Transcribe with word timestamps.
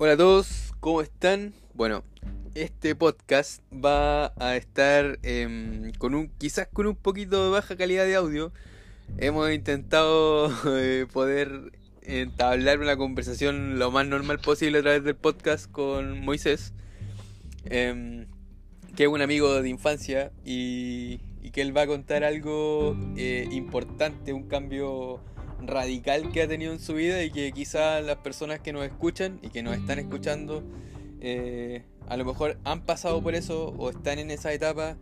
Hola 0.00 0.12
a 0.12 0.16
todos, 0.16 0.74
¿cómo 0.78 1.02
están? 1.02 1.52
Bueno, 1.74 2.04
este 2.54 2.94
podcast 2.94 3.60
va 3.74 4.32
a 4.38 4.54
estar 4.54 5.18
em, 5.24 5.90
con 5.98 6.14
un, 6.14 6.28
quizás 6.38 6.68
con 6.72 6.86
un 6.86 6.94
poquito 6.94 7.42
de 7.42 7.50
baja 7.50 7.76
calidad 7.76 8.04
de 8.04 8.14
audio. 8.14 8.52
Hemos 9.16 9.50
intentado 9.50 10.52
eh, 10.78 11.08
poder 11.12 11.72
entablar 12.02 12.78
una 12.78 12.96
conversación 12.96 13.80
lo 13.80 13.90
más 13.90 14.06
normal 14.06 14.38
posible 14.38 14.78
a 14.78 14.82
través 14.82 15.02
del 15.02 15.16
podcast 15.16 15.68
con 15.68 16.24
Moisés, 16.24 16.74
em, 17.64 18.28
que 18.94 19.02
es 19.02 19.08
un 19.08 19.20
amigo 19.20 19.60
de 19.60 19.68
infancia 19.68 20.30
y, 20.44 21.18
y 21.42 21.50
que 21.50 21.60
él 21.60 21.76
va 21.76 21.82
a 21.82 21.86
contar 21.88 22.22
algo 22.22 22.96
eh, 23.16 23.48
importante, 23.50 24.32
un 24.32 24.46
cambio 24.46 25.20
radical 25.62 26.30
que 26.32 26.42
ha 26.42 26.48
tenido 26.48 26.72
en 26.72 26.80
su 26.80 26.94
vida 26.94 27.22
y 27.22 27.30
que 27.30 27.52
quizás 27.52 28.04
las 28.04 28.16
personas 28.16 28.60
que 28.60 28.72
nos 28.72 28.84
escuchan 28.84 29.38
y 29.42 29.50
que 29.50 29.62
nos 29.62 29.76
están 29.76 29.98
escuchando 29.98 30.62
eh, 31.20 31.82
a 32.08 32.16
lo 32.16 32.24
mejor 32.24 32.58
han 32.64 32.82
pasado 32.82 33.22
por 33.22 33.34
eso 33.34 33.74
o 33.76 33.90
están 33.90 34.18
en 34.18 34.30
esa 34.30 34.52
etapa. 34.52 34.96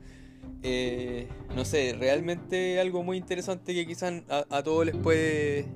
Eh, 0.63 1.29
no 1.55 1.65
sé, 1.65 1.95
realmente 1.99 2.81
algo 2.81 3.03
muy 3.03 3.17
interesante 3.17 3.75
que 3.75 3.87
quizás 3.87 4.23
a, 4.29 4.63
todos 4.63 4.87
les 4.87 4.97
puede 4.97 5.67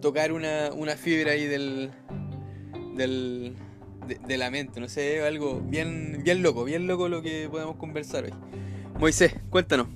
tocar 0.00 0.32
una, 0.32 0.70
una 0.72 0.96
fibra 0.96 1.32
ahí 1.32 1.46
del, 1.46 1.90
del 2.94 3.56
de, 4.26 4.38
la 4.38 4.50
mente, 4.50 4.80
no 4.80 4.88
sé, 4.88 5.22
algo 5.22 5.60
bien, 5.60 6.22
bien 6.24 6.42
loco, 6.42 6.64
bien 6.64 6.86
loco 6.86 7.08
lo 7.08 7.22
que 7.22 7.48
podemos 7.50 7.76
conversar 7.76 8.24
hoy. 8.24 8.34
Moisés, 8.98 9.34
cuéntanos. 9.50 9.88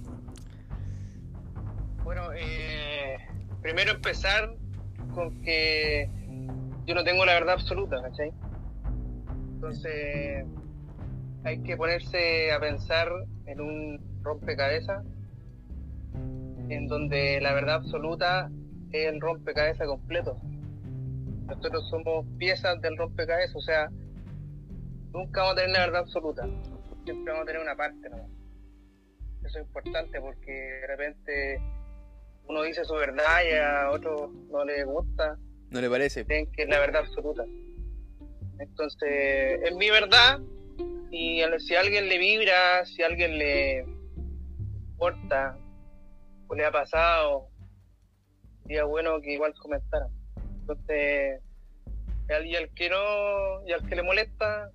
Bueno, 2.05 2.33
eh, 2.35 2.74
primero 3.65 3.93
empezar 3.93 4.55
con 5.15 5.41
que 5.41 6.07
yo 6.85 6.95
no 6.95 7.03
tengo 7.03 7.25
la 7.25 7.33
verdad 7.33 7.55
absoluta, 7.55 7.97
¿cachai? 8.03 8.31
Entonces 9.55 10.45
hay 11.45 11.63
que 11.63 11.75
ponerse 11.75 12.53
a 12.53 12.61
pensar 12.61 13.09
en 13.47 13.63
un 13.63 14.21
rompecabezas 14.23 15.03
en 16.69 16.89
donde 16.89 17.41
la 17.41 17.55
verdad 17.55 17.77
absoluta 17.77 18.51
es 18.93 19.07
el 19.07 19.19
rompecabezas 19.19 19.89
completo. 19.89 20.37
Nosotros 21.47 21.89
somos 21.89 22.27
piezas 22.37 22.79
del 22.83 22.99
rompecabezas, 22.99 23.57
o 23.57 23.63
sea, 23.63 23.89
nunca 25.15 25.41
vamos 25.41 25.55
a 25.55 25.57
tener 25.57 25.71
la 25.71 25.87
verdad 25.87 26.01
absoluta, 26.03 26.47
siempre 27.05 27.33
vamos 27.33 27.45
a 27.45 27.47
tener 27.47 27.63
una 27.63 27.77
parte, 27.77 28.11
¿no? 28.11 28.29
Eso 29.43 29.59
es 29.59 29.65
importante 29.65 30.21
porque 30.21 30.53
de 30.53 30.87
repente 30.87 31.74
uno 32.47 32.63
dice 32.63 32.85
su 32.85 32.95
verdad 32.95 33.43
y 33.49 33.55
a 33.55 33.91
otro 33.91 34.31
no 34.51 34.65
le 34.65 34.85
gusta. 34.85 35.37
No 35.71 35.81
le 35.81 35.91
parece. 35.91 36.25
Creen 36.25 36.51
que 36.53 36.63
es 36.63 36.69
la 36.69 36.79
verdad 36.79 37.03
absoluta. 37.07 37.45
Entonces, 38.59 39.61
es 39.63 39.75
mi 39.75 39.91
verdad 39.91 40.41
y 41.11 41.41
si 41.61 41.75
a 41.75 41.81
alguien 41.81 42.09
le 42.09 42.19
vibra, 42.19 42.85
si 42.87 43.03
a 43.03 43.07
alguien 43.07 43.39
le 43.39 43.85
importa 44.91 45.57
o 46.49 46.55
le 46.55 46.65
ha 46.65 46.73
pasado, 46.73 47.49
sería 48.63 48.85
bueno 48.85 49.21
que 49.21 49.33
igual 49.33 49.55
comentaran. 49.55 50.09
Entonces, 50.61 51.41
y 52.45 52.57
al 52.57 52.69
que 52.75 52.89
no, 52.91 53.67
y 53.67 53.73
al 53.73 53.87
que 53.87 53.97
le 53.97 54.03
molesta, 54.03 54.71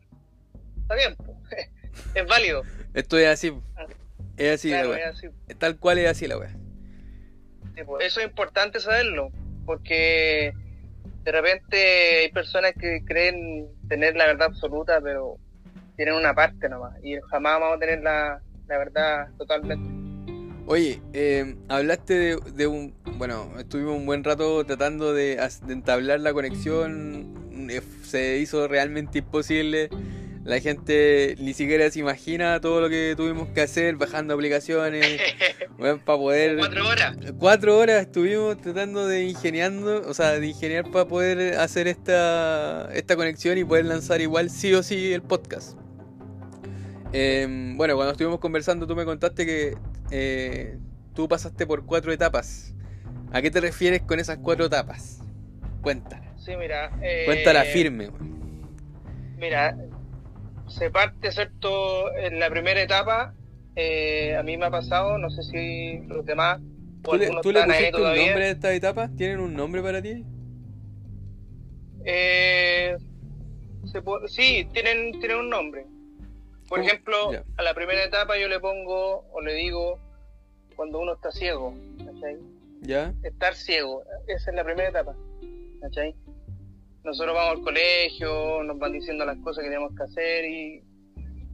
está 0.82 0.96
bien, 0.96 1.16
es 2.16 2.28
válido. 2.28 2.64
Esto 2.94 3.18
es 3.18 3.28
así. 3.28 3.54
Es 4.38 4.56
así, 4.56 4.70
la 4.70 4.82
es 4.98 5.06
así. 5.08 5.28
Tal 5.58 5.78
cual 5.78 5.98
es 5.98 6.10
así 6.10 6.28
la 6.28 6.38
wea. 6.38 6.56
Pues, 7.86 8.06
eso 8.06 8.20
es 8.20 8.28
importante 8.28 8.80
saberlo, 8.80 9.32
porque 9.66 10.54
de 11.24 11.32
repente 11.32 12.20
hay 12.22 12.32
personas 12.32 12.74
que 12.80 13.04
creen 13.06 13.68
tener 13.88 14.16
la 14.16 14.28
verdad 14.28 14.48
absoluta, 14.48 15.00
pero 15.02 15.38
tienen 15.96 16.16
una 16.16 16.34
parte 16.34 16.70
nomás, 16.70 16.96
y 17.04 17.16
jamás 17.30 17.60
vamos 17.60 17.78
a 17.78 17.80
tener 17.80 18.02
la, 18.02 18.42
verdad 18.68 19.28
totalmente. 19.38 19.84
Oye, 20.68 21.02
eh, 21.14 21.56
hablaste 21.68 22.38
de, 22.38 22.68
un... 22.68 22.94
Bueno, 23.18 23.52
estuvimos 23.58 23.96
un 23.96 24.06
buen 24.06 24.24
rato 24.24 24.64
tratando 24.66 25.14
de, 25.14 25.38
de 25.66 25.74
entablar 25.74 26.20
la 26.20 26.32
conexión, 26.32 27.68
eh, 27.70 27.82
se 28.04 28.38
hizo 28.38 28.68
realmente 28.68 29.20
imposible 29.20 29.90
la 30.50 30.60
gente 30.60 31.36
ni 31.38 31.54
siquiera 31.54 31.92
se 31.92 32.00
imagina 32.00 32.60
todo 32.60 32.82
lo 32.82 32.90
que 32.90 33.14
tuvimos 33.16 33.50
que 33.50 33.62
hacer 33.62 33.98
bajando 33.98 34.34
aplicaciones 34.34 35.22
para 35.78 36.04
poder 36.04 36.58
cuatro 36.58 36.88
horas. 36.88 37.16
cuatro 37.38 37.78
horas 37.78 38.02
estuvimos 38.02 38.60
tratando 38.60 39.08
de 39.08 39.26
ingeniando 39.26 40.02
o 40.10 40.14
sea 40.16 40.40
de 40.40 40.48
ingeniar 40.48 40.90
para 40.90 41.08
poder 41.08 41.60
hacer 41.60 41.88
esta 41.88 42.90
esta 42.96 43.16
conexión 43.16 43.60
y 43.60 43.64
poder 43.64 43.86
lanzar 43.86 44.22
igual 44.22 44.50
sí 44.50 44.74
o 44.74 44.82
sí 44.82 45.14
el 45.14 45.22
podcast. 45.22 45.78
Em, 47.14 47.78
bueno 47.78 47.94
cuando 47.96 48.14
estuvimos 48.14 48.40
conversando 48.40 48.88
tú 48.88 48.96
me 48.96 49.06
contaste 49.06 49.46
que 49.46 49.78
eh, 50.10 50.80
tú 51.14 51.28
pasaste 51.28 51.68
por 51.68 51.86
cuatro 51.86 52.12
etapas. 52.12 52.74
¿a 53.32 53.44
qué 53.44 53.52
te 53.52 53.62
refieres 53.62 54.02
con 54.02 54.20
esas 54.20 54.40
cuatro 54.40 54.66
etapas? 54.66 55.20
cuéntala. 55.84 56.34
Sí 56.38 56.54
mira 56.58 56.90
cuéntala 57.28 57.66
eh, 57.66 57.72
firme 57.72 58.10
mira 59.38 59.78
se 60.70 60.90
parte, 60.90 61.32
¿cierto? 61.32 62.14
En 62.16 62.40
la 62.40 62.50
primera 62.50 62.82
etapa, 62.82 63.34
eh, 63.76 64.36
a 64.36 64.44
mí 64.44 64.58
me 64.58 64.66
ha 64.66 64.72
pasado, 64.72 65.18
no 65.18 65.30
sé 65.30 65.44
si 65.44 66.00
los 66.08 66.26
demás. 66.26 66.60
¿Tú 67.04 67.16
le, 67.16 67.30
¿tú 67.42 67.52
le 67.52 67.64
pusiste 67.64 67.96
un 67.96 68.04
nombre 68.04 68.46
a 68.46 68.50
esta 68.50 68.74
etapa? 68.74 69.10
¿Tienen 69.16 69.40
un 69.40 69.54
nombre 69.54 69.82
para 69.82 70.02
ti? 70.02 70.26
Eh, 72.06 72.98
sí, 74.28 74.68
tienen, 74.74 75.20
tienen 75.20 75.38
un 75.38 75.50
nombre. 75.50 75.86
Por 76.68 76.82
ejemplo, 76.82 77.32
a 77.58 77.64
la 77.64 77.74
primera 77.74 78.04
etapa 78.04 78.38
yo 78.38 78.48
le 78.48 78.60
pongo 78.60 79.26
o 79.32 79.42
le 79.42 79.54
digo 79.54 80.00
cuando 80.76 81.00
uno 81.00 81.14
está 81.14 81.32
ciego. 81.32 81.74
¿cachai? 81.98 82.38
¿Ya? 82.82 83.14
Estar 83.24 83.56
ciego, 83.56 84.04
esa 84.28 84.52
es 84.52 84.56
la 84.56 84.64
primera 84.64 84.90
etapa. 84.90 85.16
¿cachai? 85.82 86.16
Nosotros 87.04 87.36
vamos 87.36 87.58
al 87.58 87.64
colegio, 87.64 88.64
nos 88.64 88.78
van 88.78 88.92
diciendo 88.92 89.26
las 89.26 89.38
cosas 89.38 89.64
que 89.64 89.70
tenemos 89.70 89.96
que 89.96 90.04
hacer, 90.04 90.46
y, 90.46 90.84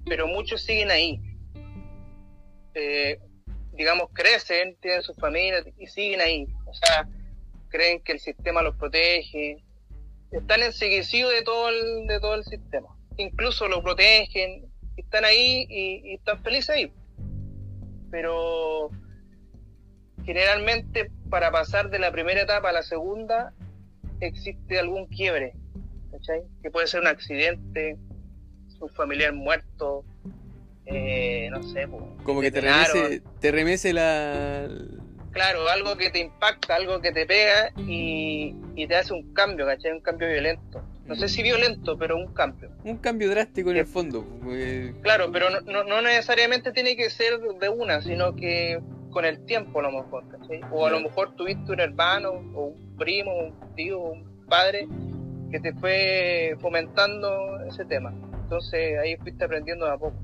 pero 0.05 0.27
muchos 0.27 0.61
siguen 0.61 0.91
ahí. 0.91 1.19
Eh, 2.73 3.19
digamos, 3.73 4.09
crecen, 4.13 4.75
tienen 4.81 5.01
sus 5.01 5.15
familias 5.17 5.65
y 5.77 5.87
siguen 5.87 6.21
ahí. 6.21 6.47
O 6.65 6.73
sea, 6.73 7.07
creen 7.69 8.01
que 8.01 8.13
el 8.13 8.19
sistema 8.19 8.61
los 8.61 8.75
protege. 8.75 9.63
Están 10.31 10.63
enseguecidos 10.63 11.31
de 11.31 11.43
todo 11.43 11.69
el, 11.69 12.07
de 12.07 12.19
todo 12.19 12.35
el 12.35 12.43
sistema. 12.43 12.87
Incluso 13.17 13.67
lo 13.67 13.81
protegen, 13.81 14.65
están 14.97 15.23
ahí 15.23 15.65
y, 15.69 16.11
y 16.11 16.13
están 16.15 16.41
felices 16.43 16.69
ahí. 16.69 16.91
Pero 18.11 18.89
generalmente 20.25 21.11
para 21.29 21.51
pasar 21.51 21.89
de 21.89 21.99
la 21.99 22.11
primera 22.11 22.41
etapa 22.41 22.69
a 22.69 22.73
la 22.73 22.81
segunda 22.81 23.53
existe 24.19 24.79
algún 24.79 25.07
quiebre, 25.07 25.53
¿cachai? 26.11 26.41
Que 26.61 26.71
puede 26.71 26.87
ser 26.87 27.01
un 27.01 27.07
accidente, 27.07 27.97
un 28.79 28.89
familiar 28.89 29.33
muerto, 29.33 30.03
eh, 30.85 31.49
no 31.51 31.63
sé. 31.63 31.87
Como 32.23 32.41
que 32.41 32.51
te 32.51 32.61
remece, 32.61 33.21
te 33.39 33.51
remece 33.51 33.93
la... 33.93 34.67
Claro, 35.31 35.67
algo 35.67 35.97
que 35.97 36.09
te 36.09 36.19
impacta, 36.19 36.75
algo 36.75 37.01
que 37.01 37.11
te 37.11 37.25
pega 37.25 37.71
y, 37.77 38.55
te 38.87 38.95
hace 38.95 39.13
un 39.13 39.33
cambio, 39.33 39.65
¿cachai? 39.65 39.91
Un 39.91 39.99
cambio 39.99 40.29
violento. 40.29 40.81
No 41.05 41.15
sé 41.15 41.27
si 41.27 41.43
violento, 41.43 41.97
pero 41.97 42.15
un 42.15 42.33
cambio. 42.33 42.71
Un 42.83 42.97
cambio 42.97 43.29
drástico 43.29 43.69
en 43.71 43.77
el 43.77 43.85
fondo. 43.85 44.25
Claro, 45.01 45.31
pero 45.31 45.49
no, 45.49 45.83
no, 45.83 46.01
necesariamente 46.01 46.71
tiene 46.71 46.95
que 46.95 47.09
ser 47.09 47.39
de 47.39 47.69
una, 47.69 48.01
sino 48.01 48.35
que 48.35 48.79
con 49.15 49.23
el 49.23 49.45
tiempo 49.45 49.79
a 49.79 49.83
lo 49.83 49.91
mejor, 49.93 50.27
¿cachai? 50.27 50.59
O 50.73 50.85
a 50.85 50.89
lo 50.89 50.99
mejor 50.99 51.37
tuviste 51.37 51.71
un 51.71 51.79
hermano, 51.79 52.31
o 52.53 52.65
un 52.65 52.97
primo, 52.97 53.31
un 53.33 53.73
tío, 53.73 53.97
un 53.97 54.45
padre 54.45 54.89
que 55.49 55.61
te 55.61 55.73
fue 55.75 56.57
fomentando 56.59 57.61
ese 57.61 57.85
tema. 57.85 58.13
Entonces 58.43 58.99
ahí 58.99 59.15
fuiste 59.15 59.45
aprendiendo 59.45 59.85
de 59.85 59.93
a 59.93 59.97
poco. 59.97 60.17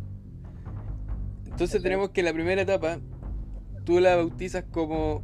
Entonces 1.46 1.82
tenemos 1.82 2.10
que 2.10 2.22
la 2.22 2.34
primera 2.34 2.64
etapa 2.64 3.00
tú 3.86 4.02
la 4.02 4.18
bautizas 4.18 4.66
como 4.66 5.24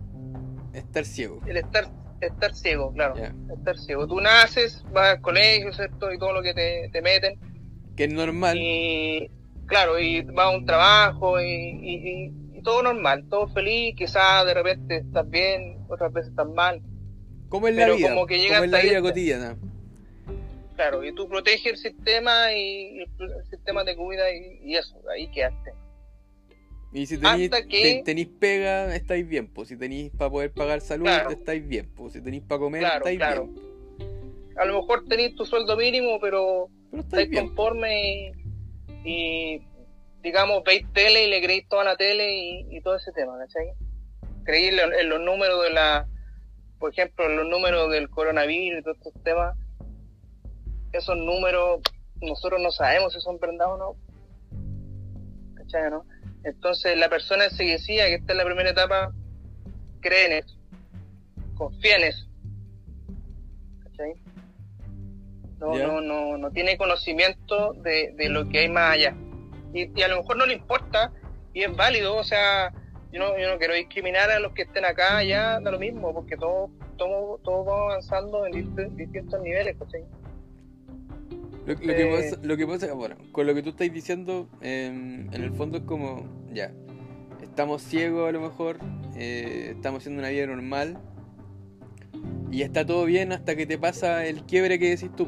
estar 0.72 1.04
ciego. 1.04 1.42
El 1.46 1.58
estar 1.58 1.92
estar 2.22 2.56
ciego, 2.56 2.94
claro. 2.94 3.16
Estar 3.54 3.78
ciego. 3.78 4.08
Tú 4.08 4.22
naces, 4.22 4.81
vas 4.94 5.16
al 5.16 5.22
colegio, 5.22 5.74
¿cierto? 5.74 6.13
Y 6.13 6.18
todo 6.18 6.31
lo 6.31 6.42
que 6.42 6.54
te, 6.54 6.90
te 6.94 7.02
meten. 7.02 7.38
Que 7.98 8.06
es 8.06 8.13
normal. 8.13 8.58
Y 8.58 9.30
claro, 9.66 10.00
y 10.00 10.22
vas 10.22 10.46
a 10.46 10.50
un 10.52 10.66
trabajo 10.66 11.42
y 11.42 12.47
todo 12.68 12.84
normal, 12.84 13.24
todo 13.30 13.48
feliz, 13.48 13.96
quizás 13.96 14.46
de 14.46 14.54
repente 14.54 14.98
estás 14.98 15.30
bien, 15.30 15.78
otras 15.88 16.12
veces 16.12 16.31
estás 16.31 16.50
mal. 16.50 16.81
¿Cómo 17.48 17.69
es 17.69 17.75
la 17.75 17.90
vida? 17.96 18.10
Como 18.10 18.28
que 18.28 18.40
llega 18.40 18.60
la 18.68 18.81
vida 18.81 19.02
cotidiana. 19.02 19.58
Claro, 20.75 21.02
y 21.06 21.14
tú 21.14 21.30
proteges 21.30 21.66
el 21.66 21.78
sistema 21.78 22.52
y 22.52 23.00
el 23.00 23.10
sistema 23.50 23.86
te 23.86 23.96
cuida 23.96 24.25
y, 24.34 24.75
eso, 24.75 25.00
ahí 25.10 25.30
quedaste. 25.30 25.72
Y 26.92 27.06
si 27.06 27.18
tenéis, 27.18 27.52
que... 27.69 28.30
pega, 28.38 28.94
estáis 28.94 29.25
bien, 29.25 29.48
pues 29.48 29.70
si 29.70 29.78
tenéis 29.78 30.12
para 30.18 30.30
poder 30.30 30.52
pagar 30.52 30.81
salud, 30.81 31.08
estáis 31.30 31.66
bien, 31.66 31.90
pues 31.96 32.13
si 32.13 32.22
tenéis 32.22 32.44
para 32.44 32.60
comer, 32.60 32.84
estáis 32.84 33.18
bien. 33.18 33.56
A 34.58 34.66
lo 34.66 34.81
mejor 34.81 35.06
tenéis 35.08 35.36
tu 35.36 35.46
sueldo 35.46 35.78
mínimo, 35.78 36.20
pero 36.20 36.68
Pero 36.92 37.02
estáis 37.02 37.30
conforme 37.34 38.34
y, 39.06 39.10
y, 39.10 39.62
digamos, 40.22 40.64
veis 40.64 40.86
tele 40.94 41.25
y 41.25 41.30
le 41.30 41.42
creéis 41.42 41.68
toda 41.68 41.84
la 41.84 41.96
tele 41.96 42.34
y, 42.34 42.78
y 42.78 42.81
todo 42.81 42.96
ese 42.96 43.12
tema, 43.12 43.38
¿cachai? 43.38 43.74
Creí 44.44 44.68
en, 44.68 44.80
en 44.80 45.10
los 45.10 45.22
números 45.22 45.64
de 45.64 45.72
la, 45.72 46.08
por 46.80 46.92
ejemplo, 46.92 47.25
en 47.25 47.38
los 47.38 47.48
números 47.48 47.92
del 47.92 48.10
coronavirus 48.10 48.80
y 48.80 48.84
todos 48.84 48.98
estos 48.98 49.24
temas, 49.24 49.58
esos 50.92 51.18
números 51.18 51.81
nosotros 52.22 52.62
no 52.62 52.72
sabemos 52.72 53.14
si 53.14 53.19
son 53.19 53.40
verdad 53.40 53.74
o 53.74 53.78
no. 53.78 53.96
¿Cachai, 55.56 55.90
no? 55.90 56.06
Entonces 56.44 56.98
la 56.98 57.10
persona 57.10 57.50
se 57.50 57.63
decía 57.63 58.08
que 58.08 58.16
esta 58.16 58.34
es 58.34 58.38
la 58.38 58.46
primera 58.46 58.70
etapa, 58.70 59.12
cree 60.00 60.28
en 60.28 60.44
eso, 60.44 60.58
confía 61.56 61.98
en 61.98 62.04
eso. 62.04 62.28
¿Cachai? 63.84 64.13
No, 65.60 65.74
no, 65.75 66.02
no, 66.02 66.38
no 66.38 66.52
tiene 66.52 66.78
conocimiento 66.78 67.74
de, 67.74 68.13
de 68.16 68.30
lo 68.30 68.48
que 68.48 68.60
hay 68.60 68.70
más 68.70 68.94
allá. 68.94 69.16
Y, 69.74 69.90
y 70.00 70.02
a 70.04 70.08
lo 70.08 70.18
mejor 70.18 70.38
no 70.38 70.46
le 70.46 70.54
importa 70.54 71.12
y 71.54 71.64
es 71.64 71.75
válido, 71.75 72.16
o 72.16 72.24
sea, 72.24 72.72
yo 73.12 73.19
no, 73.19 73.38
yo 73.38 73.50
no 73.50 73.58
quiero 73.58 73.74
discriminar 73.74 74.30
a 74.31 74.40
los 74.40 74.54
que 74.54 74.64
estén 74.64 74.86
acá, 74.86 75.24
ya 75.24 75.60
da 75.60 75.72
lo 75.72 75.80
mismo, 75.80 76.14
porque 76.14 76.36
todos 76.38 76.69
todos 76.98 77.42
todos 77.44 77.66
vamos 77.66 77.92
avanzando 77.92 78.46
en 78.48 78.54
dist- 78.54 78.90
distintos 78.96 79.42
niveles, 79.42 79.75
¿cachai? 79.78 80.04
Lo, 81.66 81.74
lo 81.74 81.80
que 81.80 82.02
Eh. 82.02 82.16
pasa, 82.16 82.40
lo 82.44 82.58
que 82.58 82.68
pasa, 82.68 82.94
bueno, 82.94 83.16
con 83.31 83.46
lo 83.46 83.54
que 83.54 83.62
tú 83.62 83.69
estás 83.69 83.92
diciendo, 83.94 84.48
em, 84.62 85.28
en 85.34 85.44
el 85.44 85.52
fondo 85.52 85.78
es 85.78 85.84
como, 85.84 86.25
ya, 86.54 86.72
estamos 87.42 87.81
ciegos 87.84 88.30
a 88.30 88.31
lo 88.31 88.40
mejor, 88.42 88.78
eh, 89.16 89.74
estamos 89.75 90.00
haciendo 90.02 90.20
una 90.22 90.30
vida 90.30 90.48
normal 90.48 90.98
y 92.52 92.62
está 92.62 92.86
todo 92.86 93.06
bien 93.06 93.31
hasta 93.34 93.56
que 93.56 93.66
te 93.66 93.78
pasa 93.78 94.25
el 94.25 94.44
quiebre 94.44 94.80
que 94.80 94.90
decís 94.92 95.10
tú. 95.16 95.28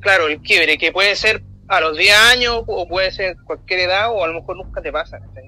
Claro, 0.00 0.28
el 0.28 0.40
quiebre, 0.42 0.76
que 0.78 0.92
puede 0.92 1.16
ser 1.16 1.42
a 1.68 1.80
los 1.80 1.96
10 1.96 2.16
años 2.32 2.62
o 2.66 2.88
puede 2.88 3.10
ser 3.10 3.36
cualquier 3.44 3.80
edad 3.80 4.10
o 4.10 4.24
a 4.24 4.28
lo 4.28 4.34
mejor 4.40 4.56
nunca 4.56 4.80
te 4.80 4.90
pasa, 4.90 5.20
¿cachai? 5.20 5.44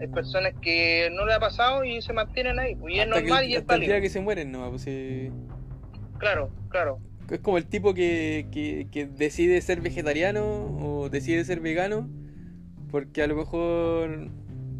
Hay 0.00 0.08
personas 0.08 0.52
que 0.60 1.08
no 1.12 1.24
le 1.24 1.32
ha 1.32 1.40
pasado 1.40 1.84
y 1.84 2.02
se 2.02 2.12
mantienen 2.12 2.58
ahí, 2.58 2.74
pues, 2.74 2.94
y 2.94 2.98
es 2.98 3.06
Hasta, 3.06 3.16
que, 3.16 3.28
normal 3.28 3.44
y 3.48 3.54
es 3.54 3.66
válido. 3.66 4.00
que 4.00 4.10
se 4.10 4.20
mueren, 4.20 4.52
no, 4.52 4.68
pues 4.70 4.82
sí. 4.82 5.30
Claro, 6.18 6.50
claro. 6.68 6.98
Es 7.30 7.40
como 7.40 7.56
el 7.56 7.66
tipo 7.66 7.94
que, 7.94 8.46
que, 8.52 8.88
que 8.90 9.06
decide 9.06 9.60
ser 9.62 9.80
vegetariano 9.80 10.44
o 10.44 11.08
decide 11.08 11.44
ser 11.44 11.60
vegano 11.60 12.08
porque 12.90 13.22
a 13.22 13.26
lo 13.26 13.34
mejor 13.34 14.30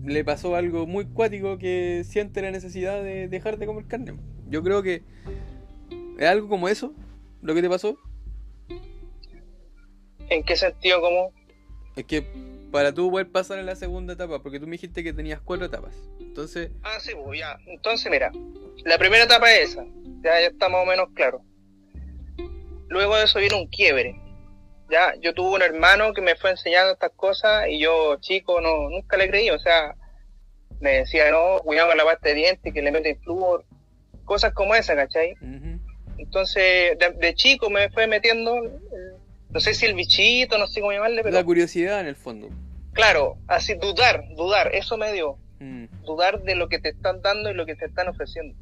le 0.04 0.24
pasó 0.24 0.54
algo 0.54 0.86
muy 0.86 1.06
cuático 1.06 1.58
que 1.58 2.02
siente 2.04 2.42
la 2.42 2.50
necesidad 2.50 3.02
de 3.02 3.28
dejar 3.28 3.58
de 3.58 3.66
comer 3.66 3.86
carne. 3.86 4.14
Yo 4.48 4.62
creo 4.62 4.82
que 4.82 5.02
es 6.18 6.28
algo 6.28 6.48
como 6.48 6.68
eso, 6.68 6.94
lo 7.40 7.54
que 7.54 7.62
te 7.62 7.68
pasó. 7.68 7.98
¿En 10.30 10.42
qué 10.42 10.56
sentido? 10.56 11.00
como 11.00 11.32
Es 11.96 12.04
que 12.04 12.26
para 12.70 12.92
tú 12.92 13.10
poder 13.10 13.30
pasar 13.30 13.58
a 13.58 13.62
la 13.62 13.76
segunda 13.76 14.14
etapa, 14.14 14.42
porque 14.42 14.58
tú 14.58 14.66
me 14.66 14.72
dijiste 14.72 15.04
que 15.04 15.12
tenías 15.12 15.40
cuatro 15.40 15.66
etapas. 15.66 15.94
Entonces, 16.18 16.70
Ah, 16.82 16.98
sí, 16.98 17.12
pues 17.14 17.38
ya. 17.38 17.56
Entonces, 17.66 18.10
mira, 18.10 18.32
la 18.84 18.98
primera 18.98 19.24
etapa 19.24 19.52
es 19.54 19.70
esa. 19.70 19.84
Ya, 20.22 20.40
ya 20.40 20.46
está 20.48 20.68
más 20.68 20.82
o 20.82 20.86
menos 20.86 21.08
claro. 21.14 21.42
Luego 22.88 23.16
de 23.16 23.24
eso 23.24 23.38
viene 23.38 23.56
un 23.56 23.68
quiebre. 23.68 24.20
Ya, 24.90 25.14
yo 25.20 25.32
tuve 25.34 25.56
un 25.56 25.62
hermano 25.62 26.12
que 26.12 26.20
me 26.20 26.36
fue 26.36 26.50
enseñando 26.50 26.92
estas 26.92 27.12
cosas 27.12 27.68
y 27.68 27.78
yo, 27.80 28.16
chico, 28.20 28.60
no 28.60 28.90
nunca 28.90 29.16
le 29.16 29.28
creí. 29.28 29.50
O 29.50 29.58
sea, 29.58 29.94
me 30.80 30.98
decía, 30.98 31.30
no, 31.30 31.58
cuidado 31.62 31.88
con 31.88 31.98
la 31.98 32.04
pasta 32.04 32.28
de 32.30 32.34
dientes, 32.34 32.74
que 32.74 32.82
le 32.82 32.92
meten 32.92 33.18
flúor. 33.20 33.64
Cosas 34.24 34.52
como 34.52 34.74
esa, 34.74 34.94
¿cachai? 34.96 35.34
Entonces, 36.18 36.98
de, 36.98 37.14
de 37.18 37.34
chico 37.34 37.70
me 37.70 37.88
fue 37.90 38.06
metiendo, 38.06 38.54
no 39.54 39.60
sé 39.60 39.72
si 39.72 39.86
el 39.86 39.94
bichito, 39.94 40.58
no 40.58 40.66
sé 40.66 40.80
cómo 40.80 40.92
llamarle, 40.92 41.22
pero 41.22 41.34
la 41.34 41.44
curiosidad 41.44 42.00
en 42.00 42.06
el 42.08 42.16
fondo. 42.16 42.50
claro, 42.92 43.38
así 43.46 43.74
dudar, 43.74 44.24
dudar, 44.36 44.74
eso 44.74 44.98
me 44.98 45.10
dio 45.12 45.38
Mm, 45.64 45.86
dudar 46.04 46.42
de 46.42 46.56
lo 46.56 46.68
que 46.68 46.78
te 46.78 46.90
están 46.90 47.22
dando 47.22 47.50
y 47.50 47.54
lo 47.54 47.64
que 47.64 47.76
te 47.76 47.86
están 47.86 48.08
ofreciendo. 48.08 48.54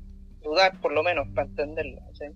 Dudar, 0.42 0.80
por 0.80 0.92
lo 0.92 1.02
menos, 1.02 1.26
para 1.34 1.48
entenderlo. 1.48 2.00
¿sí? 2.12 2.26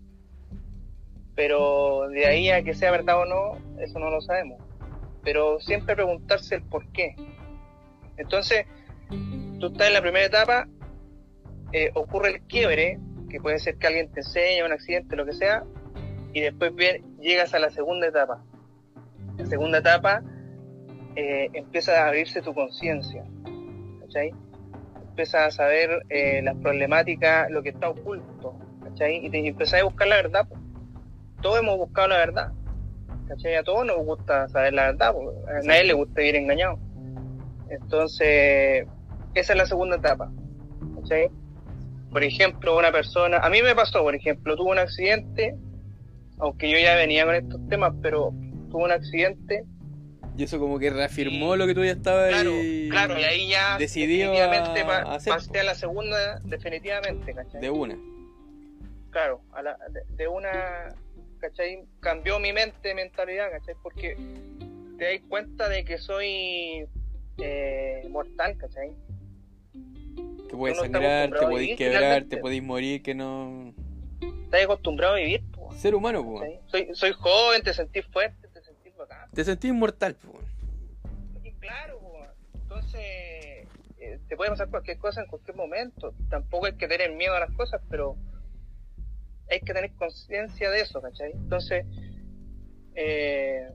Pero 1.34 2.08
de 2.08 2.26
ahí 2.26 2.50
a 2.50 2.62
que 2.62 2.74
sea 2.74 2.90
verdad 2.90 3.20
o 3.20 3.24
no, 3.26 3.80
eso 3.80 3.98
no 3.98 4.10
lo 4.10 4.20
sabemos. 4.20 4.60
Pero 5.22 5.60
siempre 5.60 5.94
preguntarse 5.94 6.56
el 6.56 6.62
por 6.62 6.90
qué. 6.92 7.14
Entonces, 8.16 8.66
tú 9.60 9.66
estás 9.68 9.88
en 9.88 9.94
la 9.94 10.02
primera 10.02 10.26
etapa, 10.26 10.68
eh, 11.72 11.90
ocurre 11.94 12.30
el 12.30 12.40
quiebre, 12.42 12.98
que 13.28 13.40
puede 13.40 13.58
ser 13.58 13.76
que 13.76 13.86
alguien 13.86 14.10
te 14.10 14.20
enseñe, 14.20 14.64
un 14.64 14.72
accidente, 14.72 15.16
lo 15.16 15.26
que 15.26 15.32
sea, 15.32 15.64
y 16.36 16.42
después 16.42 16.74
bien, 16.74 17.02
llegas 17.18 17.54
a 17.54 17.58
la 17.58 17.70
segunda 17.70 18.08
etapa. 18.08 18.44
La 19.38 19.46
segunda 19.46 19.78
etapa 19.78 20.22
eh, 21.14 21.48
empieza 21.54 22.04
a 22.04 22.08
abrirse 22.08 22.42
tu 22.42 22.52
conciencia. 22.52 23.24
¿cachai? 24.02 24.34
Empiezas 25.08 25.46
a 25.46 25.50
saber 25.50 26.04
eh, 26.10 26.42
las 26.42 26.54
problemáticas, 26.56 27.50
lo 27.50 27.62
que 27.62 27.70
está 27.70 27.88
oculto, 27.88 28.54
¿cachai? 28.84 29.24
Y 29.24 29.30
te 29.30 29.38
y 29.38 29.48
empezás 29.48 29.80
a 29.80 29.84
buscar 29.84 30.08
la 30.08 30.16
verdad. 30.16 30.46
Todos 31.40 31.60
hemos 31.60 31.78
buscado 31.78 32.08
la 32.08 32.18
verdad, 32.18 32.52
¿cachai? 33.28 33.54
A 33.54 33.62
todos 33.62 33.86
nos 33.86 33.96
gusta 34.04 34.46
saber 34.50 34.74
la 34.74 34.92
verdad, 34.92 35.14
a 35.48 35.66
nadie 35.66 35.84
le 35.84 35.94
gusta 35.94 36.20
vivir 36.20 36.36
engañado. 36.36 36.78
Entonces, 37.70 38.86
esa 39.32 39.52
es 39.54 39.58
la 39.58 39.64
segunda 39.64 39.96
etapa, 39.96 40.30
¿cachai? 40.96 41.30
Por 42.10 42.22
ejemplo, 42.22 42.76
una 42.76 42.92
persona, 42.92 43.38
a 43.38 43.48
mí 43.48 43.62
me 43.62 43.74
pasó, 43.74 44.02
por 44.02 44.14
ejemplo, 44.14 44.54
tuve 44.54 44.72
un 44.72 44.78
accidente, 44.78 45.56
aunque 46.38 46.70
yo 46.70 46.78
ya 46.78 46.94
venía 46.96 47.24
con 47.24 47.34
estos 47.34 47.60
temas, 47.68 47.92
pero 48.02 48.32
tuve 48.70 48.84
un 48.84 48.90
accidente 48.92 49.64
Y 50.36 50.42
eso 50.44 50.58
como 50.58 50.78
que 50.78 50.90
reafirmó 50.90 51.54
Y- 51.54 51.58
lo 51.58 51.66
que 51.66 51.74
tú 51.74 51.84
ya 51.84 51.92
estabas 51.92 52.28
Claro, 52.28 52.50
ahí 52.50 52.88
claro, 52.90 53.18
y 53.18 53.24
ahí 53.24 53.48
ya 53.48 53.78
decidido 53.78 54.32
definitivamente 54.32 54.80
a- 54.82 54.86
pa- 54.86 54.96
a 55.12 55.14
hacer, 55.16 55.32
pasé 55.32 55.60
a 55.60 55.64
la 55.64 55.74
segunda 55.74 56.40
definitivamente, 56.44 57.32
¿cachai? 57.34 57.60
de 57.60 57.70
una. 57.70 57.96
Claro, 59.10 59.40
a 59.52 59.62
la- 59.62 59.78
de, 59.90 60.02
de 60.14 60.28
una, 60.28 60.94
¿cachai? 61.38 61.84
Cambió 62.00 62.38
mi 62.38 62.52
mente, 62.52 62.94
mentalidad, 62.94 63.50
¿cachai? 63.50 63.74
Porque 63.82 64.14
te 64.98 65.04
das 65.04 65.22
cuenta 65.28 65.68
de 65.70 65.84
que 65.86 65.96
soy 65.98 66.86
eh, 67.38 68.06
mortal, 68.10 68.56
¿cachai? 68.58 68.92
Que 70.48 70.56
puedes 70.56 70.78
sangrar, 70.78 71.30
te 71.38 71.46
vivir 71.46 71.76
quebrar, 71.76 72.24
te 72.24 72.36
podéis 72.38 72.62
morir, 72.62 73.02
que 73.02 73.14
no... 73.14 73.72
Estás 74.44 74.64
acostumbrado 74.64 75.14
a 75.14 75.18
vivir, 75.18 75.42
Ser 75.76 75.94
humano, 75.94 76.24
po. 76.24 76.42
Soy, 76.66 76.88
soy 76.94 77.12
joven, 77.12 77.62
te 77.62 77.74
sentís 77.74 78.06
fuerte, 78.06 78.48
te 78.48 78.62
sentís 78.62 78.96
bacán. 78.96 79.30
Te 79.30 79.44
sentís 79.44 79.70
inmortal, 79.70 80.14
po. 80.14 80.40
Y 81.44 81.52
claro, 81.52 81.98
po, 82.00 82.26
entonces 82.54 83.02
eh, 83.98 84.18
te 84.26 84.36
puede 84.36 84.50
pasar 84.50 84.68
cualquier 84.70 84.98
cosa 84.98 85.20
en 85.20 85.26
cualquier 85.26 85.56
momento. 85.56 86.14
Tampoco 86.30 86.66
hay 86.66 86.76
que 86.76 86.88
tener 86.88 87.12
miedo 87.12 87.34
a 87.34 87.40
las 87.40 87.50
cosas, 87.52 87.82
pero 87.90 88.16
hay 89.50 89.60
que 89.60 89.74
tener 89.74 89.92
conciencia 89.92 90.70
de 90.70 90.80
eso, 90.80 91.00
¿cachai? 91.02 91.32
Entonces, 91.32 91.84
eh, 92.94 93.68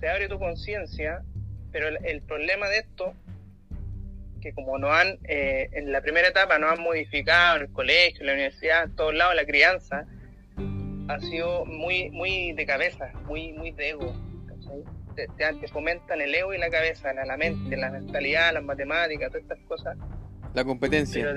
se 0.00 0.08
abre 0.08 0.28
tu 0.28 0.38
conciencia, 0.38 1.22
pero 1.70 1.88
el, 1.88 1.98
el 2.06 2.22
problema 2.22 2.68
de 2.68 2.78
esto, 2.78 3.12
que 4.40 4.54
como 4.54 4.78
no 4.78 4.92
han, 4.92 5.18
eh, 5.24 5.68
en 5.72 5.92
la 5.92 6.00
primera 6.00 6.28
etapa 6.28 6.58
no 6.58 6.68
han 6.68 6.80
modificado 6.80 7.56
en 7.56 7.62
el 7.62 7.72
colegio, 7.72 8.20
en 8.20 8.26
la 8.26 8.32
universidad, 8.32 8.84
en 8.84 8.96
todos 8.96 9.14
lados, 9.14 9.34
la 9.34 9.44
crianza, 9.44 10.06
ha 11.08 11.20
sido 11.20 11.64
muy, 11.64 12.10
muy 12.10 12.52
de 12.52 12.66
cabeza, 12.66 13.10
muy, 13.26 13.52
muy 13.52 13.70
de 13.72 13.90
ego, 13.90 14.14
¿cachai? 14.46 14.82
te, 15.14 15.26
te, 15.36 15.52
te 15.60 15.68
fomentan 15.68 16.20
el 16.20 16.34
ego 16.34 16.54
y 16.54 16.58
la 16.58 16.70
cabeza, 16.70 17.12
la, 17.12 17.24
la 17.24 17.36
mente, 17.36 17.76
la 17.76 17.90
mentalidad, 17.90 18.52
las 18.52 18.62
matemáticas, 18.62 19.28
todas 19.30 19.42
estas 19.42 19.58
cosas. 19.66 19.96
La 20.54 20.64
competencia. 20.64 21.34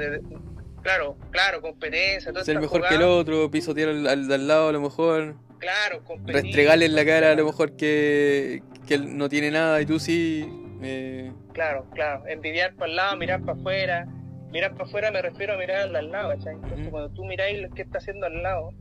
Claro, 0.83 1.15
claro, 1.29 1.61
competencia, 1.61 2.31
Ser 2.43 2.59
mejor 2.59 2.87
que 2.87 2.95
el 2.95 3.03
otro, 3.03 3.49
pisotear 3.51 3.89
al, 3.89 4.07
al 4.07 4.31
al 4.31 4.47
lado 4.47 4.69
a 4.69 4.71
lo 4.71 4.81
mejor, 4.81 5.35
Claro, 5.59 6.03
competir, 6.03 6.41
restregarle 6.43 6.85
en 6.85 6.95
la 6.95 7.05
cara 7.05 7.31
a 7.31 7.35
lo 7.35 7.45
mejor 7.45 7.75
que, 7.75 8.63
que 8.87 8.95
él 8.95 9.15
no 9.15 9.29
tiene 9.29 9.51
nada 9.51 9.79
y 9.79 9.85
tú 9.85 9.99
sí. 9.99 10.43
eh, 10.81 11.31
Claro, 11.53 11.85
claro, 11.93 12.23
envidiar 12.27 12.73
para 12.75 12.89
el 12.89 12.95
lado, 12.95 13.17
mirar 13.17 13.41
para 13.41 13.59
afuera. 13.59 14.07
Mirar 14.51 14.71
para 14.73 14.85
afuera 14.85 15.11
me 15.11 15.21
refiero 15.21 15.53
a 15.53 15.57
mirar 15.57 15.95
al 15.95 16.11
lado, 16.11 16.29
¿cachai? 16.35 16.55
Entonces, 16.55 16.87
cuando 16.89 17.09
tú 17.11 17.23
miráis 17.25 17.61
lo 17.61 17.69
que 17.69 17.83
está 17.83 17.99
haciendo 17.99 18.25
al 18.25 18.41
lado, 18.41 18.73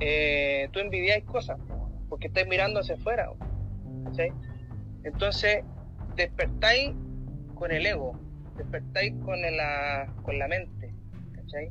eh, 0.00 0.68
tú 0.72 0.80
envidiáis 0.80 1.24
cosas, 1.24 1.58
po, 1.68 1.90
porque 2.08 2.28
estáis 2.28 2.46
mirando 2.46 2.80
hacia 2.80 2.94
afuera, 2.94 3.30
¿cachai? 4.04 4.32
Entonces, 5.04 5.64
despertáis 6.16 6.92
con 7.54 7.72
el 7.72 7.86
ego, 7.86 8.18
despertáis 8.56 9.14
con 9.24 9.40
la, 9.40 10.12
con 10.22 10.38
la 10.38 10.48
mente, 10.48 10.92
¿cachai? 11.32 11.70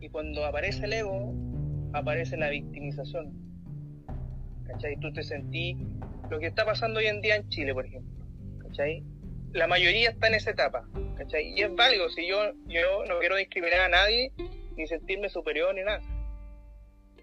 Y 0.00 0.08
cuando 0.08 0.44
aparece 0.44 0.84
el 0.84 0.92
ego, 0.92 1.34
aparece 1.92 2.36
la 2.36 2.48
victimización, 2.48 3.32
¿cachai? 4.66 4.96
Tú 4.96 5.12
te 5.12 5.22
sentís 5.22 5.76
lo 6.30 6.38
que 6.38 6.46
está 6.46 6.64
pasando 6.64 7.00
hoy 7.00 7.06
en 7.06 7.20
día 7.20 7.36
en 7.36 7.48
Chile, 7.48 7.74
por 7.74 7.86
ejemplo, 7.86 8.24
¿cachai? 8.62 9.04
La 9.52 9.66
mayoría 9.66 10.10
está 10.10 10.28
en 10.28 10.34
esa 10.34 10.50
etapa, 10.50 10.88
¿cachai? 11.16 11.52
Y 11.56 11.62
es 11.62 11.74
válido, 11.74 12.08
si 12.10 12.26
yo, 12.26 12.52
yo 12.66 13.04
no 13.08 13.18
quiero 13.18 13.36
discriminar 13.36 13.80
a 13.80 13.88
nadie, 13.88 14.32
ni 14.76 14.86
sentirme 14.86 15.28
superior 15.28 15.74
ni 15.74 15.82
nada. 15.82 16.00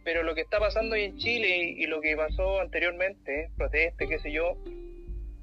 Pero 0.07 0.23
lo 0.23 0.35
que 0.35 0.39
está 0.39 0.57
pasando 0.57 0.95
hoy 0.95 1.03
en 1.03 1.17
Chile 1.17 1.57
y, 1.57 1.85
lo 1.85 1.99
que 1.99 2.15
pasó 2.15 2.61
anteriormente, 2.61 3.51
proteste, 3.57 4.07
qué 4.07 4.19
sé 4.19 4.31
yo, 4.31 4.55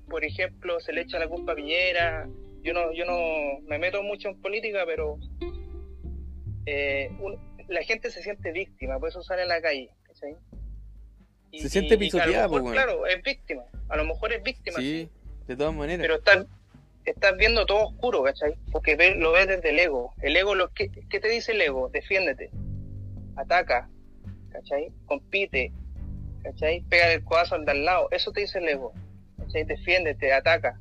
por 0.08 0.24
ejemplo, 0.24 0.80
se 0.80 0.94
le 0.94 1.02
echa 1.02 1.18
la 1.18 1.28
culpa 1.28 1.52
a 1.52 1.54
Piñera. 1.54 2.26
Yo 2.62 2.72
no, 2.72 2.90
yo 2.94 3.04
no 3.04 3.60
me 3.68 3.78
meto 3.78 4.02
mucho 4.02 4.30
en 4.30 4.40
política, 4.40 4.84
pero 4.86 5.18
eh, 6.64 7.10
la 7.68 7.82
gente 7.82 8.10
se 8.10 8.22
siente 8.22 8.52
víctima, 8.52 8.98
por 8.98 9.10
eso 9.10 9.22
sale 9.22 9.42
a 9.42 9.44
la 9.44 9.60
calle. 9.60 9.90
se 11.52 11.68
siente 11.68 11.98
pisoteada, 11.98 12.48
pues, 12.48 12.62
Claro, 12.72 13.06
es 13.06 13.22
víctima. 13.22 13.64
A 13.90 13.98
lo 13.98 14.06
mejor 14.06 14.32
es 14.32 14.42
víctima. 14.42 14.78
Sí, 14.78 15.10
de 15.46 15.56
todas 15.56 15.74
maneras. 15.74 16.00
Pero 16.00 16.14
estás, 16.14 16.46
estás 17.04 17.36
viendo 17.36 17.66
todo 17.66 17.88
oscuro, 17.88 18.22
¿cachai? 18.22 18.54
Porque 18.72 18.96
lo 19.14 19.32
ves 19.32 19.46
desde 19.46 19.68
el 19.68 19.78
ego. 19.78 20.14
El 20.22 20.34
ego, 20.34 20.54
lo, 20.54 20.72
¿qué, 20.72 20.90
¿qué 21.10 21.20
te 21.20 21.28
dice 21.28 21.52
el 21.52 21.60
ego? 21.60 21.90
Defiéndete, 21.90 22.48
ataca, 23.36 23.90
¿cachai? 24.54 24.90
Compite, 25.06 25.72
¿cachai? 26.42 26.82
Pega 26.88 27.12
el 27.12 27.24
codazo 27.24 27.56
al 27.56 27.64
de 27.64 27.72
al 27.72 27.84
lado. 27.84 28.08
Eso 28.10 28.32
te 28.32 28.40
dice 28.40 28.58
el 28.58 28.68
ego, 28.68 28.92
¿cachai? 29.38 29.64
Defiéndete, 29.64 30.32
ataca. 30.32 30.80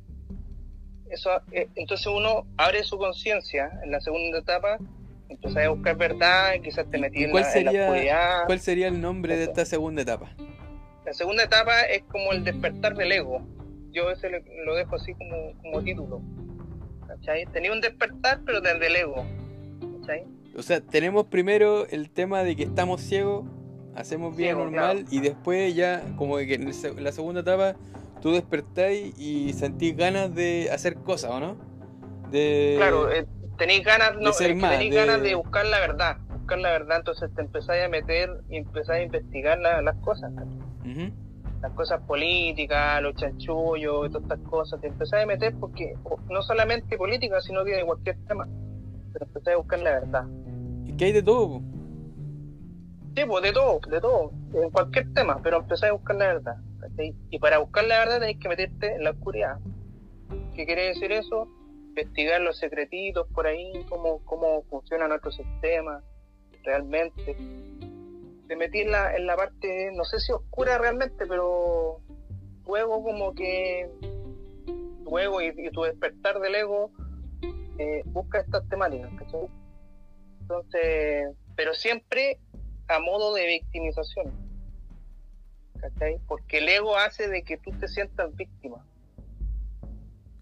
Eso, 1.10 1.30
eh, 1.52 1.68
entonces 1.74 2.06
uno 2.06 2.46
abre 2.56 2.82
su 2.84 2.96
conciencia 2.96 3.70
en 3.82 3.90
la 3.90 4.00
segunda 4.00 4.38
etapa, 4.38 4.78
empieza 5.28 5.64
a 5.64 5.68
buscar 5.68 5.96
verdad, 5.96 6.54
quizás 6.62 6.90
te 6.90 6.98
metí 6.98 7.24
en, 7.24 7.32
la, 7.32 7.44
sería, 7.44 8.42
¿Cuál 8.46 8.60
sería 8.60 8.88
el 8.88 9.00
nombre 9.00 9.36
de 9.36 9.44
esta 9.44 9.64
segunda 9.64 10.02
etapa? 10.02 10.34
La 11.04 11.12
segunda 11.12 11.44
etapa 11.44 11.82
es 11.82 12.02
como 12.04 12.32
el 12.32 12.42
despertar 12.44 12.96
del 12.96 13.12
ego. 13.12 13.46
Yo 13.92 14.10
ese 14.10 14.30
lo 14.64 14.74
dejo 14.74 14.96
así 14.96 15.12
como, 15.14 15.52
como 15.60 15.82
título. 15.82 16.22
¿Cachai? 17.06 17.44
Tenía 17.46 17.72
un 17.72 17.80
despertar, 17.80 18.40
pero 18.46 18.60
desde 18.60 18.86
el 18.86 18.96
ego. 18.96 19.26
¿Cachai? 20.00 20.24
O 20.56 20.62
sea, 20.62 20.80
tenemos 20.80 21.26
primero 21.26 21.86
el 21.88 22.10
tema 22.10 22.42
de 22.42 22.56
que 22.56 22.62
estamos 22.62 23.02
ciegos, 23.02 23.44
hacemos 23.96 24.36
vida 24.36 24.52
normal 24.52 25.04
y 25.10 25.20
después 25.20 25.74
ya, 25.74 26.02
como 26.16 26.36
que 26.36 26.54
en 26.54 27.04
la 27.04 27.12
segunda 27.12 27.40
etapa, 27.40 27.76
tú 28.20 28.32
despertáis 28.32 29.18
y 29.18 29.52
sentís 29.52 29.96
ganas 29.96 30.34
de 30.34 30.70
hacer 30.72 30.96
cosas, 30.96 31.30
¿o 31.30 31.40
no? 31.40 31.56
De, 32.30 32.74
claro, 32.78 33.12
eh, 33.12 33.26
tenéis 33.58 33.84
ganas, 33.84 34.14
no, 34.16 34.30
de 34.32 34.54
tenéis 34.54 34.94
ganas 34.94 35.22
de 35.22 35.34
buscar 35.34 35.66
la 35.66 35.78
verdad, 35.80 36.18
buscar 36.38 36.58
la 36.58 36.70
verdad, 36.70 36.98
entonces 36.98 37.30
te 37.34 37.42
empezáis 37.42 37.84
a 37.84 37.88
meter 37.88 38.30
y 38.48 38.56
empezáis 38.56 39.00
a 39.00 39.04
investigar 39.04 39.58
las 39.58 39.96
cosas. 39.96 40.32
Las 41.62 41.72
cosas 41.72 42.02
políticas, 42.02 43.00
los 43.00 43.14
chanchullos, 43.14 44.10
todas 44.10 44.22
estas 44.22 44.38
cosas, 44.40 44.80
te 44.82 44.88
empezáis 44.88 45.24
a 45.24 45.26
meter 45.26 45.54
porque 45.58 45.94
no 46.28 46.42
solamente 46.42 46.98
política, 46.98 47.40
sino 47.40 47.64
que 47.64 47.76
de 47.76 47.86
cualquier 47.86 48.18
tema, 48.26 48.46
pero 49.14 49.24
empezáis 49.24 49.54
a 49.54 49.58
buscar 49.58 49.78
la 49.78 49.90
verdad. 49.92 50.24
¿Y 50.84 50.92
qué 50.94 51.06
hay 51.06 51.12
de 51.12 51.22
todo? 51.22 51.62
Sí, 53.14 53.22
pues 53.26 53.44
de 53.44 53.52
todo, 53.52 53.80
de 53.88 54.00
todo, 54.00 54.32
en 54.54 54.70
cualquier 54.70 55.12
tema, 55.14 55.40
pero 55.42 55.58
empezáis 55.58 55.92
a 55.92 55.94
buscar 55.94 56.16
la 56.16 56.26
verdad. 56.26 56.56
Y 57.30 57.38
para 57.38 57.58
buscar 57.58 57.84
la 57.84 57.98
verdad 58.00 58.18
tenéis 58.18 58.40
que 58.40 58.48
meterte 58.48 58.94
en 58.94 59.04
la 59.04 59.10
oscuridad. 59.10 59.58
¿Qué 60.54 60.66
quiere 60.66 60.88
decir 60.88 61.12
eso? 61.12 61.48
Investigar 61.88 62.40
los 62.40 62.58
secretitos 62.58 63.28
por 63.32 63.46
ahí, 63.46 63.86
cómo, 63.88 64.24
cómo 64.24 64.64
funciona 64.64 65.06
nuestro 65.06 65.30
sistema 65.30 66.02
realmente. 66.64 67.36
Te 68.48 68.56
metí 68.56 68.80
en 68.80 68.90
la, 68.90 69.14
en 69.14 69.26
la 69.26 69.36
parte, 69.36 69.90
no 69.94 70.04
sé 70.04 70.18
si 70.18 70.32
oscura 70.32 70.78
realmente, 70.78 71.24
pero 71.26 72.00
luego 72.66 73.02
como 73.02 73.32
que 73.34 73.88
tu 75.04 75.18
ego 75.18 75.40
y, 75.40 75.70
tu 75.70 75.82
despertar 75.82 76.40
del 76.40 76.54
ego 76.56 76.90
eh, 77.78 78.02
busca 78.06 78.40
estas 78.40 78.68
temáticas, 78.68 79.10
Entonces, 80.40 81.28
pero 81.54 81.74
siempre 81.74 82.38
a 82.88 82.98
modo 83.00 83.34
de 83.34 83.46
victimización 83.46 84.44
porque 86.26 86.58
el 86.58 86.68
ego 86.68 86.96
hace 86.96 87.28
de 87.28 87.42
que 87.42 87.56
tú 87.56 87.70
te 87.72 87.88
sientas 87.88 88.34
víctima. 88.36 88.84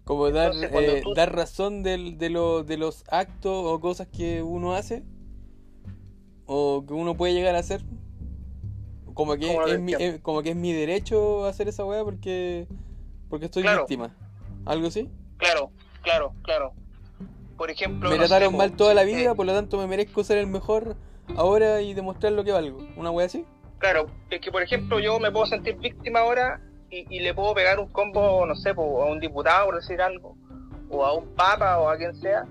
Como 0.05 0.29
dar, 0.31 0.51
eh, 0.53 1.01
dar 1.15 1.33
razón 1.33 1.81
de, 1.81 2.15
de 2.17 2.77
los 2.77 3.03
actos 3.07 3.65
o 3.65 3.79
cosas 3.79 4.07
que 4.07 4.43
uno 4.43 4.73
hace 4.73 5.03
o 6.45 6.83
que 6.85 6.93
uno 6.93 7.15
puede 7.15 7.33
llegar 7.33 7.55
a 7.55 7.59
hacer. 7.59 7.81
Como 9.13 9.37
que, 9.37 9.55
es 9.67 9.79
mi, 9.79 9.93
eh, 9.93 10.19
como 10.21 10.41
que 10.41 10.49
es 10.49 10.55
mi 10.55 10.73
derecho 10.73 11.45
hacer 11.45 11.67
esa 11.67 11.85
weá 11.85 12.03
porque, 12.03 12.67
porque 13.29 13.45
estoy 13.45 13.63
víctima. 13.63 14.13
¿Algo 14.65 14.87
así? 14.87 15.09
Claro, 15.37 15.71
claro, 16.01 16.33
claro. 16.41 16.73
Por 17.57 17.69
ejemplo... 17.69 18.09
Me 18.09 18.17
trataron 18.17 18.57
mal 18.57 18.75
toda 18.75 18.93
la 18.93 19.03
vida, 19.03 19.35
por 19.35 19.45
lo 19.45 19.53
tanto 19.53 19.77
me 19.77 19.87
merezco 19.87 20.23
ser 20.23 20.39
el 20.39 20.47
mejor 20.47 20.97
ahora 21.37 21.81
y 21.81 21.93
demostrar 21.93 22.33
lo 22.33 22.43
que 22.43 22.51
valgo. 22.51 22.79
¿Una 22.95 23.11
weá 23.11 23.25
así? 23.25 23.45
Claro, 23.79 24.05
es 24.29 24.39
que 24.39 24.51
por 24.51 24.61
ejemplo 24.61 24.99
yo 24.99 25.19
me 25.19 25.31
puedo 25.31 25.45
sentir 25.45 25.77
víctima 25.77 26.19
ahora 26.19 26.61
y, 26.89 27.19
le 27.19 27.33
puedo 27.33 27.55
pegar 27.55 27.79
un 27.79 27.87
combo, 27.87 28.45
no 28.45 28.55
sé, 28.55 28.69
a 28.69 28.73
un 28.73 29.19
diputado 29.19 29.65
por 29.65 29.75
decir 29.75 29.99
algo, 29.99 30.37
o 30.89 31.03
a 31.03 31.13
un 31.13 31.33
papa 31.33 31.79
o 31.79 31.89
a 31.89 31.97
quien 31.97 32.13
sea, 32.13 32.45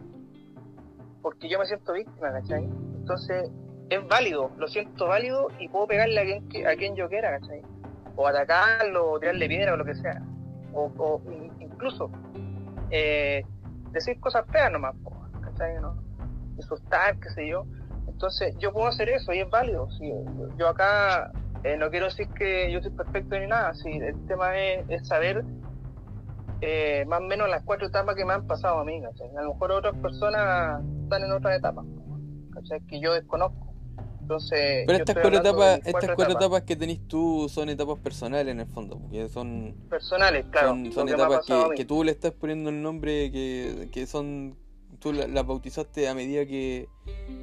porque 1.23 1.49
yo 1.49 1.59
me 1.59 1.67
siento 1.67 1.93
víctima, 1.93 2.33
¿cachai? 2.33 2.65
Entonces 2.65 3.51
es 3.89 4.09
válido, 4.09 4.51
lo 4.57 4.67
siento 4.67 5.07
válido 5.07 5.49
y 5.59 5.69
puedo 5.69 5.87
pegarle 5.87 6.21
a 6.21 6.25
quien, 6.25 6.67
a 6.67 6.75
quien 6.75 6.97
yo 6.97 7.09
quiera, 7.09 7.39
¿cachai? 7.39 7.63
O 8.17 8.27
atacarlo, 8.27 9.13
o 9.13 9.21
tirarle 9.21 9.49
piedra 9.49 9.75
o 9.75 9.77
lo 9.77 9.85
que 9.85 9.95
sea. 9.95 10.23
O, 10.75 11.23
incluso 11.61 12.11
eh, 12.91 13.45
decir 13.93 14.19
cosas 14.19 14.45
feas 14.51 14.73
nomás, 14.73 14.95
¿cachai? 15.41 15.81
¿no? 15.81 16.03
Insultar, 16.57 17.19
qué 17.21 17.31
sé 17.31 17.49
yo. 17.49 17.65
Entonces, 18.23 18.55
yo 18.61 18.73
puedo 18.73 18.87
hacer 18.87 19.09
eso 19.09 19.33
y 19.33 19.41
es 19.41 19.51
válido. 19.51 19.89
yo 20.57 20.69
acá 20.69 21.33
eh, 21.65 21.77
no 21.77 21.91
quiero 21.91 22.07
decir 22.07 22.29
que 22.29 22.71
yo 22.71 22.81
soy 22.81 22.93
perfecto 22.93 23.37
ni 23.37 23.49
nada. 23.49 23.75
Sí, 23.75 23.91
el 23.91 24.15
tema 24.29 24.57
es, 24.57 25.09
saber 25.09 25.45
eh, 26.61 27.05
más 27.09 27.19
o 27.19 27.25
menos 27.25 27.49
las 27.49 27.65
cuatro 27.65 27.89
etapas 27.89 28.15
que 28.15 28.25
me 28.25 28.35
han 28.35 28.47
pasado 28.47 28.79
a 28.79 28.85
mí. 28.85 29.03
A 29.05 29.43
lo 29.43 29.55
mejor 29.55 29.73
otras 29.73 29.97
personas 29.97 30.85
están 31.03 31.25
en 31.25 31.33
otras 31.33 31.59
etapas 31.59 31.85
que 32.89 33.01
yo 33.01 33.13
desconozco. 33.13 33.75
Entonces, 34.21 34.85
Pero 34.87 34.99
estas 34.99 35.17
cuatro, 35.17 35.39
etapas, 35.41 35.81
estas 35.85 36.15
cuatro 36.15 36.35
etapas. 36.35 36.63
que 36.63 36.77
tenés 36.77 37.01
tú 37.09 37.49
son 37.49 37.71
etapas 37.71 37.99
personales 37.99 38.53
en 38.53 38.61
el 38.61 38.67
fondo, 38.69 39.01
porque 39.01 39.29
son 39.29 39.75
personales, 39.91 40.47
claro. 40.53 40.77
Son, 40.93 41.09
etapas 41.09 41.41
que, 41.75 41.85
tú 41.85 42.05
le 42.05 42.13
estás 42.13 42.31
poniendo 42.31 42.71
el 42.71 42.81
nombre 42.83 43.33
que, 43.33 43.89
que 43.91 44.07
son 44.07 44.62
tú 45.03 45.13
las 45.13 45.47
bautizaste 45.47 46.09
a 46.09 46.15
medida 46.15 46.47
que, 46.47 46.89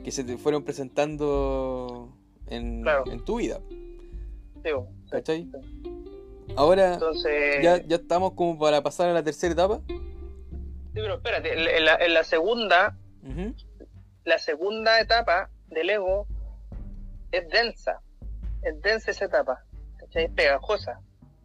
se 0.10 0.24
te 0.24 0.38
fueron 0.38 0.64
presentando 0.64 2.12
en, 2.48 2.84
tu 3.26 3.38
vida. 3.38 3.60
Sí, 4.64 4.72
¿Cachai? 5.12 5.48
Ahora 6.56 6.98
ya, 7.62 7.86
ya 7.86 7.96
estamos 7.98 8.34
como 8.34 8.58
para 8.58 8.82
pasar 8.82 9.10
a 9.10 9.14
la 9.14 9.24
tercera 9.24 9.54
etapa. 9.54 9.82
Sí, 9.88 9.98
pero 10.96 11.16
espérate, 11.16 11.78
en 11.78 11.86
la, 11.86 11.96
en 11.96 12.14
la 12.14 12.24
segunda, 12.24 12.98
la 14.24 14.40
segunda 14.40 15.00
etapa 15.00 15.50
del 15.68 15.90
ego 15.90 16.28
es 17.32 17.48
densa, 17.50 18.02
es 18.64 18.82
densa 18.82 19.12
esa 19.12 19.26
etapa, 19.26 19.64
¿cachai? 19.98 20.26
Es 20.26 20.32
pegajosa, 20.32 21.02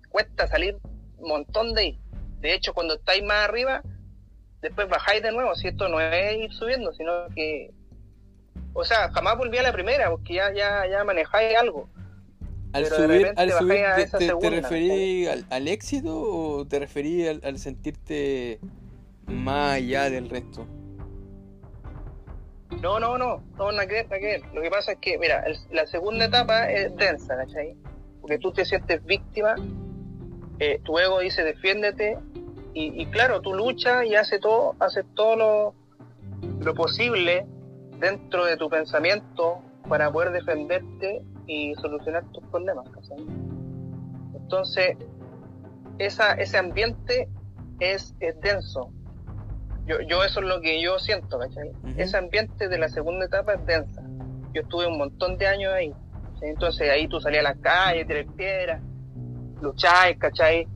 cuesta 0.09 0.47
salir 0.47 0.79
un 1.19 1.29
montón 1.29 1.75
de 1.75 1.81
ahí. 1.81 2.01
De 2.41 2.55
hecho, 2.55 2.73
cuando 2.73 2.95
estáis 2.95 3.23
más 3.23 3.49
arriba, 3.49 3.83
después 4.65 4.89
bajáis 4.89 5.23
de 5.23 5.31
nuevo, 5.31 5.55
si 5.55 5.69
esto 5.69 5.89
no 5.89 6.01
es 6.01 6.39
ir 6.39 6.53
subiendo, 6.53 6.91
sino 6.95 7.13
que, 7.35 7.71
o 8.73 8.83
sea, 8.83 9.11
jamás 9.13 9.37
volví 9.37 9.59
a 9.59 9.63
la 9.63 9.73
primera, 9.73 10.11
porque 10.11 10.35
ya, 10.35 10.53
ya, 10.55 10.87
ya 10.91 11.05
manejáis 11.05 11.57
algo. 11.57 11.87
Al 12.73 12.87
subir, 12.87 13.33
al 13.37 13.53
subir 13.53 13.85
te, 14.41 14.51
referí 14.51 15.27
al, 15.29 15.69
éxito 15.69 16.19
o 16.19 16.67
te 16.67 16.81
referí 16.81 17.29
al, 17.29 17.59
sentirte 17.59 18.59
más 19.27 19.75
allá 19.75 20.09
del 20.11 20.31
resto? 20.31 20.67
No, 22.81 22.99
no, 22.99 23.19
no, 23.19 23.43
no, 23.59 23.71
nada 23.71 23.87
que 23.87 23.95
ver, 23.95 24.05
nada 24.07 24.19
que 24.19 24.27
ver. 24.27 24.43
Lo 24.55 24.63
que 24.63 24.71
pasa 24.71 24.93
es 24.93 24.99
que, 24.99 25.19
mira, 25.19 25.45
la 25.71 25.87
segunda 25.87 26.25
etapa 26.25 26.71
es 26.71 26.97
densa, 26.97 27.37
¿cachai? 27.37 27.77
Porque 28.21 28.39
tú 28.39 28.51
te 28.51 28.65
sientes 28.65 29.05
víctima, 29.05 29.57
eh, 30.59 30.81
tu 30.85 30.99
ego 30.99 31.21
dice 31.21 31.45
defiéndete, 31.45 32.19
y, 32.77 33.07
claro, 33.07 33.41
tú 33.41 33.55
luchas 33.55 34.05
y 34.05 34.17
haces 34.17 34.41
todo, 34.41 34.75
haces 34.81 35.05
todo 35.15 35.37
lo, 35.37 35.75
lo 36.61 36.75
posible 36.75 37.47
dentro 38.01 38.45
de 38.45 38.57
tu 38.57 38.69
pensamiento 38.69 39.63
para 39.89 40.11
poder 40.11 40.33
defenderte 40.33 41.23
y 41.47 41.75
solucionar 41.77 42.25
tus 42.33 42.43
problemas. 42.45 42.87
Entonces, 44.35 44.97
esa, 45.99 46.33
ese 46.35 46.59
ambiente 46.59 47.29
es, 47.81 48.15
denso. 48.43 48.91
Yo, 49.87 50.01
yo 50.01 50.25
eso 50.25 50.41
es 50.41 50.47
lo 50.47 50.61
que 50.61 50.83
yo 50.83 50.99
siento, 50.99 51.39
¿cachai? 51.39 51.71
Ese 51.97 52.17
ambiente 52.17 52.69
de 52.69 52.79
la 52.79 52.89
segunda 52.89 53.27
etapa 53.27 53.55
es 53.55 53.67
densa. 53.67 54.03
Yo 54.53 54.63
estuve 54.63 54.87
un 54.87 54.99
montón 54.99 55.37
de 55.37 55.47
años 55.47 55.73
ahí. 55.73 55.93
Entonces 56.41 56.91
ahí 56.91 57.09
tú 57.09 57.21
salías 57.21 57.45
a 57.45 57.51
la 57.51 57.55
calle, 57.55 58.05
tirás 58.05 58.27
piedras, 58.37 58.83
lucháis, 59.61 60.19
¿cachai? 60.19 60.67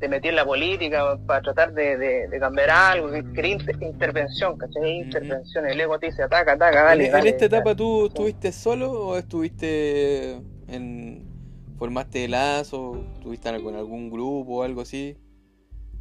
Te 0.00 0.08
metí 0.08 0.28
en 0.28 0.36
la 0.36 0.44
política 0.44 1.18
para 1.26 1.42
tratar 1.42 1.72
de, 1.72 1.96
de, 1.96 2.38
cambiar 2.40 2.70
algo, 2.70 3.10
quería 3.34 3.58
intervención, 3.80 4.56
¿cachai? 4.56 4.98
Intervención, 4.98 5.66
el 5.66 5.80
ego 5.80 5.98
te 5.98 6.06
dice 6.06 6.22
ataca, 6.22 6.52
ataca, 6.52 6.84
dale. 6.84 7.08
¿En, 7.08 7.26
esta 7.26 7.44
etapa 7.44 7.74
tú 7.74 8.06
estuviste 8.06 8.52
solo 8.52 8.90
o 8.90 9.18
estuviste 9.18 10.40
En, 10.68 11.34
¿Formaste 11.78 12.28
lazo? 12.28 13.04
¿Tuviste 13.20 13.62
con 13.62 13.74
algún 13.74 14.08
grupo 14.10 14.58
o 14.58 14.62
algo 14.62 14.82
así? 14.82 15.16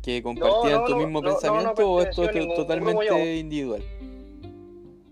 ¿Que 0.03 0.21
compartían 0.21 0.85
tu 0.85 0.95
mismo 0.97 1.21
pensamiento 1.21 1.89
o 1.89 2.01
esto 2.01 2.29
es 2.29 2.55
totalmente 2.55 3.35
individual? 3.37 3.81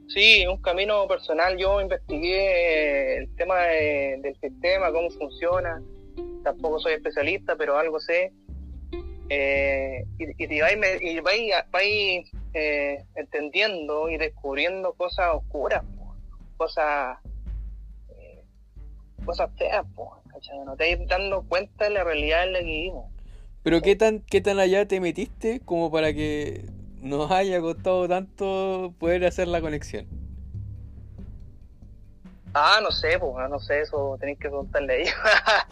Sí, 0.07 0.45
un 0.45 0.61
camino 0.61 1.07
personal. 1.07 1.57
Yo 1.57 1.81
investigué 1.81 3.17
el 3.17 3.35
tema 3.35 3.55
del 3.59 4.35
sistema, 4.39 4.91
cómo 4.91 5.09
funciona. 5.11 5.81
Tampoco 6.43 6.79
soy 6.79 6.93
especialista, 6.93 7.55
pero 7.55 7.77
algo 7.77 7.99
sé. 7.99 8.33
Eh, 9.33 10.05
y, 10.17 10.43
y, 10.43 10.59
vais, 11.21 12.31
eh, 12.53 13.05
entendiendo 13.15 14.09
y 14.09 14.17
descubriendo 14.17 14.91
cosas 14.91 15.35
oscuras, 15.35 15.85
cosas 16.57 17.17
eh, 18.09 18.43
cosas 19.23 19.49
feas, 19.57 19.85
no 20.65 20.75
te 20.75 20.97
vais 20.97 21.07
dando 21.07 21.43
cuenta 21.43 21.85
de 21.85 21.91
la 21.91 22.03
realidad 22.03 22.43
en 22.43 22.51
la 22.51 22.59
que 22.59 22.65
vivimos. 22.65 23.05
Pero 23.63 23.81
¿qué 23.81 23.95
tan, 23.95 24.19
qué 24.19 24.41
tan 24.41 24.59
allá 24.59 24.85
te 24.85 24.99
metiste 24.99 25.61
como 25.61 25.89
para 25.89 26.13
que 26.13 26.65
nos 26.99 27.31
haya 27.31 27.61
costado 27.61 28.09
tanto 28.09 28.93
poder 28.99 29.23
hacer 29.23 29.47
la 29.47 29.61
conexión? 29.61 30.07
Ah, 32.53 32.81
no 32.83 32.91
sé, 32.91 33.17
pues, 33.17 33.49
no 33.49 33.59
sé, 33.59 33.79
eso 33.79 34.17
tenéis 34.19 34.39
que 34.39 34.49
preguntarle 34.49 34.91
a 34.91 34.97
ellos. 34.97 35.15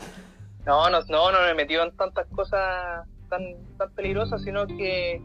no, 0.66 0.90
no, 0.90 1.02
no, 1.10 1.32
no 1.34 1.42
me 1.42 1.50
he 1.50 1.56
metido 1.56 1.84
en 1.84 1.92
tantas 1.98 2.26
cosas 2.28 3.06
tan, 3.30 3.44
tan 3.78 3.94
peligrosas, 3.94 4.42
sino 4.42 4.68
que 4.68 5.22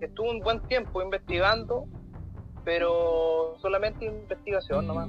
estuve 0.00 0.30
un 0.30 0.40
buen 0.40 0.60
tiempo 0.62 1.02
investigando, 1.02 1.86
pero 2.64 3.56
solamente 3.60 4.06
investigación 4.06 4.86
nomás. 4.86 5.08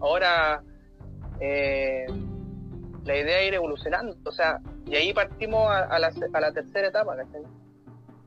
Ahora, 0.00 0.62
eh, 1.40 2.06
la 3.04 3.16
idea 3.16 3.40
es 3.40 3.48
ir 3.48 3.54
evolucionando, 3.54 4.16
o 4.24 4.32
sea, 4.32 4.60
y 4.86 4.96
ahí 4.96 5.12
partimos 5.12 5.68
a, 5.70 5.98
la, 5.98 6.12
a 6.32 6.40
la 6.40 6.52
tercera 6.52 6.88
etapa, 6.88 7.16
¿cachai? 7.16 7.42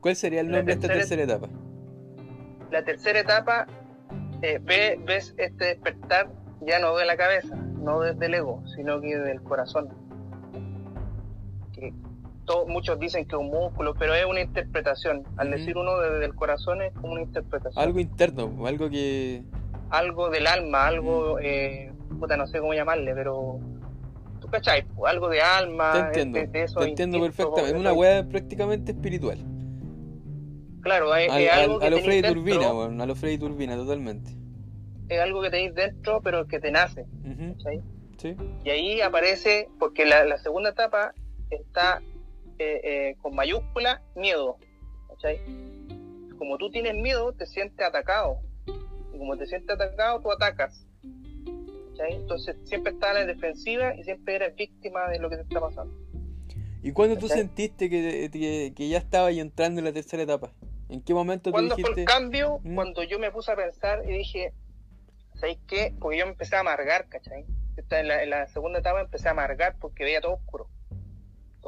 ¿Cuál 0.00 0.16
sería 0.16 0.40
el 0.40 0.50
nombre 0.50 0.74
de 0.74 0.80
esta 0.80 0.88
tercera 0.88 1.22
etapa? 1.22 1.48
La 2.70 2.84
tercera 2.84 3.20
etapa, 3.20 3.66
eh, 4.42 4.60
ves 4.62 5.34
este 5.36 5.64
despertar 5.64 6.30
ya 6.60 6.78
no 6.78 6.96
de 6.96 7.06
la 7.06 7.16
cabeza, 7.16 7.56
no 7.56 8.00
desde 8.00 8.26
el 8.26 8.34
ego, 8.34 8.62
sino 8.76 9.00
que 9.00 9.16
del 9.16 9.42
corazón. 9.42 9.88
Muchos 12.66 12.98
dicen 12.98 13.26
que 13.26 13.36
es 13.36 13.40
un 13.40 13.50
músculo, 13.50 13.94
pero 13.94 14.14
es 14.14 14.24
una 14.24 14.40
interpretación. 14.40 15.24
Al 15.36 15.50
decir 15.50 15.76
uno 15.76 15.98
desde 15.98 16.24
el 16.24 16.34
corazón 16.34 16.82
es 16.82 16.92
como 16.94 17.12
una 17.12 17.22
interpretación. 17.22 17.82
Algo 17.82 18.00
interno, 18.00 18.66
algo 18.66 18.88
que... 18.88 19.42
Algo 19.90 20.28
del 20.28 20.46
alma, 20.46 20.86
algo, 20.86 21.38
eh, 21.40 21.92
puta, 22.18 22.36
no 22.36 22.46
sé 22.46 22.60
cómo 22.60 22.74
llamarle, 22.74 23.14
pero 23.14 23.58
tú 24.38 24.48
cachai, 24.48 24.86
algo 25.06 25.28
de 25.28 25.40
alma. 25.40 25.92
Te 26.12 26.20
entiendo, 26.20 26.38
te 26.52 26.84
entiendo 26.84 27.20
perfectamente. 27.20 27.70
Es 27.70 27.80
una 27.80 27.92
weá 27.94 28.22
prácticamente 28.28 28.92
espiritual. 28.92 29.38
Claro, 30.82 31.14
es, 31.16 31.30
algo 31.50 31.78
que 31.78 31.86
a 31.86 31.90
lo 31.90 31.98
Freddy 31.98 32.22
Turbina, 32.22 32.72
bueno, 32.72 33.02
a 33.02 33.06
lo 33.06 33.14
Freddy 33.14 33.38
Turbina, 33.38 33.76
totalmente. 33.76 34.30
Es 35.08 35.20
algo 35.20 35.40
que 35.42 35.50
tenéis 35.50 35.74
dentro, 35.74 36.20
pero 36.20 36.46
que 36.46 36.60
te 36.60 36.70
nace. 36.70 37.06
Sí. 38.18 38.36
Y 38.64 38.70
ahí 38.70 39.00
aparece, 39.00 39.68
porque 39.78 40.04
la, 40.04 40.24
la 40.24 40.38
segunda 40.38 40.70
etapa 40.70 41.14
está 41.50 42.02
eh, 42.58 42.80
eh, 42.82 43.16
con 43.22 43.34
mayúscula 43.34 44.02
miedo. 44.16 44.58
¿cachai? 45.08 45.40
Como 46.36 46.58
tú 46.58 46.70
tienes 46.70 46.94
miedo, 46.94 47.32
te 47.32 47.46
sientes 47.46 47.86
atacado. 47.86 48.40
Y 49.14 49.18
como 49.18 49.36
te 49.36 49.46
sientes 49.46 49.70
atacado, 49.70 50.20
tú 50.20 50.32
atacas. 50.32 50.86
¿cachai? 51.90 52.14
Entonces 52.14 52.56
siempre 52.64 52.92
estás 52.92 53.10
en 53.10 53.26
la 53.26 53.32
defensiva 53.32 53.94
y 53.94 54.04
siempre 54.04 54.36
eres 54.36 54.56
víctima 54.56 55.08
de 55.08 55.18
lo 55.18 55.30
que 55.30 55.36
te 55.36 55.42
está 55.42 55.60
pasando. 55.60 55.94
¿Y 56.82 56.92
cuándo 56.92 57.16
tú 57.16 57.28
sentiste 57.28 57.90
que, 57.90 58.72
que, 58.74 58.88
ya 58.88 58.98
estaba 58.98 59.30
entrando 59.30 59.80
en 59.80 59.84
la 59.84 59.92
tercera 59.92 60.22
etapa? 60.22 60.52
¿En 60.88 61.02
qué 61.02 61.12
momento 61.12 61.52
tú 61.52 61.60
dijiste? 61.60 61.82
fue 61.82 62.00
el 62.02 62.06
cambio? 62.06 62.60
¿Mm? 62.62 62.74
Cuando 62.76 63.02
yo 63.02 63.18
me 63.18 63.30
puse 63.30 63.52
a 63.52 63.56
pensar 63.56 64.02
y 64.08 64.12
dije, 64.12 64.52
¿sabes 65.34 65.58
qué? 65.66 65.94
Porque 65.98 66.18
yo 66.18 66.24
empecé 66.24 66.56
a 66.56 66.60
amargar, 66.60 67.08
¿cachai? 67.08 67.44
En 67.90 68.08
la, 68.08 68.22
en 68.22 68.30
la 68.30 68.46
segunda 68.48 68.80
etapa 68.80 69.00
empecé 69.00 69.28
a 69.28 69.32
amargar 69.32 69.76
porque 69.78 70.04
veía 70.04 70.20
todo 70.20 70.34
oscuro 70.34 70.68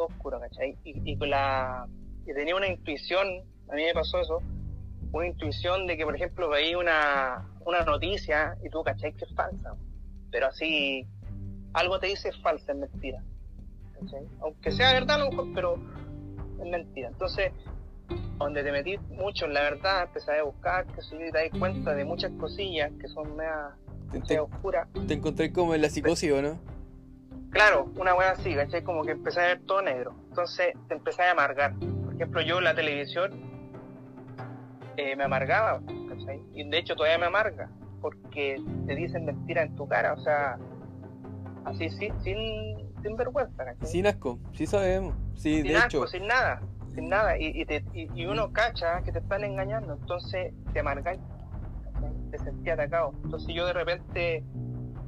oscuro, 0.04 0.40
¿cachai? 0.40 0.76
Y, 0.84 1.16
con 1.16 1.30
la, 1.30 1.86
y 2.26 2.34
tenía 2.34 2.56
una 2.56 2.68
intuición, 2.68 3.26
a 3.70 3.74
mí 3.74 3.84
me 3.84 3.92
pasó 3.94 4.20
eso, 4.20 4.42
una 5.12 5.26
intuición 5.26 5.86
de 5.86 5.96
que, 5.96 6.04
por 6.04 6.14
ejemplo, 6.14 6.48
veía 6.48 6.78
una, 6.78 7.48
una 7.64 7.84
noticia 7.84 8.56
y 8.64 8.68
tú, 8.70 8.82
¿cachai? 8.82 9.12
Que 9.14 9.24
es 9.24 9.34
falsa. 9.34 9.74
Pero 10.30 10.46
así, 10.46 11.06
algo 11.72 11.98
te 11.98 12.08
dice 12.08 12.28
es 12.28 12.40
falsa, 12.42 12.72
es 12.72 12.78
mentira. 12.78 13.22
¿cachai? 14.00 14.26
Aunque 14.40 14.70
sea 14.72 14.92
verdad 14.92 15.16
a 15.16 15.24
lo 15.24 15.30
mejor, 15.30 15.46
pero 15.54 15.78
es 16.60 16.70
mentira. 16.70 17.08
Entonces, 17.08 17.52
donde 18.38 18.62
te 18.62 18.72
metí 18.72 18.96
mucho 19.10 19.46
en 19.46 19.54
la 19.54 19.62
verdad, 19.62 20.04
empecé 20.04 20.38
a 20.38 20.42
buscar, 20.42 20.86
que 20.86 21.02
si 21.02 21.16
te 21.16 21.30
das 21.30 21.50
cuenta 21.58 21.94
de 21.94 22.04
muchas 22.04 22.32
cosillas 22.32 22.90
que 23.00 23.08
son 23.08 23.36
media, 23.36 24.42
oscuras. 24.42 24.88
Te 25.06 25.14
encontré 25.14 25.52
como 25.52 25.74
en 25.74 25.82
la 25.82 25.88
psicosis, 25.88 26.32
¿o 26.32 26.42
no? 26.42 26.58
Claro, 27.50 27.90
una 27.96 28.14
wea 28.14 28.30
así, 28.30 28.54
¿cachai? 28.54 28.82
Como 28.82 29.02
que 29.02 29.12
empecé 29.12 29.40
a 29.40 29.46
ver 29.48 29.60
todo 29.66 29.82
negro. 29.82 30.14
Entonces 30.28 30.74
te 30.88 30.94
empecé 30.94 31.22
a 31.22 31.32
amargar. 31.32 31.74
Por 31.74 32.14
ejemplo, 32.14 32.40
yo 32.42 32.60
la 32.60 32.74
televisión 32.74 33.32
eh, 34.96 35.16
me 35.16 35.24
amargaba, 35.24 35.80
¿cachai? 36.08 36.42
Y 36.52 36.68
de 36.68 36.78
hecho 36.78 36.94
todavía 36.94 37.18
me 37.18 37.26
amarga, 37.26 37.68
porque 38.00 38.62
te 38.86 38.94
dicen 38.94 39.24
mentiras 39.24 39.66
en 39.66 39.76
tu 39.76 39.88
cara, 39.88 40.12
o 40.12 40.20
sea, 40.20 40.58
así 41.64 41.88
sin, 41.90 42.20
sin, 42.22 43.16
vergüenza, 43.16 43.64
¿cachai? 43.64 43.88
Sin 43.88 44.06
asco, 44.06 44.38
sí 44.52 44.66
sabemos. 44.66 45.14
Sí, 45.34 45.56
sin 45.56 45.68
de 45.68 45.76
asco, 45.76 45.88
hecho. 45.88 46.06
sin 46.06 46.26
nada, 46.28 46.60
sin 46.94 47.08
nada. 47.08 47.36
Y, 47.36 47.66
y, 48.14 48.26
uno 48.26 48.52
cacha 48.52 49.02
que 49.02 49.10
te 49.10 49.18
están 49.18 49.42
engañando, 49.42 49.94
entonces 49.94 50.52
te 50.72 50.80
amargáis, 50.80 51.20
te 52.30 52.38
sentí 52.38 52.70
atacado. 52.70 53.12
Entonces 53.24 53.52
yo 53.52 53.66
de 53.66 53.72
repente 53.72 54.44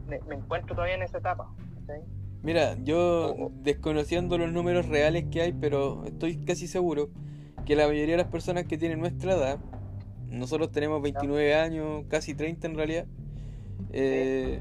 me, 0.06 0.18
me 0.22 0.34
encuentro 0.34 0.74
todavía 0.74 0.96
en 0.96 1.02
esa 1.02 1.18
etapa, 1.18 1.48
¿cachai? 1.80 2.02
Mira, 2.42 2.76
yo 2.82 3.52
desconociendo 3.62 4.36
los 4.36 4.52
números 4.52 4.86
reales 4.86 5.26
que 5.30 5.42
hay, 5.42 5.52
pero 5.52 6.04
estoy 6.04 6.38
casi 6.38 6.66
seguro 6.66 7.08
que 7.64 7.76
la 7.76 7.86
mayoría 7.86 8.16
de 8.16 8.22
las 8.22 8.32
personas 8.32 8.64
que 8.64 8.76
tienen 8.76 8.98
nuestra 8.98 9.34
edad, 9.34 9.58
nosotros 10.28 10.72
tenemos 10.72 11.00
29 11.02 11.54
años, 11.54 12.04
casi 12.08 12.34
30 12.34 12.66
en 12.66 12.74
realidad, 12.74 13.06
eh, 13.92 14.60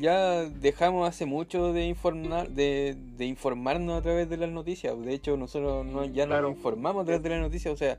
ya 0.00 0.44
dejamos 0.44 1.08
hace 1.08 1.26
mucho 1.26 1.72
de 1.72 1.86
informar, 1.86 2.50
de, 2.50 2.96
informarnos 3.18 3.98
a 3.98 4.02
través 4.02 4.28
de 4.30 4.36
las 4.36 4.50
noticias. 4.50 4.96
De 5.00 5.14
hecho, 5.14 5.36
nosotros 5.36 5.84
no, 5.84 6.04
ya 6.04 6.26
no 6.26 6.40
nos 6.40 6.52
informamos 6.52 7.02
a 7.02 7.04
través 7.04 7.22
de 7.24 7.30
las 7.30 7.40
noticias. 7.40 7.74
O 7.74 7.76
sea, 7.76 7.98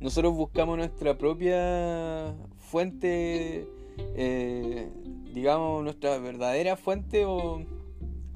nosotros 0.00 0.34
buscamos 0.34 0.78
nuestra 0.78 1.18
propia 1.18 2.34
fuente, 2.58 3.68
eh, 3.98 4.88
digamos, 5.34 5.84
nuestra 5.84 6.16
verdadera 6.18 6.76
fuente 6.76 7.24
o 7.26 7.62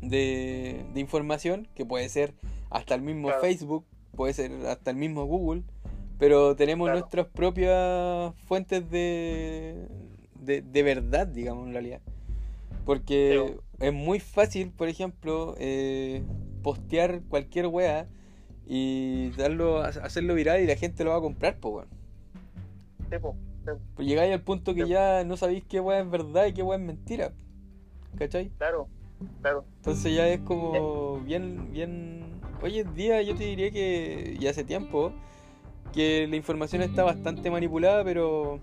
de, 0.03 0.85
información, 0.95 1.69
que 1.75 1.85
puede 1.85 2.09
ser 2.09 2.35
hasta 2.71 2.95
el 2.95 3.03
mismo 3.03 3.31
Facebook, 3.41 3.85
puede 4.15 4.33
ser 4.33 4.53
hasta 4.67 4.91
el 4.91 4.97
mismo 4.97 5.25
Google, 5.27 5.63
pero 6.19 6.57
tenemos 6.57 6.91
nuestras 6.91 7.27
propias 7.27 8.35
fuentes 8.47 8.91
de, 8.91 9.87
de, 10.41 10.83
verdad, 10.83 11.27
digamos, 11.27 11.67
en 11.67 11.73
realidad. 11.73 12.01
Porque 12.85 13.59
es 13.81 13.93
muy 13.93 14.19
fácil, 14.19 14.71
por 14.71 14.89
ejemplo, 14.89 15.55
eh, 15.59 16.23
postear 16.63 17.21
cualquier 17.29 17.67
wea 17.67 18.09
y 18.67 19.31
darlo, 19.31 19.81
hacerlo 19.81 20.35
viral 20.35 20.61
y 20.61 20.67
la 20.67 20.77
gente 20.77 21.05
lo 21.05 21.11
va 21.11 21.19
a 21.19 21.21
comprar, 21.21 21.59
pues, 21.59 21.87
Pues 23.95 24.09
llegáis 24.09 24.33
al 24.33 24.43
punto 24.43 24.75
que 24.75 24.89
ya 24.89 25.25
no 25.25 25.37
sabéis 25.37 25.65
qué 25.65 25.81
wea 25.81 26.01
es 26.01 26.11
verdad 26.11 26.47
y 26.47 26.55
qué 26.55 26.63
wea 26.63 26.79
es 26.79 26.85
mentira. 26.85 27.33
¿Cachai? 28.17 28.51
Claro. 28.59 28.89
Claro. 29.41 29.65
Entonces 29.77 30.15
ya 30.15 30.29
es 30.29 30.41
como 30.41 31.21
bien, 31.21 31.73
bien. 31.73 32.41
Hoy 32.63 32.81
en 32.81 32.95
día 32.95 33.23
yo 33.23 33.35
te 33.35 33.45
diría 33.45 33.71
que 33.71 34.37
ya 34.39 34.51
hace 34.51 34.65
tiempo 34.65 35.13
que 35.93 36.27
la 36.29 36.37
información 36.37 36.83
está 36.83 37.05
bastante 37.05 37.51
manipulada, 37.51 38.05
pero 38.05 38.61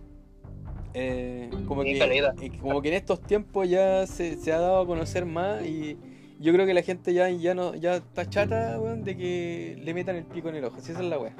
eh, 0.93 1.49
como, 1.67 1.83
que, 1.83 1.97
eh, 1.97 2.51
como 2.61 2.81
que 2.81 2.89
en 2.89 2.93
estos 2.93 3.21
tiempos 3.21 3.69
ya 3.69 4.07
se, 4.07 4.37
ha 4.51 4.59
dado 4.59 4.81
a 4.81 4.85
conocer 4.85 5.25
más 5.25 5.65
y 5.65 5.97
yo 6.39 6.53
creo 6.53 6.65
que 6.65 6.73
la 6.73 6.83
gente 6.83 7.13
ya, 7.13 7.29
ya 7.29 7.53
no 7.53 7.75
ya 7.75 7.95
está 7.97 8.29
chata 8.29 8.77
de 8.79 9.17
que 9.17 9.77
le 9.83 9.93
metan 9.93 10.15
el 10.15 10.25
pico 10.25 10.49
en 10.49 10.55
el 10.55 10.65
ojo. 10.65 10.79
Si 10.79 10.91
esa 10.91 11.01
es 11.01 11.09
la 11.09 11.17
wea. 11.17 11.33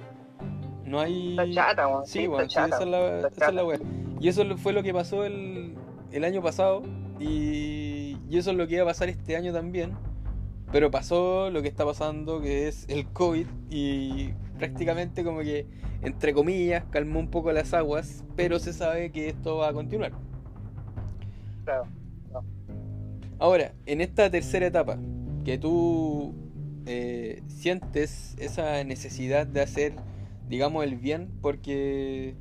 No 0.86 0.99
hay. 0.99 1.32
Está 1.32 1.51
chata, 1.51 2.06
Sí, 2.06 2.28
bueno, 2.28 2.45
esa 2.45 2.65
es 2.65 2.86
la, 2.88 3.28
esa 3.28 3.47
es 3.47 3.54
la 3.54 3.65
wea. 3.65 3.80
Y 4.19 4.28
eso 4.28 4.43
fue 4.58 4.73
lo 4.73 4.84
que 4.84 4.93
pasó 4.93 5.25
el, 5.25 5.75
el 6.12 6.23
año 6.23 6.41
pasado 6.41 6.84
y 7.19 8.04
y 8.29 8.38
eso 8.38 8.51
es 8.51 8.57
lo 8.57 8.67
que 8.67 8.75
iba 8.75 8.83
a 8.83 8.88
pasar 8.88 9.09
este 9.09 9.35
año 9.35 9.53
también. 9.53 9.93
Pero 10.71 10.91
pasó 10.91 11.49
lo 11.51 11.61
que 11.61 11.67
está 11.67 11.85
pasando, 11.85 12.41
que 12.41 12.67
es 12.67 12.85
el 12.89 13.05
COVID, 13.07 13.45
y 13.69 14.33
prácticamente 14.57 15.23
como 15.23 15.39
que, 15.39 15.67
entre 16.01 16.33
comillas, 16.33 16.83
calmó 16.89 17.19
un 17.19 17.29
poco 17.29 17.51
las 17.51 17.73
aguas, 17.73 18.23
pero 18.35 18.59
se 18.59 18.73
sabe 18.73 19.11
que 19.11 19.29
esto 19.29 19.57
va 19.57 19.69
a 19.69 19.73
continuar. 19.73 20.11
Claro. 21.63 21.85
Ahora, 23.38 23.73
en 23.85 24.01
esta 24.01 24.29
tercera 24.29 24.65
etapa, 24.65 24.97
que 25.43 25.57
tú 25.57 26.33
eh, 26.85 27.41
sientes 27.47 28.35
esa 28.39 28.83
necesidad 28.83 29.45
de 29.45 29.61
hacer, 29.61 29.93
digamos, 30.47 30.83
el 30.83 30.95
bien, 30.95 31.29
porque 31.41 32.35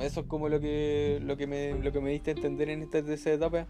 eso 0.00 0.20
es 0.20 0.26
como 0.26 0.48
lo 0.48 0.60
que 0.60 1.18
lo 1.22 1.36
que 1.36 1.46
me 1.46 1.74
lo 1.74 1.90
que 1.90 2.00
me 2.00 2.10
diste 2.10 2.30
a 2.30 2.34
entender 2.34 2.70
en 2.70 2.82
esta 2.82 3.02
tercera 3.02 3.36
etapa. 3.36 3.66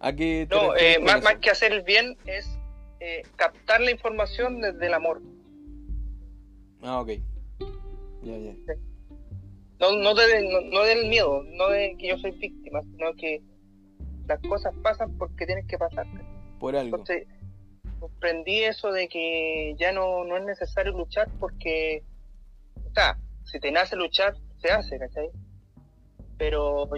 ¿A 0.00 0.12
qué 0.12 0.46
te 0.48 0.54
No, 0.54 0.76
eh, 0.76 0.98
más, 1.00 1.22
más 1.22 1.36
que 1.36 1.50
hacer 1.50 1.72
el 1.72 1.82
bien 1.82 2.16
es 2.26 2.48
eh, 3.00 3.22
captar 3.36 3.80
la 3.80 3.90
información 3.90 4.60
desde 4.60 4.86
el 4.86 4.94
amor. 4.94 5.20
Ah, 6.82 7.00
ok. 7.00 7.08
Ya, 8.22 8.36
ya. 8.38 8.54
No, 9.80 9.92
no, 9.96 10.14
de- 10.14 10.42
no, 10.48 10.60
no 10.60 10.82
del 10.82 11.08
miedo, 11.08 11.42
no 11.44 11.68
de 11.68 11.96
que 11.98 12.08
yo 12.08 12.18
soy 12.18 12.32
víctima, 12.32 12.82
sino 12.82 13.14
que 13.14 13.40
las 14.26 14.40
cosas 14.42 14.74
pasan 14.82 15.16
porque 15.18 15.46
tienen 15.46 15.66
que 15.66 15.78
pasar. 15.78 16.06
Por 16.58 16.76
algo. 16.76 16.96
Entonces, 16.98 17.26
comprendí 18.00 18.62
eso 18.64 18.92
de 18.92 19.08
que 19.08 19.74
ya 19.78 19.92
no, 19.92 20.24
no 20.24 20.36
es 20.36 20.44
necesario 20.44 20.92
luchar 20.92 21.28
porque, 21.40 22.02
o 22.88 22.92
sea, 22.94 23.18
si 23.44 23.58
te 23.60 23.70
nace 23.72 23.96
luchar, 23.96 24.36
se 24.60 24.70
hace, 24.70 24.98
¿cachai? 24.98 25.28
Pero 26.36 26.88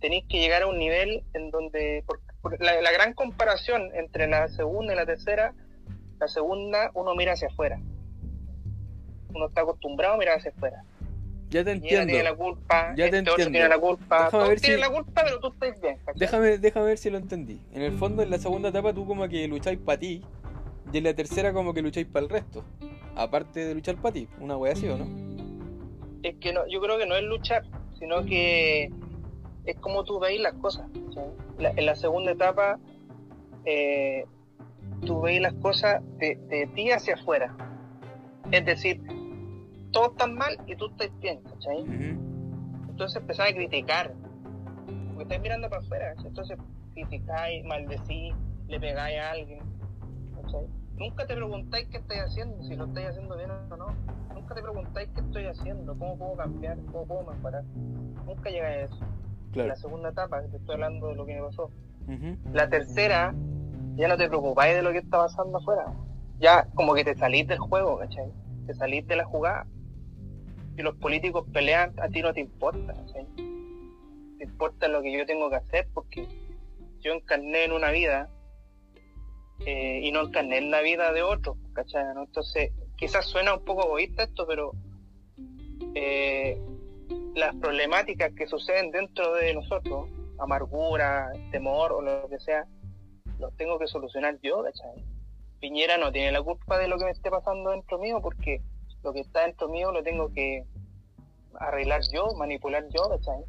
tenéis 0.00 0.24
que 0.28 0.38
llegar 0.38 0.62
a 0.62 0.66
un 0.68 0.78
nivel 0.78 1.24
en 1.34 1.50
donde, 1.50 2.02
por 2.06 2.20
la, 2.60 2.80
la 2.80 2.92
gran 2.92 3.12
comparación 3.14 3.90
entre 3.94 4.26
la 4.28 4.48
segunda 4.48 4.92
y 4.92 4.96
la 4.96 5.06
tercera, 5.06 5.54
la 6.18 6.28
segunda 6.28 6.90
uno 6.94 7.14
mira 7.14 7.32
hacia 7.32 7.48
afuera. 7.48 7.80
Uno 9.34 9.46
está 9.48 9.60
acostumbrado 9.62 10.14
a 10.14 10.18
mirar 10.18 10.38
hacia 10.38 10.50
afuera. 10.50 10.82
Ya 11.50 11.64
te 11.64 11.72
entiendo. 11.72 12.06
tiene 12.06 12.22
la 12.22 12.34
culpa, 12.34 12.90
Ya 12.90 12.94
te 12.96 13.04
este 13.04 13.18
entiendo. 13.18 13.50
tiene 13.52 13.68
la 13.68 13.78
culpa, 13.78 14.16
Déjame 14.24 14.30
todos 14.30 14.48
ver 14.48 14.60
tienen 14.60 14.78
si- 14.78 14.82
la 14.86 14.90
culpa, 14.94 15.22
pero 15.24 15.40
tú 15.40 15.48
estás 15.48 15.80
bien. 15.80 15.98
Déjame, 16.16 16.58
déjame 16.58 16.86
ver 16.86 16.98
si 16.98 17.10
lo 17.10 17.18
entendí. 17.18 17.60
En 17.72 17.82
el 17.82 17.92
fondo, 17.92 18.22
en 18.22 18.30
la 18.30 18.38
segunda 18.38 18.68
etapa, 18.68 18.92
tú 18.92 19.06
como 19.06 19.26
que 19.28 19.48
lucháis 19.48 19.78
para 19.78 19.98
ti. 19.98 20.22
Y 20.92 20.98
en 20.98 21.04
la 21.04 21.14
tercera, 21.14 21.52
como 21.52 21.72
que 21.72 21.80
lucháis 21.82 22.06
para 22.06 22.24
el 22.24 22.30
resto. 22.30 22.64
Aparte 23.16 23.64
de 23.64 23.74
luchar 23.74 23.96
para 23.96 24.12
ti. 24.12 24.28
Una 24.40 24.56
wea 24.56 24.72
así, 24.72 24.88
¿o 24.88 24.96
no? 24.96 25.28
es 26.22 26.34
que 26.40 26.52
no, 26.52 26.66
yo 26.66 26.80
creo 26.80 26.98
que 26.98 27.06
no 27.06 27.14
es 27.14 27.22
luchar, 27.22 27.62
sino 27.98 28.24
que 28.24 28.90
es 29.64 29.76
como 29.76 30.04
tú 30.04 30.18
veis 30.18 30.40
las 30.40 30.52
cosas. 30.54 30.86
¿cachai? 30.92 31.30
La- 31.58 31.70
en 31.70 31.86
la 31.86 31.94
segunda 31.94 32.32
etapa, 32.32 32.78
eh, 33.64 34.24
tú 35.04 35.20
veis 35.20 35.40
las 35.40 35.54
cosas 35.54 36.02
de, 36.18 36.36
de 36.48 36.66
ti 36.74 36.90
hacia 36.90 37.14
afuera. 37.14 37.54
Es 38.50 38.64
decir, 38.64 39.00
todos 39.92 40.10
están 40.12 40.34
mal 40.34 40.56
y 40.66 40.76
tú 40.76 40.86
estás 40.86 41.10
bien, 41.20 41.40
¿cachai? 41.42 41.80
Entonces 42.88 43.20
empezás 43.20 43.50
a 43.50 43.54
criticar, 43.54 44.12
porque 45.14 45.22
estás 45.22 45.40
mirando 45.40 45.68
para 45.68 45.82
afuera, 45.82 46.08
¿cachai? 46.14 46.28
entonces 46.28 46.58
criticáis, 46.94 47.64
maldecís, 47.64 48.34
le 48.68 48.80
pegáis 48.80 49.18
a 49.20 49.30
alguien, 49.32 49.60
¿cachai? 50.40 50.66
Nunca 50.96 51.26
te 51.26 51.34
preguntáis 51.34 51.86
qué 51.88 51.98
estáis 51.98 52.22
haciendo, 52.22 52.62
si 52.64 52.74
lo 52.74 52.86
estáis 52.86 53.08
haciendo 53.08 53.36
bien 53.36 53.50
o 53.50 53.76
no. 53.76 53.86
Nunca 54.34 54.54
te 54.54 54.62
preguntáis 54.62 55.08
qué 55.14 55.20
estoy 55.20 55.44
haciendo, 55.46 55.96
cómo 55.96 56.18
puedo 56.18 56.36
cambiar, 56.36 56.76
cómo 56.90 57.06
puedo 57.06 57.22
mejorar. 57.32 57.62
Nunca 58.26 58.50
llegáis 58.50 58.90
a 58.90 58.94
eso. 58.94 59.04
Claro. 59.52 59.68
La 59.68 59.76
segunda 59.76 60.10
etapa, 60.10 60.42
te 60.42 60.56
estoy 60.56 60.74
hablando 60.74 61.08
de 61.08 61.14
lo 61.14 61.26
que 61.26 61.34
me 61.34 61.42
pasó. 61.42 61.70
La 62.52 62.68
tercera, 62.68 63.34
ya 63.96 64.08
no 64.08 64.16
te 64.16 64.28
preocupáis 64.28 64.74
de 64.74 64.82
lo 64.82 64.92
que 64.92 64.98
está 64.98 65.18
pasando 65.18 65.58
afuera. 65.58 65.92
Ya 66.38 66.66
como 66.74 66.94
que 66.94 67.04
te 67.04 67.16
salís 67.16 67.46
del 67.46 67.58
juego, 67.58 67.98
¿cachai? 67.98 68.30
Te 68.66 68.74
salís 68.74 69.06
de 69.06 69.16
la 69.16 69.24
jugada. 69.24 69.66
Si 70.76 70.82
los 70.82 70.94
políticos 70.96 71.44
pelean, 71.52 71.92
a 72.00 72.08
ti 72.08 72.22
no 72.22 72.32
te 72.32 72.40
importa, 72.40 72.94
¿cachai? 72.94 73.26
Te 74.38 74.44
importa 74.44 74.88
lo 74.88 75.02
que 75.02 75.12
yo 75.12 75.26
tengo 75.26 75.50
que 75.50 75.56
hacer 75.56 75.88
porque 75.92 76.26
yo 77.00 77.12
encarné 77.12 77.64
en 77.64 77.72
una 77.72 77.90
vida 77.90 78.30
eh, 79.66 80.00
y 80.02 80.12
no 80.12 80.22
encarné 80.22 80.58
en 80.58 80.70
la 80.70 80.80
vida 80.80 81.12
de 81.12 81.22
otros, 81.22 81.56
¿cachai? 81.72 82.04
¿no? 82.14 82.22
Entonces, 82.22 82.72
quizás 82.96 83.26
suena 83.26 83.54
un 83.54 83.64
poco 83.64 83.84
egoísta 83.84 84.22
esto, 84.22 84.46
pero 84.46 84.72
eh, 85.94 86.60
las 87.38 87.54
problemáticas 87.56 88.32
que 88.34 88.46
suceden 88.46 88.90
dentro 88.90 89.32
de 89.34 89.54
nosotros, 89.54 90.08
amargura, 90.38 91.30
temor 91.50 91.92
o 91.92 92.02
lo 92.02 92.28
que 92.28 92.38
sea, 92.40 92.66
los 93.38 93.54
tengo 93.56 93.78
que 93.78 93.86
solucionar 93.86 94.38
yo, 94.42 94.62
¿cachai? 94.64 95.04
Piñera 95.60 95.96
no 95.98 96.12
tiene 96.12 96.32
la 96.32 96.42
culpa 96.42 96.78
de 96.78 96.88
lo 96.88 96.98
que 96.98 97.04
me 97.04 97.10
esté 97.12 97.30
pasando 97.30 97.70
dentro 97.70 97.98
mío 97.98 98.20
porque 98.20 98.60
lo 99.02 99.12
que 99.12 99.20
está 99.20 99.42
dentro 99.42 99.68
mío 99.68 99.92
lo 99.92 100.02
tengo 100.02 100.32
que 100.32 100.64
arreglar 101.54 102.00
yo, 102.12 102.26
manipular 102.36 102.84
yo, 102.88 103.08
¿cachai? 103.08 103.44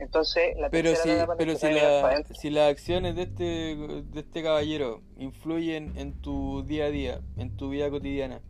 Entonces, 0.00 0.56
la 0.56 0.70
Pero 0.70 0.94
si, 0.94 1.08
pero 1.36 1.56
si, 1.56 1.70
la- 1.72 2.22
si 2.32 2.50
las 2.50 2.70
acciones 2.70 3.16
de 3.16 3.22
este, 3.22 3.44
de 3.74 4.20
este 4.20 4.42
caballero 4.42 5.02
influyen 5.16 5.92
en 5.98 6.12
tu 6.22 6.62
día 6.62 6.84
a 6.84 6.90
día, 6.90 7.20
en 7.36 7.56
tu 7.56 7.70
vida 7.70 7.90
cotidiana, 7.90 8.40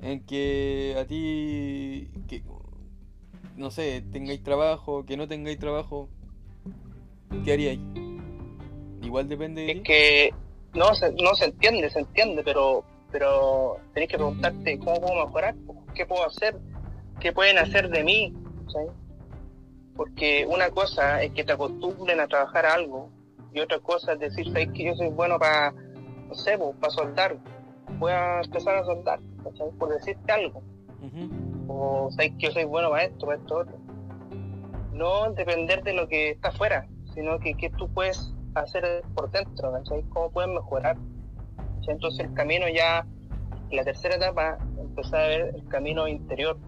en 0.00 0.24
que 0.24 0.96
a 0.98 1.04
ti, 1.06 2.10
que, 2.28 2.42
no 3.60 3.70
sé, 3.70 4.02
tengáis 4.10 4.42
trabajo, 4.42 5.04
que 5.04 5.18
no 5.18 5.28
tengáis 5.28 5.58
trabajo, 5.58 6.08
¿qué 7.44 7.52
haríais? 7.52 7.78
Igual 9.02 9.28
depende 9.28 9.66
de 9.66 9.72
Es 9.72 9.82
que 9.82 10.34
no 10.72 10.94
se, 10.94 11.12
no 11.12 11.34
se 11.34 11.44
entiende, 11.44 11.90
se 11.90 12.00
entiende, 12.00 12.42
pero 12.42 12.84
pero 13.12 13.78
tenés 13.92 14.08
que 14.08 14.16
preguntarte 14.16 14.78
cómo 14.78 15.00
puedo 15.00 15.26
mejorar, 15.26 15.54
qué 15.94 16.06
puedo 16.06 16.24
hacer, 16.24 16.56
qué 17.18 17.32
pueden 17.32 17.58
hacer 17.58 17.90
de 17.90 18.04
mí, 18.04 18.32
¿sí? 18.68 18.78
Porque 19.96 20.46
una 20.48 20.70
cosa 20.70 21.20
es 21.20 21.32
que 21.32 21.44
te 21.44 21.52
acostumbren 21.52 22.20
a 22.20 22.28
trabajar 22.28 22.66
a 22.66 22.74
algo 22.74 23.10
y 23.52 23.60
otra 23.60 23.80
cosa 23.80 24.12
es 24.12 24.20
decir, 24.20 24.46
¿sabes 24.46 24.68
que 24.72 24.84
yo 24.84 24.94
soy 24.94 25.08
bueno 25.08 25.38
para, 25.38 25.72
no 25.72 26.34
sé, 26.34 26.56
para 26.80 26.92
soldar? 26.92 27.36
Voy 27.98 28.12
a 28.12 28.40
empezar 28.42 28.76
a 28.76 28.84
soldar, 28.84 29.18
¿cachai? 29.42 29.70
Por 29.76 29.92
decirte 29.92 30.32
algo. 30.32 30.62
Ujú. 31.02 31.49
O 31.72 32.10
sabes 32.10 32.32
que 32.32 32.46
yo 32.46 32.50
soy 32.50 32.64
bueno 32.64 32.90
para 32.90 33.04
esto, 33.04 33.26
para 33.26 33.38
esto, 33.38 33.58
otro. 33.58 33.78
No 34.92 35.30
depender 35.32 35.84
de 35.84 35.92
lo 35.92 36.08
que 36.08 36.30
está 36.30 36.48
afuera, 36.48 36.88
sino 37.14 37.38
que 37.38 37.54
qué 37.54 37.70
tú 37.70 37.88
puedes 37.88 38.34
hacer 38.54 39.04
por 39.14 39.30
dentro, 39.30 39.72
¿cachai? 39.72 40.02
¿Cómo 40.08 40.30
puedes 40.30 40.50
mejorar? 40.50 40.96
¿cachai? 41.76 41.94
Entonces 41.94 42.26
el 42.26 42.34
camino 42.34 42.66
ya, 42.68 43.06
la 43.70 43.84
tercera 43.84 44.16
etapa, 44.16 44.58
empezar 44.78 45.20
a 45.20 45.28
ver 45.28 45.52
el 45.54 45.64
camino 45.68 46.08
interior, 46.08 46.58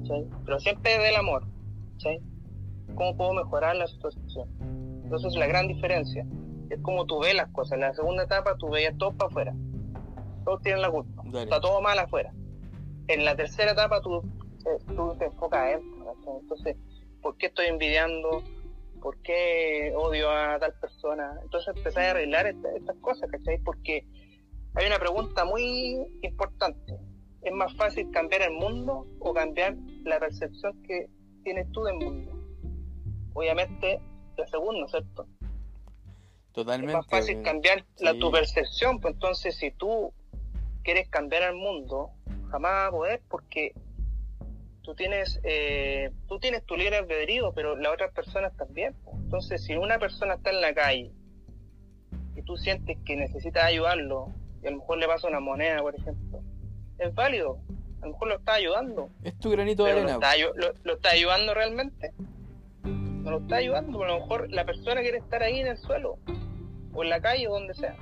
¿cachai? 0.00 0.26
Pero 0.44 0.58
siempre 0.58 0.98
del 0.98 1.14
amor, 1.14 1.44
¿cachai? 1.92 2.20
¿Cómo 2.96 3.16
puedo 3.16 3.32
mejorar 3.34 3.76
la 3.76 3.86
situación? 3.86 4.48
Entonces 5.04 5.36
la 5.36 5.46
gran 5.46 5.68
diferencia 5.68 6.26
es 6.68 6.80
cómo 6.82 7.06
tú 7.06 7.20
ves 7.20 7.34
las 7.34 7.48
cosas. 7.50 7.74
En 7.74 7.80
la 7.80 7.94
segunda 7.94 8.24
etapa 8.24 8.56
tú 8.58 8.70
veías 8.70 8.98
todo 8.98 9.12
para 9.12 9.28
afuera. 9.28 9.54
Todos 10.44 10.60
tienen 10.62 10.82
la 10.82 10.90
culpa. 10.90 11.22
Dale. 11.26 11.44
Está 11.44 11.60
todo 11.60 11.80
mal 11.80 11.98
afuera. 11.98 12.32
En 13.12 13.24
la 13.24 13.36
tercera 13.36 13.72
etapa 13.72 14.00
tú, 14.00 14.18
eh, 14.66 14.84
tú 14.94 15.14
te 15.18 15.26
enfocas 15.26 15.60
adentro. 15.60 16.04
¿cachai? 16.14 16.34
Entonces, 16.40 16.76
¿por 17.20 17.36
qué 17.36 17.46
estoy 17.46 17.66
envidiando? 17.66 18.42
¿Por 19.00 19.18
qué 19.22 19.92
odio 19.96 20.30
a 20.30 20.58
tal 20.58 20.74
persona? 20.80 21.38
Entonces 21.42 21.74
empezás 21.76 22.04
a 22.04 22.10
arreglar 22.12 22.46
esta- 22.46 22.72
estas 22.76 22.96
cosas, 22.98 23.30
¿cachai? 23.30 23.58
Porque 23.58 24.06
hay 24.74 24.86
una 24.86 24.98
pregunta 24.98 25.44
muy 25.44 25.98
importante. 26.22 26.96
¿Es 27.42 27.52
más 27.52 27.74
fácil 27.76 28.08
cambiar 28.12 28.42
el 28.42 28.52
mundo 28.52 29.06
o 29.18 29.34
cambiar 29.34 29.74
la 30.04 30.20
percepción 30.20 30.80
que 30.84 31.08
tienes 31.42 31.70
tú 31.72 31.82
del 31.82 31.96
mundo? 31.96 32.32
Obviamente, 33.34 34.00
la 34.36 34.46
segunda, 34.46 34.86
¿cierto? 34.88 35.26
Totalmente. 36.52 36.92
es 36.92 36.96
más 36.98 37.06
fácil 37.08 37.34
weón. 37.36 37.44
cambiar 37.44 37.84
la, 37.98 38.14
tu 38.18 38.30
percepción, 38.30 39.00
pues 39.00 39.14
entonces 39.14 39.56
si 39.56 39.70
tú 39.72 40.12
quieres 40.84 41.08
cambiar 41.08 41.42
el 41.44 41.54
mundo, 41.56 42.10
jamás 42.52 42.88
a 42.88 42.90
poder 42.90 43.20
porque 43.28 43.72
tú 44.82 44.94
tienes 44.94 45.40
eh, 45.44 46.10
tú 46.28 46.38
tienes 46.38 46.64
tu 46.64 46.76
libre 46.76 46.96
albedrío, 46.98 47.52
pero 47.52 47.76
las 47.76 47.92
otras 47.94 48.12
personas 48.12 48.54
también. 48.56 48.94
Entonces, 49.24 49.64
si 49.64 49.74
una 49.76 49.98
persona 49.98 50.34
está 50.34 50.50
en 50.50 50.60
la 50.60 50.74
calle 50.74 51.10
y 52.36 52.42
tú 52.42 52.56
sientes 52.56 52.98
que 53.04 53.16
necesitas 53.16 53.64
ayudarlo 53.64 54.28
y 54.62 54.66
a 54.66 54.70
lo 54.70 54.76
mejor 54.78 54.98
le 54.98 55.06
pasa 55.06 55.28
una 55.28 55.40
moneda, 55.40 55.80
por 55.80 55.94
ejemplo, 55.94 56.40
es 56.98 57.14
válido, 57.14 57.58
a 58.02 58.06
lo 58.06 58.12
mejor 58.12 58.28
lo 58.28 58.36
está 58.36 58.54
ayudando, 58.54 59.08
Es 59.24 59.36
tu 59.38 59.50
granito 59.50 59.84
de 59.84 59.90
pero 59.92 60.02
lo 60.04 60.10
arena. 60.12 60.28
está, 60.28 60.36
lo- 60.56 60.74
lo 60.84 60.94
está 60.94 61.10
ayudando 61.10 61.54
realmente. 61.54 62.12
No 62.84 63.30
lo 63.30 63.38
está 63.38 63.56
ayudando, 63.56 64.02
a 64.02 64.06
lo 64.08 64.20
mejor 64.20 64.50
la 64.50 64.64
persona 64.64 65.00
quiere 65.00 65.18
estar 65.18 65.42
ahí 65.42 65.60
en 65.60 65.68
el 65.68 65.78
suelo, 65.78 66.18
o 66.92 67.02
en 67.04 67.08
la 67.10 67.20
calle, 67.20 67.46
o 67.48 67.52
donde 67.52 67.72
sea. 67.74 67.94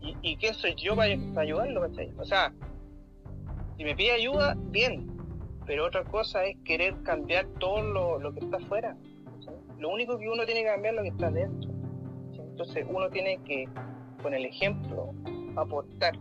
¿Y, 0.00 0.16
y 0.20 0.36
quién 0.36 0.52
soy 0.54 0.74
yo 0.74 0.96
para, 0.96 1.14
para 1.32 1.42
ayudarlo, 1.42 1.80
cachai? 1.82 2.10
O 2.18 2.24
sea, 2.24 2.52
si 3.76 3.84
me 3.84 3.94
pide 3.94 4.12
ayuda, 4.12 4.56
bien, 4.56 5.10
pero 5.66 5.86
otra 5.86 6.04
cosa 6.04 6.44
es 6.44 6.56
querer 6.64 7.02
cambiar 7.02 7.46
todo 7.58 7.82
lo, 7.82 8.18
lo 8.18 8.32
que 8.32 8.40
está 8.40 8.56
afuera. 8.56 8.96
Lo 9.78 9.90
único 9.90 10.18
que 10.18 10.28
uno 10.28 10.44
tiene 10.44 10.62
que 10.62 10.68
cambiar 10.68 10.94
es 10.94 10.96
lo 10.98 11.02
que 11.02 11.08
está 11.08 11.30
dentro. 11.30 11.70
Entonces 12.38 12.86
uno 12.88 13.08
tiene 13.10 13.38
que, 13.44 13.68
con 14.22 14.34
el 14.34 14.44
ejemplo, 14.44 15.12
aportar. 15.56 16.14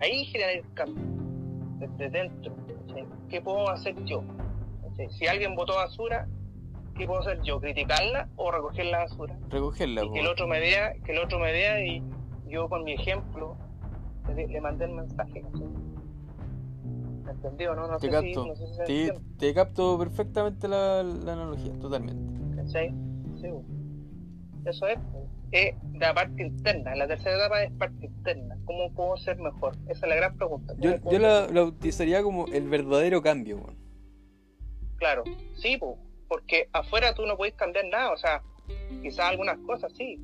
Ahí 0.00 0.24
generar 0.24 0.56
el 0.56 0.74
cambio, 0.74 1.04
desde 1.78 2.10
dentro. 2.10 2.54
¿Qué 3.28 3.40
puedo 3.40 3.68
hacer 3.70 3.94
yo? 4.04 4.22
Si 5.10 5.26
alguien 5.26 5.54
botó 5.54 5.74
basura, 5.74 6.28
¿qué 6.96 7.06
puedo 7.06 7.20
hacer 7.20 7.42
yo? 7.42 7.60
¿Criticarla 7.60 8.28
o 8.36 8.50
recoger 8.50 8.86
la 8.86 8.98
basura? 8.98 9.36
Recogerla, 9.48 10.04
y 10.04 10.12
que 10.12 10.20
el 10.20 10.26
otro 10.26 10.46
me 10.46 10.60
vea, 10.60 10.94
que 11.04 11.12
el 11.12 11.18
otro 11.18 11.38
me 11.38 11.52
vea 11.52 11.84
y 11.84 12.02
yo 12.46 12.68
con 12.68 12.84
mi 12.84 12.92
ejemplo 12.92 13.56
le, 14.34 14.46
le 14.46 14.60
mandé 14.60 14.84
el 14.84 14.92
mensaje. 14.92 15.44
¿Cachai? 17.36 17.42
¿Me 17.42 17.48
entendió, 17.48 17.74
no? 17.74 17.86
No 17.88 17.98
Te 17.98 18.10
sé 18.10 18.20
si, 18.20 18.34
capto. 18.34 18.46
no 18.46 18.56
sé 18.56 18.86
si 18.86 19.10
Te, 19.38 19.54
capto 19.54 19.98
perfectamente 19.98 20.68
la, 20.68 21.02
la 21.02 21.32
analogía, 21.32 21.72
totalmente. 21.80 22.56
¿cachai? 22.56 22.94
Sí, 23.40 23.48
po. 23.48 23.64
Eso 24.64 24.86
es, 24.86 24.98
po. 24.98 25.28
es 25.52 25.74
la 25.94 26.14
parte 26.14 26.42
interna. 26.42 26.94
La 26.94 27.06
tercera 27.06 27.36
etapa 27.36 27.62
es 27.62 27.72
parte 27.72 28.06
interna. 28.06 28.56
¿Cómo 28.64 28.92
puedo 28.94 29.16
ser 29.18 29.38
mejor? 29.38 29.76
Esa 29.88 30.06
es 30.06 30.08
la 30.10 30.16
gran 30.16 30.36
pregunta. 30.36 30.74
¿Cómo 30.74 30.84
Yo, 30.84 31.10
yo 31.10 31.18
la, 31.18 31.46
la 31.48 31.64
utilizaría 31.64 32.22
como 32.22 32.46
el 32.46 32.68
verdadero 32.68 33.22
cambio. 33.22 33.60
Claro, 34.96 35.24
sí, 35.56 35.76
po, 35.76 35.98
porque 36.28 36.68
afuera 36.72 37.14
tú 37.14 37.26
no 37.26 37.36
puedes 37.36 37.54
cambiar 37.54 37.84
nada, 37.86 38.12
o 38.12 38.16
sea, 38.16 38.42
quizás 39.02 39.26
algunas 39.30 39.58
cosas 39.58 39.92
sí, 39.92 40.18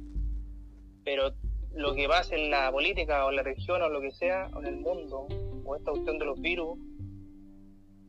pero 1.04 1.32
lo 1.74 1.94
que 1.94 2.08
pasa 2.08 2.34
en 2.34 2.50
la 2.50 2.70
política 2.72 3.26
o 3.26 3.30
en 3.30 3.36
la 3.36 3.42
región 3.42 3.82
o 3.82 3.88
lo 3.88 4.00
que 4.00 4.10
sea, 4.12 4.48
o 4.54 4.60
en 4.60 4.66
el 4.66 4.76
mundo, 4.76 5.26
o 5.64 5.76
esta 5.76 5.90
cuestión 5.90 6.18
de 6.18 6.24
los 6.24 6.40
virus, 6.40 6.78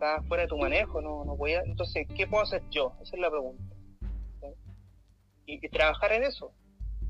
está 0.01 0.21
fuera 0.23 0.43
de 0.43 0.49
tu 0.49 0.57
manejo, 0.57 0.99
no, 1.01 1.23
no 1.25 1.35
podía, 1.35 1.61
entonces, 1.61 2.07
¿qué 2.15 2.25
puedo 2.25 2.43
hacer 2.43 2.63
yo? 2.71 2.93
Esa 3.03 3.15
es 3.15 3.21
la 3.21 3.29
pregunta. 3.29 3.63
Y, 5.45 5.63
y 5.65 5.69
trabajar 5.69 6.11
en 6.13 6.23
eso. 6.23 6.51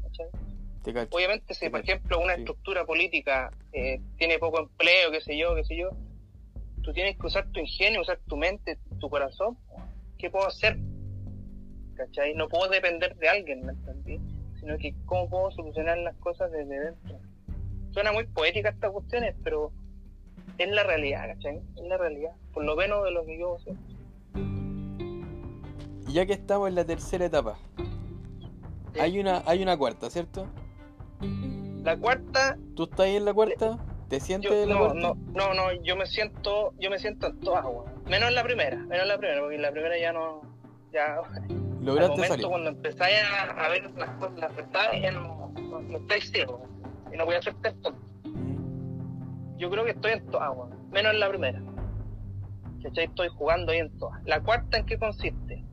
cacho. 0.01 1.07
Obviamente, 1.11 1.53
si 1.53 1.65
Sí, 1.65 1.69
por 1.69 1.81
sí. 1.81 1.91
ejemplo 1.91 2.19
una 2.19 2.35
Sí. 2.35 2.41
estructura 2.41 2.85
política 2.85 3.51
eh, 3.71 4.01
tiene 4.17 4.39
poco 4.39 4.59
empleo, 4.59 5.11
qué 5.11 5.21
sé 5.21 5.37
yo, 5.37 5.55
qué 5.55 5.63
sé 5.63 5.77
yo, 5.77 5.89
tú 6.81 6.91
tienes 6.91 7.17
que 7.17 7.27
usar 7.27 7.47
tu 7.51 7.59
ingenio, 7.59 8.01
usar 8.01 8.19
tu 8.27 8.35
mente, 8.35 8.77
tu 8.99 9.09
corazón. 9.09 9.57
¿Qué 10.17 10.29
puedo 10.29 10.47
hacer? 10.47 10.77
¿Cachai? 11.95 12.33
No 12.33 12.47
puedo 12.49 12.69
depender 12.69 13.15
de 13.17 13.29
alguien, 13.29 13.65
¿me 13.65 13.73
entendí? 13.73 14.19
Sino 14.59 14.77
que 14.77 14.93
cómo 15.05 15.29
puedo 15.29 15.51
solucionar 15.51 15.97
las 15.99 16.15
cosas 16.17 16.51
desde 16.51 16.79
dentro. 16.79 17.19
Suena 17.91 18.11
muy 18.11 18.25
poética 18.25 18.69
estas 18.69 18.91
cuestiones, 18.91 19.35
pero 19.43 19.71
es 20.63 20.69
la 20.71 20.83
realidad, 20.83 21.27
¿cachai? 21.27 21.61
Es 21.75 21.83
la 21.83 21.97
realidad. 21.97 22.31
Por 22.53 22.63
lo 22.65 22.75
menos 22.75 23.03
de 23.03 23.11
lo 23.11 23.25
que 23.25 23.39
yo 23.39 23.57
sé. 23.59 23.73
Y 26.07 26.13
ya 26.13 26.25
que 26.25 26.33
estamos 26.33 26.67
en 26.69 26.75
la 26.75 26.85
tercera 26.85 27.25
etapa, 27.25 27.57
hay 28.99 29.19
una, 29.19 29.43
hay 29.45 29.63
una 29.63 29.77
cuarta, 29.77 30.09
¿cierto? 30.09 30.47
La 31.83 31.97
cuarta, 31.97 32.57
¿Tú 32.75 32.83
estás 32.83 33.01
ahí 33.01 33.15
en 33.15 33.25
la 33.25 33.33
cuarta? 33.33 33.77
¿Te 34.09 34.19
sientes 34.19 34.51
yo, 34.51 34.61
en 34.63 34.69
la 34.69 34.75
no, 34.75 34.79
cuarta? 34.81 34.99
no, 34.99 35.15
no, 35.33 35.53
no, 35.53 35.71
yo 35.83 35.95
me 35.95 36.05
siento, 36.05 36.73
yo 36.79 36.89
me 36.89 36.99
siento 36.99 37.27
en 37.27 37.39
todas, 37.39 37.63
weón. 37.65 37.85
Menos 38.07 38.29
en 38.29 38.35
la 38.35 38.43
primera, 38.43 38.75
menos 38.77 39.03
en 39.03 39.07
la 39.07 39.17
primera, 39.17 39.39
porque 39.39 39.55
en 39.55 39.61
la 39.61 39.71
primera 39.71 39.97
ya 39.97 40.11
no, 40.11 40.41
ya, 40.91 41.15
al 41.79 41.85
Lograste 41.85 42.11
momento 42.17 42.27
salir. 42.33 42.47
cuando 42.47 42.69
empezáis 42.71 43.15
a, 43.23 43.65
a 43.65 43.69
ver 43.69 43.89
las 43.91 44.09
cosas, 44.17 44.37
las 44.37 44.55
verdades, 44.55 45.01
ya 45.01 45.11
no, 45.11 45.51
no, 45.55 45.81
no 45.81 45.97
estáis 45.97 46.29
ciegos, 46.29 46.61
y 47.13 47.17
no 47.17 47.25
voy 47.25 47.35
a 47.35 47.39
hacer 47.39 47.55
tanto. 47.61 47.95
Yo 49.61 49.69
creo 49.69 49.85
que 49.85 49.91
estoy 49.91 50.13
en 50.13 50.25
todas, 50.25 50.49
weón. 50.57 50.71
menos 50.91 51.13
en 51.13 51.19
la 51.19 51.29
primera. 51.29 51.61
¿Cachai? 52.81 53.05
Estoy 53.05 53.27
jugando 53.27 53.71
ahí 53.71 53.77
en 53.77 53.95
todas. 53.99 54.19
La 54.25 54.41
cuarta, 54.41 54.79
¿en 54.79 54.87
qué 54.87 54.97
consiste? 54.97 55.63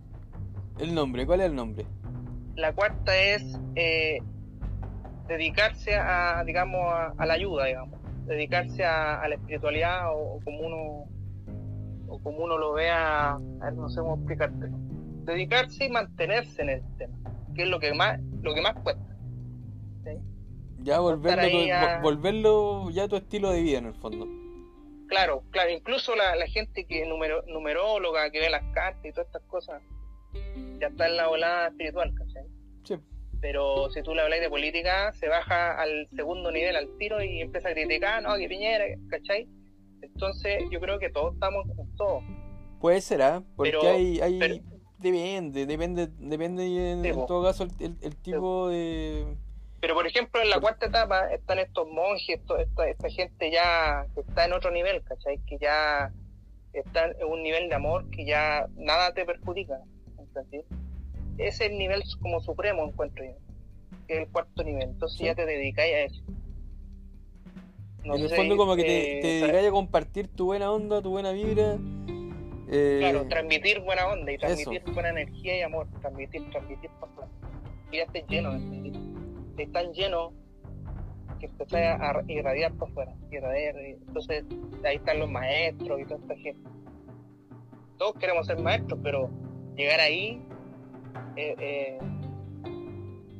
El 0.78 0.94
nombre, 0.94 1.24
¿cuál 1.24 1.40
es 1.40 1.46
el 1.46 1.54
nombre? 1.54 1.86
La 2.54 2.74
cuarta 2.74 3.16
es 3.16 3.58
eh, 3.76 4.18
dedicarse 5.26 5.96
a, 5.96 6.44
digamos, 6.44 6.82
a, 6.82 7.14
a 7.16 7.24
la 7.24 7.32
ayuda, 7.32 7.64
digamos. 7.64 7.98
Dedicarse 8.26 8.84
a, 8.84 9.22
a 9.22 9.28
la 9.28 9.36
espiritualidad 9.36 10.12
o, 10.12 10.34
o 10.34 10.40
como 10.44 10.58
uno 10.60 11.08
o 12.08 12.18
como 12.22 12.44
uno 12.44 12.58
lo 12.58 12.74
vea, 12.74 13.32
a 13.32 13.38
ver, 13.38 13.72
no 13.72 13.88
sé 13.88 14.00
cómo 14.00 14.16
explicártelo. 14.16 14.76
Dedicarse 15.24 15.86
y 15.86 15.88
mantenerse 15.88 16.60
en 16.60 16.68
el 16.68 16.82
tema, 16.98 17.16
que 17.54 17.62
es 17.62 17.68
lo 17.68 17.80
que 17.80 17.94
más, 17.94 18.20
lo 18.42 18.52
que 18.54 18.60
más 18.60 18.74
cuesta. 18.82 19.16
Ya 20.88 21.00
volverlo, 21.00 21.48
tu- 21.50 21.72
a- 21.72 21.98
vo- 21.98 22.02
volverlo 22.02 22.90
ya 22.90 23.08
tu 23.08 23.16
estilo 23.16 23.50
de 23.50 23.62
vida 23.62 23.78
en 23.78 23.86
el 23.86 23.94
fondo. 23.94 24.26
Claro, 25.08 25.42
claro, 25.50 25.70
incluso 25.70 26.14
la, 26.16 26.36
la 26.36 26.46
gente 26.46 26.84
que 26.86 27.02
es 27.02 27.08
numero, 27.08 27.42
numeróloga, 27.46 28.30
que 28.30 28.40
ve 28.40 28.50
las 28.50 28.62
cartas 28.74 29.04
y 29.04 29.10
todas 29.12 29.26
estas 29.26 29.42
cosas, 29.44 29.82
ya 30.80 30.88
está 30.88 31.06
en 31.08 31.16
la 31.16 31.28
volada 31.28 31.68
espiritual, 31.68 32.12
¿cachai? 32.14 32.44
Sí. 32.84 32.94
Pero 33.40 33.88
si 33.90 34.02
tú 34.02 34.14
le 34.14 34.22
hablas 34.22 34.40
de 34.40 34.50
política, 34.50 35.12
se 35.14 35.28
baja 35.28 35.80
al 35.80 36.08
segundo 36.14 36.50
nivel, 36.50 36.76
al 36.76 36.88
tiro, 36.98 37.22
y 37.22 37.40
empieza 37.40 37.68
a 37.68 37.72
criticar, 37.72 38.22
no, 38.22 38.36
que 38.36 38.48
Piñera, 38.48 38.84
¿cachai? 39.08 39.46
Entonces, 40.02 40.64
yo 40.70 40.80
creo 40.80 40.98
que 40.98 41.10
todos 41.10 41.34
estamos 41.34 41.64
todo. 41.96 42.20
Puede 42.80 43.00
ser, 43.00 43.22
¿ah? 43.22 43.42
Porque 43.56 43.72
Pero- 43.80 43.90
hay, 43.90 44.20
hay 44.20 44.38
pero- 44.38 44.56
depende, 44.98 45.66
depende, 45.66 46.08
depende 46.18 46.92
en, 46.92 47.02
Sí, 47.02 47.08
en 47.08 47.14
po. 47.14 47.26
todo 47.26 47.44
caso 47.44 47.64
el, 47.64 47.70
el- 47.80 47.96
el 48.02 48.16
tipo 48.16 48.68
de 48.68 49.36
Pero, 49.80 49.94
por 49.94 50.06
ejemplo, 50.06 50.42
en 50.42 50.50
la 50.50 50.60
cuarta 50.60 50.86
etapa 50.86 51.32
están 51.32 51.58
estos 51.60 51.86
monjes, 51.88 52.40
esto- 52.40 52.58
esta, 52.58 52.88
esta 52.88 53.08
gente 53.10 53.50
ya 53.50 54.06
que 54.14 54.22
está 54.22 54.44
en 54.46 54.52
otro 54.52 54.70
nivel, 54.72 55.02
¿cachai? 55.04 55.38
Que 55.46 55.56
ya 55.58 56.12
está 56.72 57.06
en 57.06 57.24
un 57.28 57.42
nivel 57.42 57.68
de 57.68 57.74
amor 57.76 58.10
que 58.10 58.24
ya 58.26 58.66
nada 58.76 59.12
te 59.14 59.24
perjudica, 59.24 59.78
¿entendés? 60.18 60.64
Ese 61.38 61.64
es 61.66 61.70
el 61.70 61.78
nivel 61.78 62.02
como 62.20 62.40
supremo, 62.40 62.84
encuentro 62.88 63.24
yo, 63.24 63.36
que 64.08 64.14
es 64.14 64.20
el 64.22 64.28
cuarto 64.28 64.64
nivel. 64.64 64.82
Entonces 64.90 65.16
Sí. 65.18 65.24
ya 65.26 65.34
te 65.36 65.46
dedicáis 65.46 65.94
a 65.94 66.00
eso. 66.00 66.22
No 68.04 68.14
en 68.16 68.22
el 68.22 68.28
sé 68.30 68.36
fondo 68.36 68.56
como 68.56 68.74
que 68.74 68.82
te, 68.84 69.18
eh, 69.18 69.20
te 69.20 69.26
dedicas 69.46 69.66
a 69.66 69.70
compartir 69.70 70.28
tu 70.28 70.46
buena 70.46 70.72
onda, 70.72 71.00
tu 71.02 71.10
buena 71.10 71.30
vibra. 71.32 71.76
eh, 72.70 72.98
Claro, 73.00 73.26
transmitir 73.28 73.80
buena 73.80 74.08
onda 74.08 74.30
y 74.30 74.34
eso. 74.34 74.46
transmitir 74.46 74.82
buena 74.92 75.08
energía 75.08 75.56
y 75.58 75.62
amor, 75.62 75.86
transmitir, 76.02 76.50
transmitir. 76.50 76.90
Y 77.90 77.96
ya 77.96 78.02
estés 78.02 78.26
lleno, 78.28 78.52
¿entendés? 78.52 78.92
Estés 79.58 79.72
tan 79.72 79.92
lleno 79.92 80.32
que 81.40 81.46
empezás 81.46 82.00
a 82.00 82.22
irradiar 82.28 82.72
por 82.74 82.92
fuera, 82.92 83.12
irradiar, 83.32 83.74
y 83.80 83.90
entonces 84.06 84.44
ahí 84.84 84.96
están 84.96 85.18
los 85.18 85.28
maestros 85.28 86.00
y 86.00 86.04
toda 86.04 86.20
esta 86.20 86.36
gente. 86.36 86.70
Todos 87.96 88.14
queremos 88.20 88.46
ser 88.46 88.60
maestros, 88.60 89.00
pero 89.02 89.28
llegar 89.74 89.98
ahí, 89.98 90.40
eh, 91.34 91.56
eh, 91.58 91.98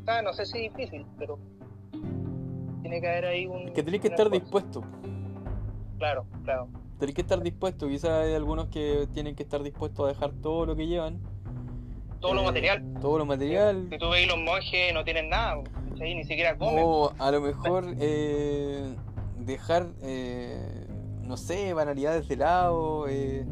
sea, 0.04 0.22
no 0.22 0.32
sé 0.32 0.44
si 0.44 0.66
es 0.66 0.74
difícil, 0.74 1.06
pero 1.18 1.38
tiene 2.82 3.00
que 3.00 3.08
haber 3.08 3.26
ahí 3.26 3.46
un... 3.46 3.72
que 3.72 3.84
tenés 3.84 4.00
que 4.00 4.08
estar 4.08 4.28
dispuesto. 4.28 4.82
Claro, 5.98 6.26
claro. 6.42 6.68
Tenés 6.98 7.14
que 7.14 7.20
estar 7.20 7.40
dispuesto. 7.40 7.86
Quizás 7.86 8.24
hay 8.24 8.34
algunos 8.34 8.66
que 8.68 9.06
tienen 9.14 9.36
que 9.36 9.44
estar 9.44 9.62
dispuestos 9.62 10.04
a 10.04 10.08
dejar 10.08 10.32
todo 10.42 10.66
lo 10.66 10.74
que 10.74 10.88
llevan. 10.88 11.20
Todo 12.20 12.34
lo 12.34 12.42
eh, 12.42 12.46
material. 12.46 12.94
Todo 13.00 13.18
lo 13.18 13.24
material. 13.24 13.86
Si 13.88 13.98
tú 13.98 14.10
veis 14.10 14.26
los 14.26 14.38
monjes 14.38 14.92
no 14.92 15.04
tienen 15.04 15.28
nada, 15.28 15.62
¿cachai? 15.98 16.14
ni 16.14 16.24
siquiera 16.24 16.56
comen. 16.56 16.84
O 16.86 17.12
a 17.18 17.30
lo 17.30 17.40
mejor 17.40 17.94
eh, 18.00 18.94
dejar, 19.38 19.88
eh, 20.02 20.86
no 21.22 21.36
sé, 21.36 21.72
banalidades 21.74 22.28
de 22.28 22.36
lado, 22.36 23.06
eh, 23.08 23.44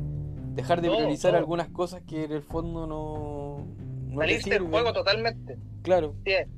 dejar 0.55 0.81
de 0.81 0.89
priorizar 0.91 1.35
algunas 1.35 1.69
cosas 1.69 2.03
que 2.03 2.25
en 2.25 2.33
el 2.33 2.43
fondo 2.43 2.87
no, 2.87 3.67
no 4.09 4.21
salirse 4.21 4.51
del 4.51 4.63
juego 4.63 4.93
totalmente. 4.93 5.59
Claro. 5.83 6.15
Sí, 6.25 6.33
es. 6.33 6.49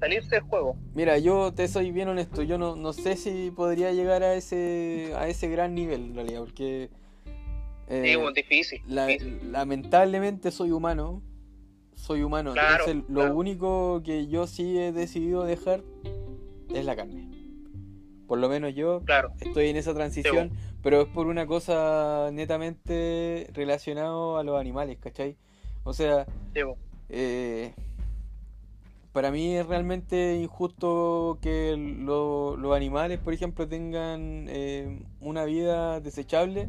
salirse 0.00 0.36
del 0.36 0.44
juego. 0.44 0.76
Mira, 0.94 1.18
yo 1.18 1.52
te 1.52 1.68
soy 1.68 1.90
bien 1.92 2.08
honesto, 2.08 2.42
yo 2.42 2.56
no, 2.58 2.74
no 2.76 2.92
sé 2.92 3.16
si 3.16 3.50
podría 3.50 3.92
llegar 3.92 4.22
a 4.22 4.34
ese 4.34 5.12
a 5.16 5.28
ese 5.28 5.48
gran 5.48 5.74
nivel 5.74 6.02
en 6.06 6.14
realidad, 6.14 6.40
porque 6.40 6.90
eh, 7.88 8.02
Sí, 8.06 8.16
bueno, 8.16 8.32
difícil. 8.32 8.80
la- 8.86 9.06
difícil. 9.06 9.52
lamentablemente 9.52 10.50
soy 10.50 10.70
humano, 10.70 11.20
soy 12.02 12.22
humano, 12.22 12.52
Claro, 12.52 12.84
entonces 12.84 13.04
lo 13.08 13.14
claro. 13.20 13.34
único 13.36 14.02
que 14.04 14.26
yo 14.26 14.46
sí 14.48 14.76
he 14.76 14.90
decidido 14.90 15.44
dejar 15.44 15.84
es 16.74 16.84
la 16.84 16.96
carne. 16.96 17.28
Por 18.26 18.38
lo 18.40 18.48
menos 18.48 18.74
yo 18.74 19.00
Claro, 19.04 19.32
estoy 19.40 19.68
en 19.68 19.76
esa 19.76 19.94
transición, 19.94 20.50
pero 20.82 21.02
es 21.02 21.08
por 21.08 21.28
una 21.28 21.46
cosa 21.46 22.30
netamente 22.32 23.48
relacionado 23.52 24.36
a 24.36 24.42
los 24.42 24.58
animales, 24.58 24.98
¿cachai? 24.98 25.36
O 25.84 25.92
sea, 25.92 26.26
sí, 26.54 26.62
bueno. 26.62 26.76
eh, 27.08 27.72
para 29.12 29.30
mí 29.30 29.54
es 29.54 29.66
realmente 29.66 30.40
injusto 30.42 31.38
que 31.40 31.76
lo- 31.76 32.56
los 32.56 32.74
animales, 32.74 33.20
por 33.20 33.32
ejemplo, 33.32 33.68
tengan 33.68 34.46
eh, 34.48 35.04
una 35.20 35.44
vida 35.44 36.00
desechable. 36.00 36.68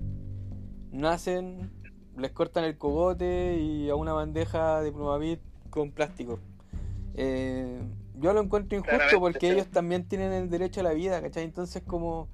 Nacen, 0.91 1.71
les 2.17 2.31
cortan 2.31 2.63
el 2.63 2.77
cogote 2.77 3.57
y 3.59 3.89
a 3.89 3.95
una 3.95 4.13
bandeja 4.13 4.81
de 4.81 4.91
plumavit 4.91 5.39
con 5.69 5.91
plástico. 5.91 6.39
Eh, 7.15 7.79
yo 8.19 8.33
lo 8.33 8.41
encuentro 8.41 8.77
injusto 8.77 8.95
Claramente, 8.97 9.19
porque 9.19 9.47
sí. 9.47 9.53
ellos 9.53 9.67
también 9.67 10.07
tienen 10.07 10.31
el 10.33 10.49
derecho 10.49 10.81
a 10.81 10.83
la 10.83 10.93
vida, 10.93 11.21
¿cachai? 11.21 11.43
Entonces, 11.43 11.81
como, 11.85 12.27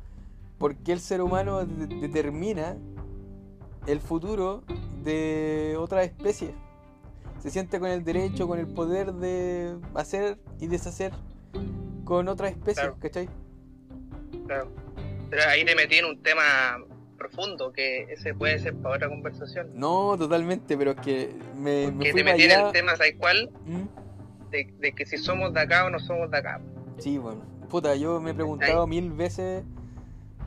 ¿por 0.58 0.76
qué 0.76 0.92
el 0.94 1.00
ser 1.00 1.22
humano 1.22 1.66
de- 1.66 1.88
determina 1.88 2.76
el 3.88 4.00
futuro 4.00 4.64
de 5.04 5.76
otras 5.80 6.06
especies? 6.06 6.52
se 7.42 7.50
siente 7.52 7.80
con 7.80 7.90
el 7.90 8.04
derecho, 8.04 8.50
con 8.50 8.60
el 8.60 8.68
poder 8.68 9.14
de 9.14 9.78
hacer 9.96 10.38
y 10.60 10.68
deshacer 10.68 11.14
con 12.04 12.28
otras 12.28 12.52
especies, 12.52 12.80
Claro. 12.80 12.98
¿cachai? 13.00 13.30
claro. 14.46 14.70
Pero 15.30 15.44
ahí 15.48 15.64
te 15.64 15.74
metí 15.74 15.96
en 16.00 16.06
un 16.06 16.22
tema 16.22 16.84
profundo, 17.20 17.72
que 17.72 18.12
ese 18.12 18.34
puede 18.34 18.58
ser 18.58 18.74
para 18.76 18.96
otra 18.96 19.10
conversación. 19.10 19.70
No, 19.76 20.16
totalmente, 20.18 20.76
pero 20.76 20.92
es 20.92 20.98
que 21.02 21.36
me, 21.56 21.92
me 21.92 22.06
Que 22.06 22.12
fui 22.14 22.22
te 22.22 22.24
metí 22.32 22.44
en 22.46 22.52
allá. 22.54 22.68
el 22.68 22.72
tema, 22.74 22.96
¿sabes 22.96 23.14
cuál? 23.20 23.52
¿Mm? 23.66 24.50
De, 24.50 24.74
de 24.80 24.92
que 24.94 25.06
si 25.06 25.18
somos 25.20 25.54
de 25.54 25.60
acá 25.60 25.86
o 25.86 25.90
no 25.92 26.00
somos 26.00 26.32
de 26.32 26.38
acá. 26.40 26.60
Sí, 26.98 27.20
bueno. 27.20 27.42
Puta, 27.70 27.96
yo 27.96 28.20
me 28.20 28.32
he 28.32 28.34
preguntado 28.34 28.88
mil 28.88 29.12
veces 29.12 29.64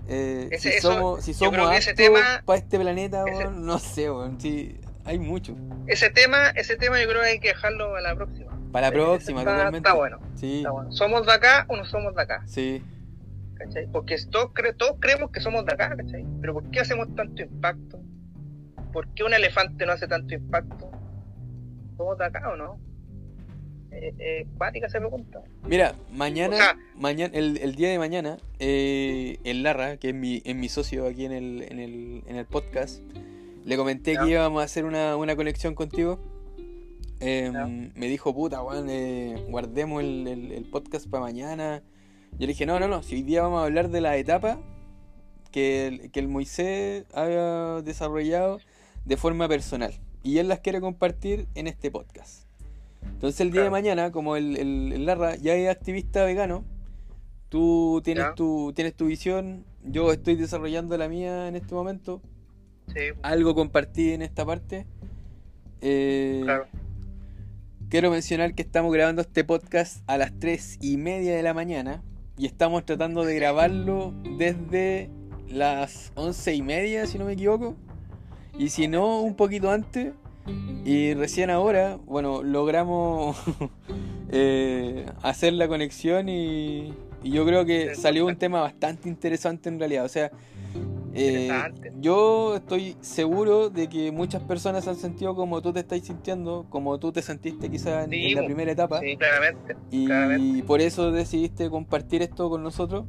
eh, 0.08 0.48
Ese- 0.50 0.70
si 0.72 0.76
eso- 0.78 0.92
somos, 0.94 1.24
si 1.24 1.32
somos 1.34 1.60
aptos 1.60 1.94
para 2.44 2.58
este 2.58 2.78
planeta, 2.80 3.22
ese- 3.28 3.36
weón. 3.46 3.64
No 3.64 3.78
sé, 3.78 4.10
weón. 4.10 4.40
Sí, 4.40 4.80
hay 5.04 5.18
mucho. 5.20 5.54
Ese 5.86 6.10
tema, 6.10 6.48
ese 6.56 6.76
tema 6.76 7.00
yo 7.00 7.08
creo 7.08 7.22
que 7.22 7.28
hay 7.28 7.38
que 7.38 7.48
dejarlo 7.48 7.94
a 7.94 8.00
la 8.00 8.16
próxima. 8.16 8.50
Para 8.72 8.88
la 8.88 8.92
próxima, 8.92 9.40
está, 9.40 9.52
totalmente. 9.52 9.88
Está 9.88 9.92
bueno, 9.98 10.18
Sí, 10.34 10.56
está 10.58 10.70
bueno. 10.70 10.90
¿Somos 10.92 11.26
de 11.26 11.32
acá 11.32 11.66
o 11.68 11.76
no 11.76 11.84
somos 11.84 12.14
de 12.16 12.22
acá? 12.22 12.42
sí. 12.46 12.82
¿Cachai? 13.64 13.86
Porque 13.92 14.16
todos, 14.30 14.46
cre- 14.52 14.76
todos 14.76 14.96
creemos 15.00 15.30
que 15.30 15.40
somos 15.40 15.64
de 15.66 15.72
acá, 15.74 15.94
¿cachai? 15.96 16.24
Pero 16.40 16.54
¿por 16.54 16.70
qué 16.70 16.80
hacemos 16.80 17.14
tanto 17.14 17.42
impacto? 17.42 18.00
¿Por 18.92 19.08
qué 19.14 19.24
un 19.24 19.32
elefante 19.34 19.86
no 19.86 19.92
hace 19.92 20.06
tanto 20.08 20.34
impacto? 20.34 20.90
¿Somos 21.96 22.18
de 22.18 22.24
acá 22.24 22.50
o 22.52 22.56
no? 22.56 22.78
Eh, 23.90 24.14
eh, 24.18 24.46
cuática 24.56 24.88
se 24.88 24.98
pregunta. 24.98 25.42
Mira, 25.66 25.94
mañana, 26.12 26.54
O 26.54 26.58
sea- 26.58 26.76
mañana 26.96 27.32
el, 27.36 27.58
el 27.58 27.74
día 27.74 27.90
de 27.90 27.98
mañana, 27.98 28.38
eh, 28.58 29.38
el 29.44 29.62
Larra, 29.62 29.98
que 29.98 30.08
es 30.10 30.14
mi, 30.14 30.40
es 30.44 30.56
mi 30.56 30.68
socio 30.68 31.06
aquí 31.06 31.24
en 31.26 31.32
el, 31.32 31.62
en 31.70 31.78
el, 31.78 32.22
en 32.26 32.36
el 32.36 32.46
podcast, 32.46 33.02
le 33.64 33.76
comenté 33.76 34.16
que 34.16 34.30
íbamos 34.30 34.60
a 34.62 34.64
hacer 34.64 34.84
una, 34.86 35.16
una 35.16 35.36
conexión 35.36 35.74
contigo. 35.74 36.18
Eh, 37.20 37.50
Ya. 37.52 37.66
Me 37.66 38.08
dijo, 38.08 38.34
puta, 38.34 38.62
weón, 38.62 38.88
eh, 38.90 39.44
guardemos 39.48 40.02
el, 40.02 40.26
el- 40.26 40.52
el 40.52 40.64
podcast 40.70 41.08
para 41.08 41.22
mañana. 41.22 41.82
Yo 42.32 42.38
le 42.40 42.48
dije, 42.48 42.66
no, 42.66 42.80
no, 42.80 42.88
no, 42.88 43.02
si 43.02 43.16
hoy 43.16 43.22
día 43.22 43.42
vamos 43.42 43.60
a 43.60 43.64
hablar 43.64 43.90
de 43.90 44.00
la 44.00 44.16
etapa 44.16 44.58
que 45.50 45.86
el, 45.86 46.10
que 46.10 46.20
el 46.20 46.28
Moisés 46.28 47.04
haya 47.14 47.82
desarrollado 47.82 48.58
de 49.04 49.16
forma 49.16 49.48
personal. 49.48 49.92
Y 50.22 50.38
él 50.38 50.48
las 50.48 50.60
quiere 50.60 50.80
compartir 50.80 51.46
en 51.54 51.66
este 51.66 51.90
podcast. 51.90 52.46
Entonces 53.02 53.40
el 53.40 53.50
día 53.50 53.62
de 53.62 53.70
mañana, 53.70 54.12
como 54.12 54.36
el, 54.36 54.56
el, 54.56 54.92
el 54.92 55.06
Larra 55.06 55.36
ya 55.36 55.54
es 55.54 55.68
activista 55.68 56.24
vegano, 56.24 56.64
tú 57.48 58.00
tienes 58.04 58.24
Ya. 58.24 58.34
tu, 58.34 58.72
tienes 58.74 58.94
tu 58.94 59.06
visión, 59.06 59.64
yo 59.84 60.12
estoy 60.12 60.36
desarrollando 60.36 60.96
la 60.96 61.08
mía 61.08 61.48
en 61.48 61.56
este 61.56 61.74
momento, 61.74 62.20
Sí, 62.88 63.00
algo 63.22 63.54
compartí 63.54 64.12
en 64.12 64.22
esta 64.22 64.44
parte. 64.44 64.86
Eh, 65.80 66.40
claro. 66.42 66.66
Quiero 67.88 68.10
mencionar 68.10 68.54
que 68.54 68.62
estamos 68.62 68.92
grabando 68.92 69.22
este 69.22 69.44
podcast 69.44 70.02
a 70.08 70.16
las 70.18 70.36
3 70.38 70.78
y 70.80 70.96
media 70.96 71.34
de 71.36 71.42
la 71.42 71.54
mañana 71.54 72.02
y 72.38 72.46
estamos 72.46 72.84
tratando 72.84 73.24
de 73.24 73.34
grabarlo 73.34 74.12
desde 74.38 75.10
las 75.48 76.12
11 76.14 76.54
y 76.54 76.62
media, 76.62 77.06
si 77.06 77.18
no 77.18 77.24
me 77.26 77.34
equivoco. 77.34 77.76
Y 78.58 78.70
si 78.70 78.88
no, 78.88 79.20
un 79.20 79.34
poquito 79.34 79.70
antes. 79.70 80.12
Y 80.84 81.14
recién 81.14 81.50
ahora, 81.50 81.98
bueno, 82.04 82.42
logramos 82.42 83.36
eh, 84.30 85.06
hacer 85.22 85.52
la 85.52 85.68
conexión 85.68 86.28
y, 86.28 86.92
y 87.22 87.30
yo 87.30 87.46
creo 87.46 87.64
que 87.64 87.94
salió 87.94 88.26
un 88.26 88.36
tema 88.36 88.60
bastante 88.60 89.08
interesante 89.08 89.68
en 89.68 89.78
realidad. 89.78 90.04
O 90.04 90.08
sea, 90.08 90.32
eh, 91.14 91.50
yo 92.00 92.56
estoy 92.56 92.96
seguro 93.00 93.70
de 93.70 93.88
que 93.88 94.10
muchas 94.12 94.42
personas 94.42 94.88
han 94.88 94.96
sentido 94.96 95.34
como 95.34 95.60
tú 95.60 95.72
te 95.72 95.80
estás 95.80 96.00
sintiendo, 96.00 96.66
como 96.70 96.98
tú 96.98 97.12
te 97.12 97.22
sentiste 97.22 97.70
quizás 97.70 98.04
en, 98.04 98.10
Sí, 98.10 98.26
en 98.32 98.36
la 98.36 98.44
primera 98.44 98.72
etapa. 98.72 99.00
Sí, 99.00 99.16
claramente. 99.16 99.76
Y 99.90 100.06
claramente. 100.06 100.62
por 100.64 100.80
eso 100.80 101.10
decidiste 101.12 101.68
compartir 101.70 102.22
esto 102.22 102.48
con 102.48 102.62
nosotros. 102.62 103.04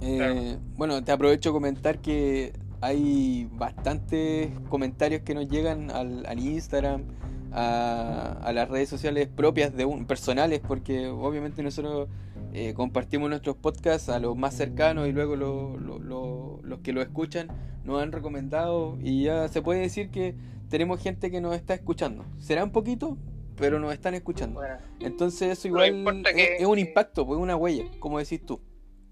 Eh, 0.00 0.16
Claro. 0.16 0.60
Bueno, 0.76 1.04
te 1.04 1.12
aprovecho 1.12 1.50
a 1.50 1.52
comentar 1.52 1.98
que 2.00 2.52
hay 2.80 3.48
bastantes 3.52 4.50
comentarios 4.68 5.22
que 5.22 5.34
nos 5.34 5.48
llegan 5.48 5.90
al, 5.90 6.26
al 6.26 6.38
Instagram, 6.40 7.04
a, 7.52 8.38
a 8.42 8.52
las 8.52 8.68
redes 8.68 8.88
sociales 8.88 9.28
propias 9.28 9.74
de 9.76 9.84
un, 9.84 10.06
personales, 10.06 10.60
porque 10.66 11.06
obviamente 11.06 11.62
nosotros 11.62 12.08
eh, 12.52 12.74
compartimos 12.74 13.28
nuestros 13.30 13.56
podcasts 13.56 14.08
a 14.08 14.18
los 14.18 14.36
más 14.36 14.54
cercanos 14.54 15.08
y 15.08 15.12
luego 15.12 15.36
lo- 15.36 15.76
lo- 15.78 15.98
lo- 15.98 16.60
los 16.62 16.80
que 16.80 16.92
lo 16.92 17.00
escuchan 17.02 17.48
nos 17.84 18.02
han 18.02 18.12
recomendado 18.12 18.98
y 19.00 19.24
ya 19.24 19.48
se 19.48 19.62
puede 19.62 19.80
decir 19.80 20.10
que 20.10 20.34
tenemos 20.68 21.02
gente 21.02 21.30
que 21.30 21.40
nos 21.40 21.54
está 21.54 21.74
escuchando. 21.74 22.24
Será 22.38 22.62
un 22.64 22.70
poquito, 22.72 23.16
pero 23.56 23.78
nos 23.78 23.92
están 23.92 24.14
escuchando. 24.14 24.60
Bueno, 24.60 24.76
Entonces 25.00 25.50
eso 25.58 25.68
igual 25.68 26.24
es, 26.26 26.34
que- 26.34 26.56
es 26.56 26.66
un 26.66 26.78
impacto, 26.78 27.26
pues 27.26 27.38
una 27.40 27.56
huella, 27.56 27.84
como 27.98 28.18
decís 28.18 28.44
tú. 28.44 28.60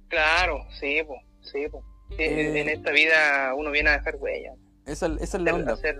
claro, 0.08 0.64
sí, 0.78 0.98
po, 1.06 1.16
sí, 1.40 1.60
po. 1.70 1.82
Eh, 2.18 2.60
en 2.60 2.68
esta 2.68 2.90
vida 2.90 3.54
uno 3.56 3.70
viene 3.70 3.90
a 3.90 3.98
dejar 3.98 4.16
huella. 4.16 4.54
Esa, 4.86 5.06
esa 5.20 5.36
es 5.36 5.42
la 5.44 5.54
onda. 5.54 5.74
Hacer- 5.74 5.96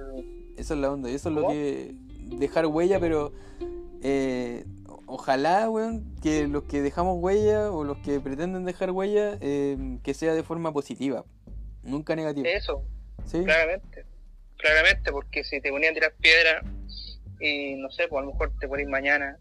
Esa 0.57 0.75
es 0.75 0.81
la 0.81 0.91
onda. 0.91 1.11
Y 1.11 1.15
eso 1.15 1.29
es 1.29 1.35
lo 1.37 1.49
que... 1.49 1.95
Dejar 2.39 2.67
huella, 2.67 2.99
pero... 3.01 3.33
eh, 4.03 4.65
ojalá, 5.11 5.69
weón, 5.69 6.17
que 6.23 6.47
los 6.47 6.65
que 6.65 6.81
dejamos 6.81 7.19
huella 7.21 7.71
o 7.71 7.85
los 7.85 7.99
que 7.99 8.21
pretenden 8.21 8.65
dejar 8.65 8.91
huella, 8.93 9.37
eh, 9.41 9.99
que 10.03 10.15
sea 10.15 10.35
de 10.35 10.43
forma 10.43 10.73
positiva. 10.73 11.25
Nunca 11.83 12.15
negativa. 12.15 12.49
Eso, 12.49 12.85
¿Sí? 13.25 13.45
claramente. 13.45 14.05
Claramente, 14.57 15.11
porque 15.11 15.43
si 15.45 15.61
te 15.61 15.71
ponían 15.71 15.93
a 15.93 15.95
tirar 15.95 16.15
piedra 16.21 16.63
y 17.41 17.75
no 17.77 17.91
sé, 17.91 18.07
pues 18.09 18.23
a 18.23 18.27
lo 18.27 18.33
mejor 18.33 18.53
te 18.61 18.69
ponís 18.69 18.87
mañana, 18.87 19.37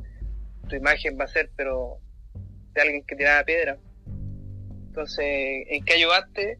tu 0.70 0.76
imagen 0.76 1.18
va 1.20 1.26
a 1.26 1.28
ser, 1.28 1.52
pero 1.56 2.00
de 2.74 2.82
alguien 2.82 3.04
que 3.04 3.16
tiraba 3.16 3.44
piedra. 3.44 3.78
Entonces, 4.88 5.26
¿en 5.70 5.84
qué 5.84 5.94
ayudaste? 5.94 6.60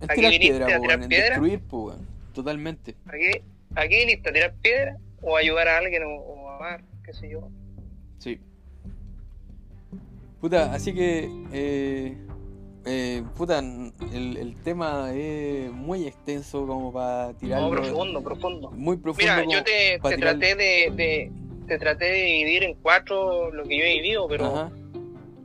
Es 0.00 0.10
aquí 0.10 0.14
tirar 0.20 0.30
viniste 0.30 0.58
piedra, 0.58 0.64
a 0.64 0.68
tirar 0.68 0.80
weón, 0.80 1.02
en 1.02 1.08
piedra. 1.08 1.26
destruir, 1.26 1.60
pues, 1.68 1.82
weón. 1.84 2.08
Totalmente. 2.32 2.94
¿Aquí, 3.06 3.42
aquí 3.74 3.96
viniste 3.96 4.28
a 4.28 4.32
tirar 4.32 4.54
piedra 4.62 4.96
o 5.22 5.36
ayudar 5.36 5.66
a 5.68 5.78
alguien 5.78 6.04
o, 6.04 6.10
o 6.10 6.48
a 6.50 6.56
amar, 6.56 6.84
qué 7.04 7.12
sé 7.12 7.28
yo? 7.28 7.50
Sí. 8.18 8.38
Puta, 10.40 10.72
así 10.72 10.94
que, 10.94 11.28
eh, 11.52 12.16
eh, 12.86 13.22
puta, 13.36 13.58
el, 13.58 14.36
el 14.36 14.54
tema 14.62 15.12
es 15.12 15.70
muy 15.72 16.06
extenso 16.06 16.66
como 16.66 16.92
para 16.92 17.32
tirarlo. 17.34 17.68
No, 17.70 17.74
profundo, 17.74 18.22
profundo. 18.22 18.70
Muy 18.70 18.96
profundo. 18.98 19.32
Mira, 19.32 19.44
yo 19.58 19.64
te, 19.64 19.98
te 20.00 20.16
traté 20.16 20.54
de, 20.54 20.92
de- 20.94 21.32
te 21.66 21.78
traté 21.78 22.04
de 22.06 22.22
dividir 22.22 22.64
en 22.64 22.74
cuatro 22.80 23.50
lo 23.52 23.64
que 23.64 23.76
yo 23.78 23.84
he 23.84 23.94
vivido, 24.00 24.26
pero 24.28 24.46
Ajá. 24.46 24.70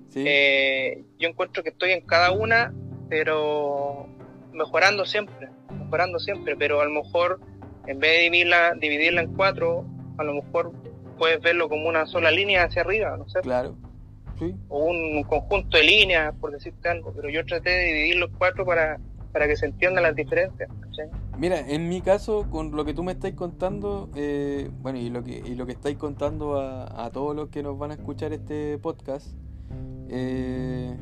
Sí. 0.09 0.23
eh, 0.25 1.03
yo 1.19 1.27
encuentro 1.27 1.63
que 1.63 1.69
estoy 1.69 1.91
en 1.91 2.01
cada 2.01 2.31
una, 2.31 2.73
pero 3.09 4.07
mejorando 4.53 5.05
siempre, 5.05 5.49
mejorando 5.77 6.19
siempre, 6.19 6.55
pero 6.55 6.79
a 6.81 6.85
lo 6.85 7.03
mejor 7.03 7.41
en 7.87 7.99
vez 7.99 8.11
de 8.11 8.23
dividirla, 8.25 8.73
dividirla 8.79 9.21
en 9.21 9.33
cuatro, 9.35 9.85
a 10.17 10.23
lo 10.23 10.35
mejor 10.35 10.71
puedes 11.17 11.41
verlo 11.41 11.69
como 11.69 11.87
una 11.89 12.05
sola 12.05 12.31
línea 12.31 12.63
hacia 12.63 12.81
arriba, 12.81 13.15
no 13.17 13.27
sé, 13.29 13.39
Claro. 13.41 13.75
Sí. 14.39 14.55
o 14.69 14.85
un 14.85 15.23
conjunto 15.23 15.77
de 15.77 15.83
líneas, 15.83 16.33
por 16.41 16.51
decirte 16.51 16.89
algo, 16.89 17.13
pero 17.15 17.29
yo 17.29 17.45
traté 17.45 17.69
de 17.69 17.83
dividirlo 17.85 18.25
en 18.27 18.31
cuatro 18.33 18.65
para, 18.65 18.99
para 19.31 19.47
que 19.47 19.55
se 19.55 19.67
entiendan 19.67 20.03
las 20.03 20.15
diferencias. 20.15 20.69
¿cachai? 20.81 21.09
Mira, 21.37 21.59
en 21.59 21.87
mi 21.87 22.01
caso, 22.01 22.47
con 22.49 22.75
lo 22.75 22.83
que 22.83 22.93
tú 22.93 23.03
me 23.03 23.11
estáis 23.11 23.35
contando, 23.35 24.09
eh, 24.15 24.69
bueno, 24.81 24.97
y 24.99 25.09
lo 25.09 25.23
que, 25.23 25.37
y 25.45 25.55
lo 25.55 25.65
que 25.65 25.71
estáis 25.73 25.97
contando 25.97 26.59
a, 26.59 27.05
a 27.05 27.11
todos 27.11 27.35
los 27.35 27.49
que 27.49 27.61
nos 27.63 27.77
van 27.77 27.91
a 27.91 27.93
escuchar 27.93 28.33
este 28.33 28.77
podcast, 28.79 29.27
eh, 30.09 30.95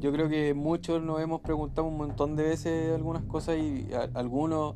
yo 0.00 0.12
creo 0.12 0.28
que 0.28 0.52
muchos 0.54 1.02
nos 1.02 1.20
hemos 1.20 1.40
preguntado 1.40 1.86
un 1.86 1.96
montón 1.96 2.36
de 2.36 2.42
veces 2.44 2.94
algunas 2.94 3.22
cosas 3.24 3.56
y 3.58 3.88
a- 3.94 4.10
algunos 4.18 4.74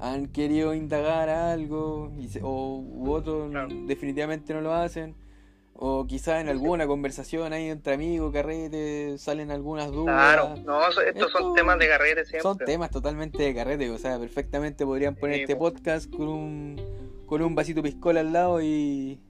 han 0.00 0.26
querido 0.28 0.74
indagar 0.74 1.28
algo 1.28 2.12
y 2.18 2.28
se- 2.28 2.40
o 2.42 2.78
u 2.78 3.10
otros 3.12 3.50
Claro. 3.50 3.68
definitivamente 3.86 4.52
no 4.54 4.60
lo 4.60 4.72
hacen. 4.74 5.14
O 5.82 6.06
quizás 6.06 6.42
en 6.42 6.48
alguna 6.50 6.86
conversación 6.86 7.54
ahí 7.54 7.68
entre 7.70 7.94
amigos, 7.94 8.32
carrete, 8.34 9.16
salen 9.16 9.50
algunas 9.50 9.90
dudas. 9.90 10.14
Claro, 10.36 10.56
no, 10.64 10.86
estos 10.88 11.04
Esto 11.04 11.28
son 11.30 11.54
temas 11.54 11.78
de 11.78 11.88
carrera 11.88 12.22
siempre. 12.24 12.40
Son 12.42 12.58
temas 12.58 12.90
totalmente 12.90 13.42
de 13.42 13.54
carrete, 13.54 13.88
o 13.90 13.96
sea, 13.96 14.18
perfectamente 14.18 14.84
podrían 14.84 15.14
poner 15.14 15.36
Sí, 15.36 15.42
este 15.42 15.56
po. 15.56 15.70
podcast 15.70 16.10
con 16.14 16.28
un, 16.28 17.22
con 17.26 17.40
un 17.40 17.54
vasito 17.54 17.82
piscola 17.82 18.20
al 18.20 18.30
lado 18.32 18.60
y, 18.60 19.20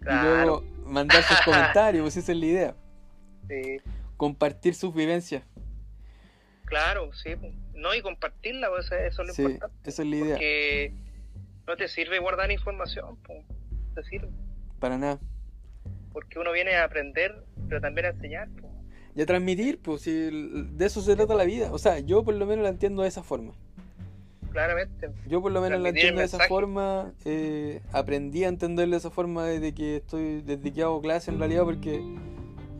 luego 0.00 0.62
mandar 0.86 1.22
sus 1.24 1.36
comentarios, 1.44 2.02
pues 2.04 2.16
esa 2.16 2.32
es 2.32 2.38
la 2.38 2.46
idea. 2.46 2.76
Sí, 3.48 3.76
Compartir 4.16 4.74
sus 4.74 4.94
vivencias. 4.94 5.42
claro, 6.64 7.12
sí. 7.12 7.36
pues. 7.36 7.52
No, 7.78 7.94
y 7.94 8.02
compartirla, 8.02 8.68
pues, 8.68 8.90
eso 8.92 9.22
es 9.22 9.28
lo 9.28 9.32
Sí, 9.34 9.42
importante. 9.42 9.88
esa 9.88 10.02
es 10.02 10.08
la 10.08 10.16
idea. 10.16 10.34
Porque 10.34 10.92
no 11.66 11.76
te 11.76 11.88
sirve 11.88 12.18
guardar 12.18 12.50
información, 12.50 13.16
pues, 13.24 13.44
no 13.48 13.94
te 13.94 14.02
sirve. 14.08 14.28
Para 14.80 14.98
nada. 14.98 15.18
Porque 16.12 16.38
uno 16.38 16.52
viene 16.52 16.74
a 16.74 16.84
aprender, 16.84 17.44
pero 17.68 17.80
también 17.80 18.06
a 18.06 18.10
enseñar. 18.10 18.48
pues. 18.60 18.72
Y 19.14 19.22
a 19.22 19.26
transmitir, 19.26 19.80
pues 19.80 20.02
si 20.02 20.10
de 20.12 20.86
eso 20.86 21.00
se 21.00 21.16
trata 21.16 21.34
la 21.34 21.44
vida. 21.44 21.72
O 21.72 21.78
sea, 21.78 21.98
yo 21.98 22.24
por 22.24 22.34
lo 22.34 22.46
menos 22.46 22.62
la 22.62 22.68
entiendo 22.70 23.02
de 23.02 23.08
esa 23.08 23.22
forma. 23.22 23.52
Claramente. 24.52 25.10
Yo 25.26 25.42
por 25.42 25.52
lo 25.52 25.60
menos 25.60 25.80
la 25.80 25.88
entiendo 25.90 26.20
de 26.20 26.26
esa 26.26 26.46
forma. 26.46 27.12
eh, 27.24 27.80
aprendí 27.92 28.44
a 28.44 28.48
entenderlo 28.48 28.92
de 28.92 28.98
esa 28.98 29.10
forma 29.10 29.44
desde 29.44 29.74
que 29.74 29.96
estoy, 29.96 30.40
desde 30.42 30.72
que 30.72 30.82
hago 30.82 31.00
clase 31.02 31.30
en 31.30 31.38
realidad, 31.38 31.64
porque 31.64 32.00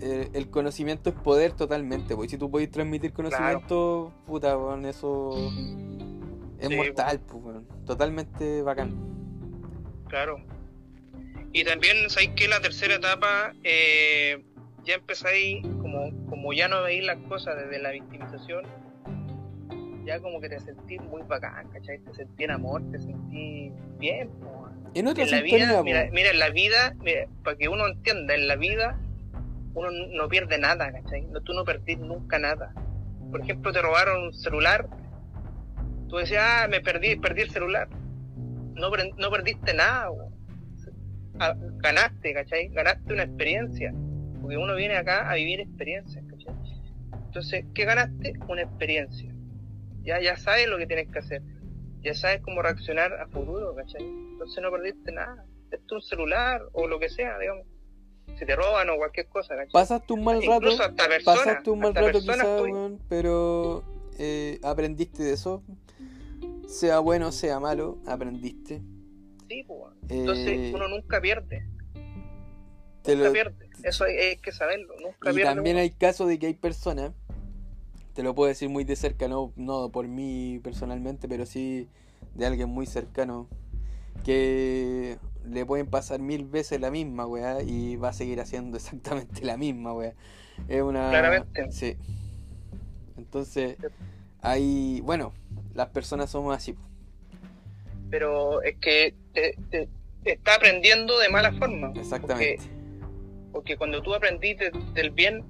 eh, 0.00 0.30
el 0.32 0.50
conocimiento 0.50 1.10
es 1.10 1.16
poder 1.16 1.52
totalmente. 1.52 2.14
Pues 2.14 2.30
si 2.30 2.38
tú 2.38 2.50
podés 2.50 2.70
transmitir 2.70 3.12
conocimiento, 3.12 4.12
puta, 4.26 4.54
con 4.54 4.86
eso 4.86 5.30
Es 6.60 6.68
Sí, 6.68 6.76
mortal, 6.76 7.20
pues, 7.20 7.44
weón. 7.44 7.66
Totalmente 7.86 8.62
bacán. 8.62 8.94
Claro. 10.08 10.40
Y 11.52 11.64
también 11.64 12.10
sabéis 12.10 12.30
que 12.36 12.48
la 12.48 12.60
tercera 12.60 12.96
etapa 12.96 13.54
eh, 13.64 14.44
ya 14.84 14.94
empezáis, 14.94 15.62
como, 15.80 16.10
como 16.28 16.52
ya 16.52 16.68
no 16.68 16.82
veis 16.82 17.04
las 17.04 17.16
cosas 17.28 17.56
desde 17.56 17.80
la 17.80 17.90
victimización, 17.90 18.64
ya 20.04 20.20
como 20.20 20.40
que 20.40 20.48
te 20.48 20.60
sentís 20.60 21.00
muy 21.02 21.22
bacán, 21.22 21.68
¿cachai? 21.70 21.98
Te 22.00 22.14
sentís 22.14 22.44
en 22.44 22.50
amor, 22.50 22.82
te 22.90 22.98
sentís 22.98 23.72
bien. 23.98 24.28
po. 24.40 24.68
En 24.94 25.06
otra 25.06 25.24
En 25.24 25.30
la 25.30 25.40
vida, 25.42 25.82
mira, 25.82 26.08
mira, 26.12 26.30
en 26.30 26.38
la 26.38 26.50
vida, 26.50 26.94
mira, 27.02 27.26
para 27.44 27.56
que 27.56 27.68
uno 27.68 27.86
entienda, 27.86 28.34
en 28.34 28.48
la 28.48 28.56
vida 28.56 28.98
uno 29.74 29.90
no 29.90 30.28
pierde 30.28 30.58
nada, 30.58 30.90
¿cachai? 30.92 31.22
No, 31.26 31.40
tú 31.40 31.52
no 31.52 31.64
perdís 31.64 31.98
nunca 31.98 32.38
nada. 32.38 32.72
Por 33.30 33.40
ejemplo, 33.42 33.72
te 33.72 33.82
robaron 33.82 34.24
un 34.24 34.34
celular, 34.34 34.88
tú 36.08 36.16
decías, 36.16 36.42
ah, 36.44 36.68
me 36.68 36.80
perdí, 36.80 37.16
perdí 37.16 37.42
el 37.42 37.50
celular. 37.50 37.88
No, 38.74 38.90
no 38.90 39.30
perdiste 39.30 39.74
nada, 39.74 40.10
ganaste, 41.78 42.34
¿cachai? 42.34 42.68
Ganaste 42.68 43.12
una 43.12 43.24
experiencia. 43.24 43.92
Porque 44.40 44.56
uno 44.56 44.74
viene 44.74 44.96
acá 44.96 45.30
a 45.30 45.34
vivir 45.34 45.60
experiencias, 45.60 46.24
¿cachai? 46.28 46.54
Entonces, 47.26 47.64
¿qué 47.74 47.84
ganaste? 47.84 48.34
Una 48.48 48.62
experiencia. 48.62 49.32
Ya, 50.02 50.20
ya 50.20 50.36
sabes 50.36 50.68
lo 50.68 50.78
que 50.78 50.86
tienes 50.86 51.08
que 51.12 51.18
hacer. 51.18 51.42
Ya 52.00 52.14
sabes 52.14 52.40
cómo 52.40 52.62
reaccionar 52.62 53.12
a 53.14 53.26
futuro, 53.28 53.74
¿cachai? 53.74 54.02
Entonces 54.02 54.62
no 54.62 54.70
perdiste 54.70 55.12
nada. 55.12 55.44
Esto 55.70 55.98
es 55.98 56.04
un 56.04 56.08
celular 56.08 56.62
o 56.72 56.86
lo 56.86 56.98
que 56.98 57.08
sea, 57.08 57.38
digamos. 57.38 57.66
Si 58.38 58.46
te 58.46 58.54
roban 58.54 58.88
o 58.90 58.96
cualquier 58.96 59.26
cosa, 59.26 59.54
¿cachai? 59.56 59.72
Pasaste 59.72 60.12
un 60.12 60.22
mal 60.24 60.36
rato. 60.42 60.54
Incluso 60.66 60.82
hasta 60.84 61.08
personas. 61.08 61.38
Pasaste 61.44 61.70
un 61.70 61.78
mal 61.80 61.94
rato 61.94 62.20
quizás, 62.20 62.60
weón, 62.62 63.00
pero 63.08 63.82
eh, 64.18 64.60
aprendiste 64.62 65.22
de 65.24 65.32
eso. 65.32 65.62
Sea 66.68 66.98
bueno, 67.00 67.32
sea 67.32 67.58
malo, 67.60 67.98
aprendiste. 68.06 68.82
sí, 69.48 69.64
pues. 69.66 69.94
Entonces 70.08 70.46
Eh, 70.48 70.72
uno 70.74 70.86
nunca 70.88 71.20
pierde. 71.20 71.66
te 73.02 73.14
Nunca 73.16 73.28
lo- 73.28 73.32
pierde. 73.32 73.70
Eso 73.82 74.04
hay, 74.04 74.16
hay 74.16 74.36
que 74.36 74.52
saberlo. 74.52 74.94
Nunca 75.00 75.30
y 75.30 75.34
pierde. 75.34 75.42
también 75.54 75.76
uno. 75.76 75.82
hay 75.82 75.90
casos 75.90 76.28
de 76.28 76.38
que 76.38 76.46
hay 76.46 76.54
personas, 76.54 77.12
te 78.14 78.22
lo 78.22 78.34
puedo 78.34 78.48
decir 78.48 78.68
muy 78.68 78.84
de 78.84 78.96
cerca, 78.96 79.28
no, 79.28 79.52
no 79.56 79.90
por 79.90 80.06
mí 80.08 80.60
personalmente, 80.62 81.26
pero 81.28 81.46
sí 81.46 81.88
de 82.34 82.46
alguien 82.46 82.68
muy 82.68 82.84
cercano, 82.86 83.48
que 84.24 85.16
le 85.50 85.64
pueden 85.66 85.86
pasar 85.86 86.20
mil 86.20 86.44
veces 86.46 86.80
la 86.80 86.90
misma, 86.90 87.26
weá, 87.26 87.62
y 87.62 87.96
va 87.96 88.08
a 88.10 88.12
seguir 88.12 88.40
haciendo 88.40 88.76
exactamente 88.78 89.44
la 89.44 89.56
misma, 89.56 89.92
weá. 89.92 90.14
Es 90.68 90.82
una... 90.82 91.10
Claramente. 91.10 91.70
Sí. 91.72 91.96
Entonces, 93.16 93.76
hay... 94.40 95.00
Bueno, 95.02 95.32
las 95.74 95.88
personas 95.88 96.30
somos 96.30 96.56
así. 96.56 96.74
Pero 98.10 98.62
es 98.62 98.76
que 98.76 99.14
te, 99.32 99.56
te- 99.70 99.88
te 100.24 100.32
está 100.32 100.54
aprendiendo 100.54 101.18
de 101.18 101.28
mala 101.28 101.52
forma. 101.52 101.92
Exactamente. 101.94 102.56
Porque, 102.56 102.78
porque 103.52 103.76
cuando 103.76 104.02
tú 104.02 104.14
aprendiste 104.14 104.70
del 104.94 105.10
bien, 105.10 105.44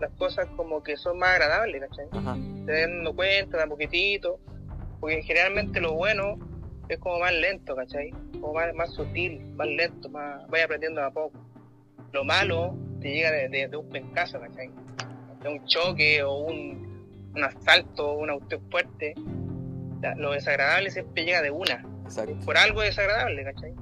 las 0.00 0.10
cosas 0.12 0.46
como 0.56 0.82
que 0.82 0.96
son 0.96 1.18
más 1.18 1.30
agradables, 1.30 1.82
¿cachai? 1.88 2.06
Ajá. 2.12 2.36
te 2.66 2.80
dando 2.80 3.14
cuenta 3.14 3.56
de 3.58 3.62
a 3.62 3.66
poquitito, 3.66 4.38
porque 5.00 5.22
generalmente 5.22 5.80
lo 5.80 5.94
bueno 5.94 6.38
es 6.88 6.98
como 6.98 7.18
más 7.20 7.32
lento, 7.32 7.74
¿cachai? 7.74 8.12
Como 8.44 8.56
más, 8.56 8.74
más 8.74 8.90
sutil, 8.92 9.40
más 9.56 9.66
lento, 9.66 10.10
más 10.10 10.46
vaya 10.50 10.66
aprendiendo 10.66 11.02
a 11.02 11.10
poco. 11.10 11.32
Lo 12.12 12.24
malo 12.24 12.76
te 13.00 13.08
llega 13.08 13.30
de, 13.30 13.48
de- 13.48 13.68
de 13.68 13.76
un 13.78 13.88
pencazo, 13.88 14.38
¿cachai? 14.38 14.70
De 15.42 15.48
un 15.48 15.64
choque 15.64 16.22
o 16.22 16.34
un, 16.40 17.30
un 17.34 17.42
asalto, 17.42 18.12
una 18.18 18.34
cuestión 18.34 18.60
fuerte. 18.70 19.14
La- 20.02 20.14
Lo 20.16 20.32
desagradable 20.32 20.90
siempre 20.90 21.24
llega 21.24 21.40
de 21.40 21.50
una, 21.50 21.86
Exacto. 22.04 22.36
por 22.44 22.58
algo 22.58 22.82
desagradable, 22.82 23.44
¿cachai? 23.44 23.72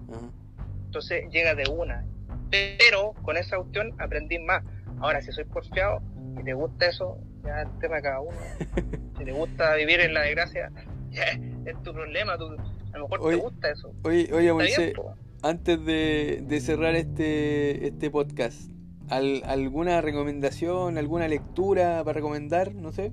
Entonces 0.85 1.25
llega 1.33 1.57
de 1.57 1.69
una. 1.69 2.07
Pero 2.49 3.15
con 3.23 3.37
esa 3.37 3.57
cuestión 3.57 3.93
aprendí 3.99 4.39
más. 4.39 4.63
Ahora, 5.01 5.21
si 5.23 5.33
soy 5.33 5.43
porfiado 5.43 6.01
y 6.41 6.45
te 6.45 6.53
gusta 6.55 6.87
eso, 6.87 7.19
ya 7.45 7.63
es 7.63 7.67
el 7.69 7.79
tema 7.81 7.97
de 7.97 8.03
cada 8.03 8.21
uno. 8.21 8.37
si 9.19 9.25
te 9.25 9.33
gusta 9.33 9.75
vivir 9.75 9.99
en 10.03 10.15
la 10.15 10.21
desgracia, 10.21 10.71
es 11.65 11.83
tu 11.83 11.93
problema. 11.93 12.39
tú- 12.39 12.57
a 12.93 12.99
lo 12.99 13.09
mejor 13.09 13.21
Oye, 13.23 13.37
te 13.37 13.43
gusta 13.43 13.71
eso. 13.71 13.93
Oye, 14.05 14.29
oye, 14.33 14.53
Moisés, 14.53 14.95
antes 15.43 15.85
de, 15.85 16.43
de 16.47 16.61
cerrar 16.61 16.95
este, 16.95 17.87
este 17.89 18.11
podcast, 18.11 18.71
¿al- 19.09 19.43
¿alguna 19.45 20.01
recomendación, 20.01 20.99
alguna 20.99 21.29
lectura 21.29 22.03
para 22.05 22.15
recomendar? 22.15 22.75
No 22.75 22.93
sé. 22.93 23.13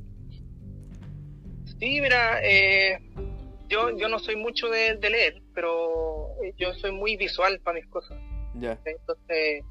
Sí, 1.80 2.02
mira, 2.02 2.40
eh, 2.44 3.00
yo, 3.70 3.96
yo 3.98 4.10
no 4.10 4.20
soy 4.20 4.36
mucho 4.36 4.68
de, 4.70 4.96
de 4.98 5.10
leer, 5.10 5.42
pero 5.54 6.28
eh, 6.44 6.54
yo 6.58 6.74
soy 6.74 6.92
muy 6.92 7.16
visual 7.16 7.60
para 7.64 7.80
mis 7.80 7.88
cosas. 7.88 8.18
Ya. 8.56 8.80
Entonces, 8.86 9.64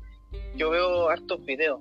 yo 0.56 0.70
veo 0.70 1.08
hartos 1.10 1.44
videos. 1.44 1.80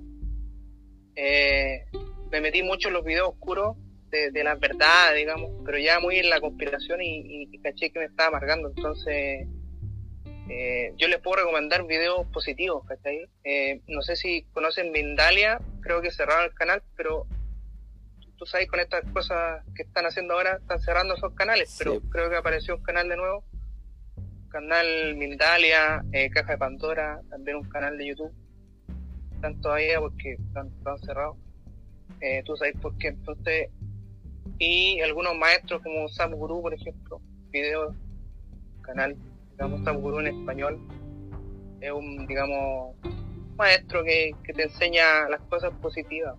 Eh, 1.15 1.85
me 2.31 2.41
metí 2.41 2.61
mucho 2.61 2.89
en 2.89 2.93
los 2.95 3.05
videos 3.05 3.29
oscuros 3.29 3.77
de, 4.09 4.31
de 4.31 4.43
las 4.43 4.59
verdades, 4.59 5.17
digamos, 5.17 5.51
pero 5.65 5.77
ya 5.77 5.99
muy 5.99 6.17
en 6.17 6.29
la 6.29 6.39
conspiración 6.39 7.01
y, 7.01 7.45
y- 7.51 7.59
caché 7.59 7.91
que 7.91 7.99
me 7.99 8.05
estaba 8.05 8.29
amargando. 8.29 8.69
Entonces, 8.69 9.47
eh, 10.49 10.93
yo 10.97 11.07
les 11.07 11.19
puedo 11.19 11.37
recomendar 11.37 11.85
videos 11.85 12.25
positivos, 12.27 12.85
¿cachai? 12.87 13.27
Eh, 13.43 13.81
no 13.87 14.01
sé 14.01 14.15
si 14.15 14.43
conocen 14.53 14.91
Mindalia, 14.91 15.59
creo 15.81 16.01
que 16.01 16.11
cerraron 16.11 16.45
el 16.45 16.53
canal, 16.53 16.81
pero 16.95 17.25
tú 18.37 18.45
sabes, 18.45 18.67
con 18.67 18.79
estas 18.79 19.03
cosas 19.11 19.63
que 19.75 19.83
están 19.83 20.05
haciendo 20.05 20.35
ahora, 20.35 20.57
están 20.61 20.79
cerrando 20.79 21.15
esos 21.15 21.33
canales, 21.33 21.75
pero 21.77 21.99
creo 22.09 22.29
que 22.29 22.37
apareció 22.37 22.75
un 22.75 22.83
canal 22.83 23.09
de 23.09 23.17
nuevo 23.17 23.43
canal 24.49 25.15
Mindalia, 25.15 26.03
eh, 26.13 26.29
Caja 26.29 26.53
de 26.53 26.57
Pandora, 26.57 27.21
también 27.29 27.57
un 27.57 27.69
canal 27.69 27.97
de 27.97 28.07
YouTube. 28.07 28.31
Están 29.35 29.59
todavía 29.61 29.99
porque 29.99 30.33
están, 30.33 30.67
están 30.77 30.97
cerrados. 30.99 31.37
Eh, 32.21 32.41
tú 32.45 32.55
sabes 32.55 32.73
por 32.81 32.97
qué. 32.97 33.09
Entonces, 33.09 33.69
y 34.59 34.99
algunos 35.01 35.35
maestros 35.37 35.81
como 35.83 36.07
Sam 36.09 36.31
Guru, 36.31 36.61
por 36.61 36.73
ejemplo, 36.73 37.21
video, 37.51 37.95
canal, 38.81 39.15
digamos 39.51 39.83
Sam 39.83 39.97
Guru 40.01 40.19
en 40.19 40.27
español. 40.27 40.79
Es 41.81 41.91
un, 41.91 42.25
digamos, 42.25 42.95
maestro 43.55 44.03
que, 44.03 44.31
que 44.43 44.53
te 44.53 44.63
enseña 44.63 45.29
las 45.29 45.41
cosas 45.41 45.71
positivas. 45.81 46.35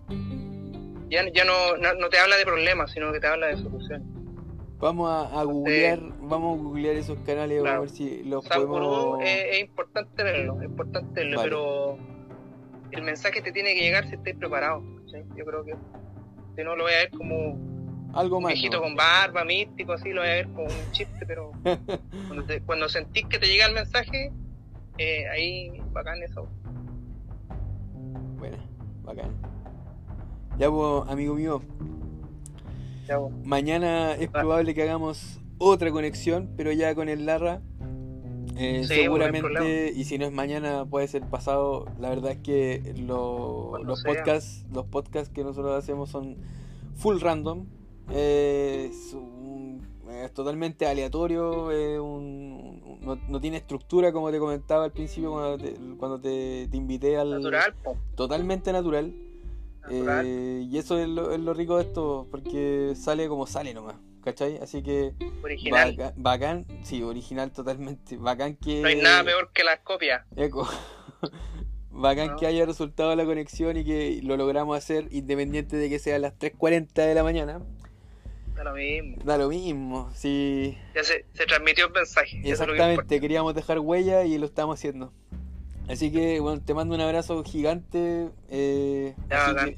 Ya, 1.09 1.27
ya 1.31 1.43
no, 1.45 1.77
no, 1.77 1.93
no 1.93 2.09
te 2.09 2.19
habla 2.19 2.37
de 2.37 2.45
problemas, 2.45 2.91
sino 2.91 3.11
que 3.11 3.19
te 3.19 3.27
habla 3.27 3.47
de 3.47 3.57
soluciones. 3.57 4.05
Vamos 4.79 5.09
a, 5.09 5.39
a 5.39 5.43
googlear, 5.43 5.99
vamos 6.21 6.57
a 6.57 6.61
googlear 6.63 6.95
esos 6.95 7.17
canales 7.19 7.61
Claro. 7.61 7.77
a 7.77 7.79
ver 7.81 7.89
si 7.89 8.23
los 8.23 8.45
Sam 8.45 8.67
podemos. 8.67 9.05
Guru 9.05 9.21
es, 9.21 9.45
es 9.51 9.59
importante 9.61 10.23
verlo, 10.23 10.57
es 10.61 10.65
importante 10.65 11.21
verlo, 11.21 11.37
Vale. 11.37 11.49
pero 11.49 11.97
el 12.91 13.01
mensaje 13.03 13.41
te 13.41 13.51
tiene 13.51 13.75
que 13.75 13.81
llegar 13.81 14.07
si 14.07 14.15
estáis 14.15 14.35
preparados. 14.37 14.83
¿sí? 15.11 15.17
Yo 15.35 15.45
creo 15.45 15.65
que 15.65 15.75
si 16.55 16.63
no 16.63 16.75
lo 16.75 16.83
voy 16.83 16.93
a 16.93 16.97
ver 16.97 17.11
como 17.11 17.57
Algo 18.13 18.41
más. 18.41 18.53
viejito 18.53 18.77
¿no? 18.77 18.83
con 18.83 18.95
barba, 18.95 19.43
místico, 19.45 19.93
así, 19.93 20.09
lo 20.11 20.21
voy 20.21 20.29
a 20.29 20.33
ver 20.33 20.47
como 20.49 20.65
un 20.67 20.91
chiste, 20.91 21.25
pero 21.25 21.51
cuando, 22.27 22.43
te- 22.45 22.61
cuando 22.61 22.89
sentís 22.89 23.25
que 23.27 23.37
te 23.39 23.47
llega 23.47 23.65
el 23.67 23.73
mensaje, 23.73 24.31
eh, 24.97 25.27
ahí 25.29 25.71
bacán 25.91 26.21
eso. 26.23 26.47
Buena, 28.37 28.57
bacán. 29.03 29.31
Ya, 30.57 30.69
pues, 30.69 31.03
amigo 31.09 31.35
mío, 31.35 31.61
Ya, 33.07 33.17
vos. 33.17 33.31
mañana 33.45 34.13
es 34.15 34.29
probable 34.29 34.73
que 34.73 34.83
hagamos 34.83 35.39
otra 35.57 35.91
conexión, 35.91 36.49
pero 36.57 36.71
ya 36.71 36.95
con 36.95 37.09
el 37.09 37.25
Larra. 37.25 37.61
Eh, 38.57 38.81
Sí, 38.83 38.87
pues, 38.87 38.99
seguramente, 38.99 39.93
y 39.95 40.03
si 40.03 40.17
no 40.17 40.25
es 40.25 40.33
mañana, 40.33 40.83
puede 40.85 41.07
ser 41.07 41.21
pasado. 41.23 41.85
La 41.97 42.09
verdad 42.09 42.31
es 42.31 42.37
que 42.39 42.93
lo- 42.97 43.77
los 43.83 44.01
sea. 44.01 44.13
podcasts, 44.13 44.65
los 44.73 44.85
podcasts 44.85 45.29
que 45.33 45.43
nosotros 45.45 45.77
hacemos 45.77 46.09
son 46.09 46.35
full 46.95 47.19
random. 47.21 47.67
Eh, 48.11 48.89
es, 48.91 49.13
un- 49.13 49.87
es 50.09 50.33
totalmente 50.33 50.85
aleatorio, 50.87 51.65
un- 52.03 52.81
un- 52.85 52.99
no, 53.01 53.15
no 53.27 53.39
tiene 53.39 53.57
estructura 53.57 54.11
como 54.11 54.31
te 54.31 54.39
comentaba 54.39 54.85
al 54.85 54.91
principio 54.91 55.31
cuando 55.31 55.57
te, 55.57 55.73
cuando 55.97 56.19
te, 56.19 56.67
te 56.69 56.77
invité 56.77 57.17
al 57.17 57.29
Natural, 57.31 57.73
po, 57.83 57.97
totalmente 58.15 58.71
natural. 58.71 59.13
natural. 59.81 60.25
Eh, 60.27 60.65
y 60.69 60.77
eso 60.77 60.97
es 60.99 61.07
lo, 61.07 61.31
es 61.31 61.39
lo 61.39 61.53
rico 61.53 61.77
de 61.77 61.83
esto, 61.83 62.27
porque 62.31 62.93
sale 62.95 63.27
como 63.27 63.45
sale 63.47 63.73
nomás, 63.73 63.95
¿cachai? 64.23 64.57
Así 64.57 64.81
que 64.83 65.13
original. 65.43 66.13
bacán, 66.17 66.65
sí, 66.83 67.01
original 67.03 67.51
totalmente, 67.51 68.17
bacán 68.17 68.55
que... 68.55 68.81
No 68.81 68.87
hay 68.87 68.95
nada 69.01 69.23
peor 69.23 69.51
que 69.53 69.63
las 69.63 69.79
copias. 69.79 70.25
Eco. 70.35 70.67
bacán 71.91 72.29
¿No? 72.29 72.35
que 72.37 72.45
haya 72.47 72.65
resultado 72.65 73.15
la 73.15 73.25
conexión 73.25 73.77
y 73.77 73.83
que 73.83 74.21
lo 74.23 74.37
logramos 74.37 74.77
hacer 74.77 75.07
independiente 75.11 75.75
de 75.77 75.89
que 75.89 75.99
sea 75.99 76.15
a 76.15 76.19
las 76.19 76.33
3.40 76.37 76.93
de 76.93 77.13
la 77.15 77.23
mañana. 77.23 77.61
Da 78.59 78.65
lo 78.65 78.73
mismo. 78.73 79.15
Da 79.23 79.37
lo 79.37 79.47
mismo, 79.47 80.09
sí, 80.13 80.77
Ya 80.93 81.01
se, 81.01 81.23
se 81.33 81.45
transmitió 81.45 81.85
el 81.87 81.93
mensaje. 81.93 82.41
es 82.43 82.51
exactamente, 82.59 83.21
queríamos 83.21 83.55
dejar 83.55 83.79
huella 83.79 84.25
y 84.25 84.37
lo 84.37 84.45
estamos 84.45 84.77
haciendo. 84.77 85.13
Así 85.87 86.11
que, 86.11 86.41
bueno, 86.41 86.61
te 86.61 86.73
mando 86.73 86.93
un 86.93 86.99
abrazo 86.99 87.41
gigante. 87.45 88.29
eh, 88.49 89.15
Ya, 89.29 89.45
así 89.45 89.65
que 89.71 89.77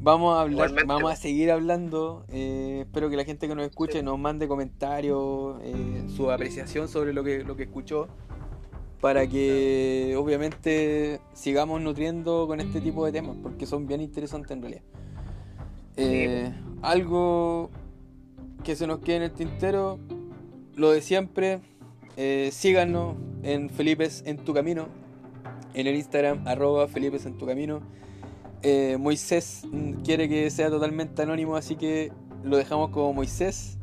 Vamos 0.00 0.36
a 0.36 0.42
hablar, 0.42 0.52
Igualmente. 0.68 0.84
vamos 0.86 1.10
a 1.10 1.16
seguir 1.16 1.50
hablando. 1.50 2.26
eh, 2.28 2.80
espero 2.82 3.08
que 3.08 3.16
la 3.16 3.24
gente 3.24 3.48
que 3.48 3.54
nos 3.54 3.64
escuche 3.66 3.94
Sí. 4.00 4.02
nos 4.04 4.18
mande 4.18 4.46
comentarios, 4.46 5.58
eh, 5.64 6.04
su 6.14 6.30
apreciación 6.30 6.86
sobre 6.86 7.14
lo 7.14 7.24
que, 7.24 7.42
lo 7.44 7.56
que 7.56 7.62
escuchó, 7.62 8.08
para 9.00 9.26
que 9.26 10.14
obviamente 10.18 11.18
sigamos 11.32 11.80
nutriendo 11.80 12.46
con 12.46 12.60
este 12.60 12.82
tipo 12.82 13.06
de 13.06 13.12
temas, 13.12 13.36
porque 13.42 13.64
son 13.64 13.86
bien 13.86 14.02
interesantes 14.02 14.50
en 14.50 14.60
realidad. 14.60 14.82
Algo 16.82 17.70
que 18.68 18.76
se 18.76 18.86
nos 18.86 18.98
quede 18.98 19.16
en 19.16 19.22
el 19.22 19.32
tintero, 19.32 19.98
lo 20.76 20.90
de 20.90 21.00
siempre, 21.00 21.60
eh, 22.18 22.50
síganos 22.52 23.16
en 23.42 23.70
Felipes 23.70 24.22
en 24.26 24.36
tu 24.36 24.52
camino, 24.52 24.88
en 25.72 25.86
el 25.86 25.96
Instagram, 25.96 26.46
arroba 26.46 26.86
Felipes 26.86 27.24
en 27.24 27.38
tu 27.38 27.46
camino. 27.46 27.80
Eh, 28.60 28.98
Moisés 29.00 29.62
quiere 30.04 30.28
que 30.28 30.50
sea 30.50 30.68
totalmente 30.68 31.22
anónimo, 31.22 31.56
así 31.56 31.76
que 31.76 32.12
lo 32.44 32.58
dejamos 32.58 32.90
como 32.90 33.14
Moisés. 33.14 33.78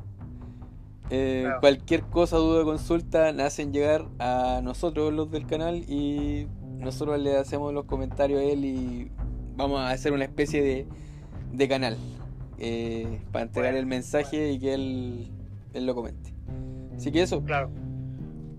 Eh, 1.10 1.42
Claro. 1.46 1.62
Cualquier 1.62 2.04
cosa, 2.04 2.38
duda 2.38 2.62
o 2.62 2.66
consulta, 2.66 3.32
la 3.32 3.48
hacen 3.48 3.74
llegar 3.74 4.06
a 4.20 4.62
nosotros 4.64 5.12
los 5.12 5.32
del 5.32 5.48
canal 5.48 5.78
y 5.90 6.48
nosotros 6.78 7.20
le 7.20 7.36
hacemos 7.38 7.74
los 7.74 7.86
comentarios 7.86 8.40
a 8.40 8.44
él 8.44 8.64
y 8.64 9.12
vamos 9.56 9.80
a 9.80 9.90
hacer 9.90 10.14
una 10.14 10.26
especie 10.26 10.62
de, 10.62 10.86
de 11.54 11.68
canal 11.68 11.98
eh, 12.60 13.22
para 13.32 13.46
entregar 13.46 13.72
Bueno, 13.74 13.80
el 13.80 13.86
mensaje 13.86 14.52
y 14.52 14.60
que 14.60 14.74
él, 14.74 15.32
él 15.74 15.86
lo 15.86 15.96
comente. 15.96 16.34
Así 16.96 17.12
que 17.12 17.22
eso, 17.22 17.44
Claro. 17.44 17.70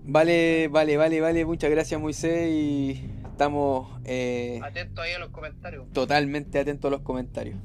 vale, 0.05 0.67
vale, 0.69 0.97
vale, 0.97 1.19
vale, 1.21 1.45
muchas 1.45 1.71
gracias 1.71 1.99
Moisés 1.99 2.49
y 2.51 3.09
estamos 3.31 3.99
eh, 4.05 4.59
Atento 4.63 5.01
ahí 5.01 5.13
a 5.13 5.19
los 5.19 5.29
comentarios. 5.29 5.91
totalmente 5.93 6.59
atentos 6.59 6.89
a 6.89 6.91
los 6.91 7.01
comentarios. 7.01 7.57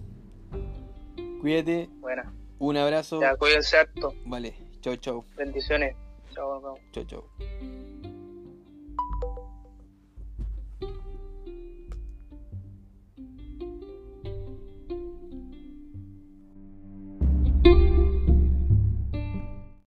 Cuídate, 1.40 1.88
Buena. 2.00 2.32
un 2.58 2.76
abrazo, 2.76 3.20
Ya, 3.20 3.36
cuídense 3.36 3.76
harto. 3.76 4.14
vale, 4.26 4.54
chau 4.80 4.96
chau, 4.96 5.24
Bendiciones. 5.36 5.96
Chao, 6.34 6.60
chao. 6.62 6.78
chau 6.92 7.04
chau. 7.04 7.91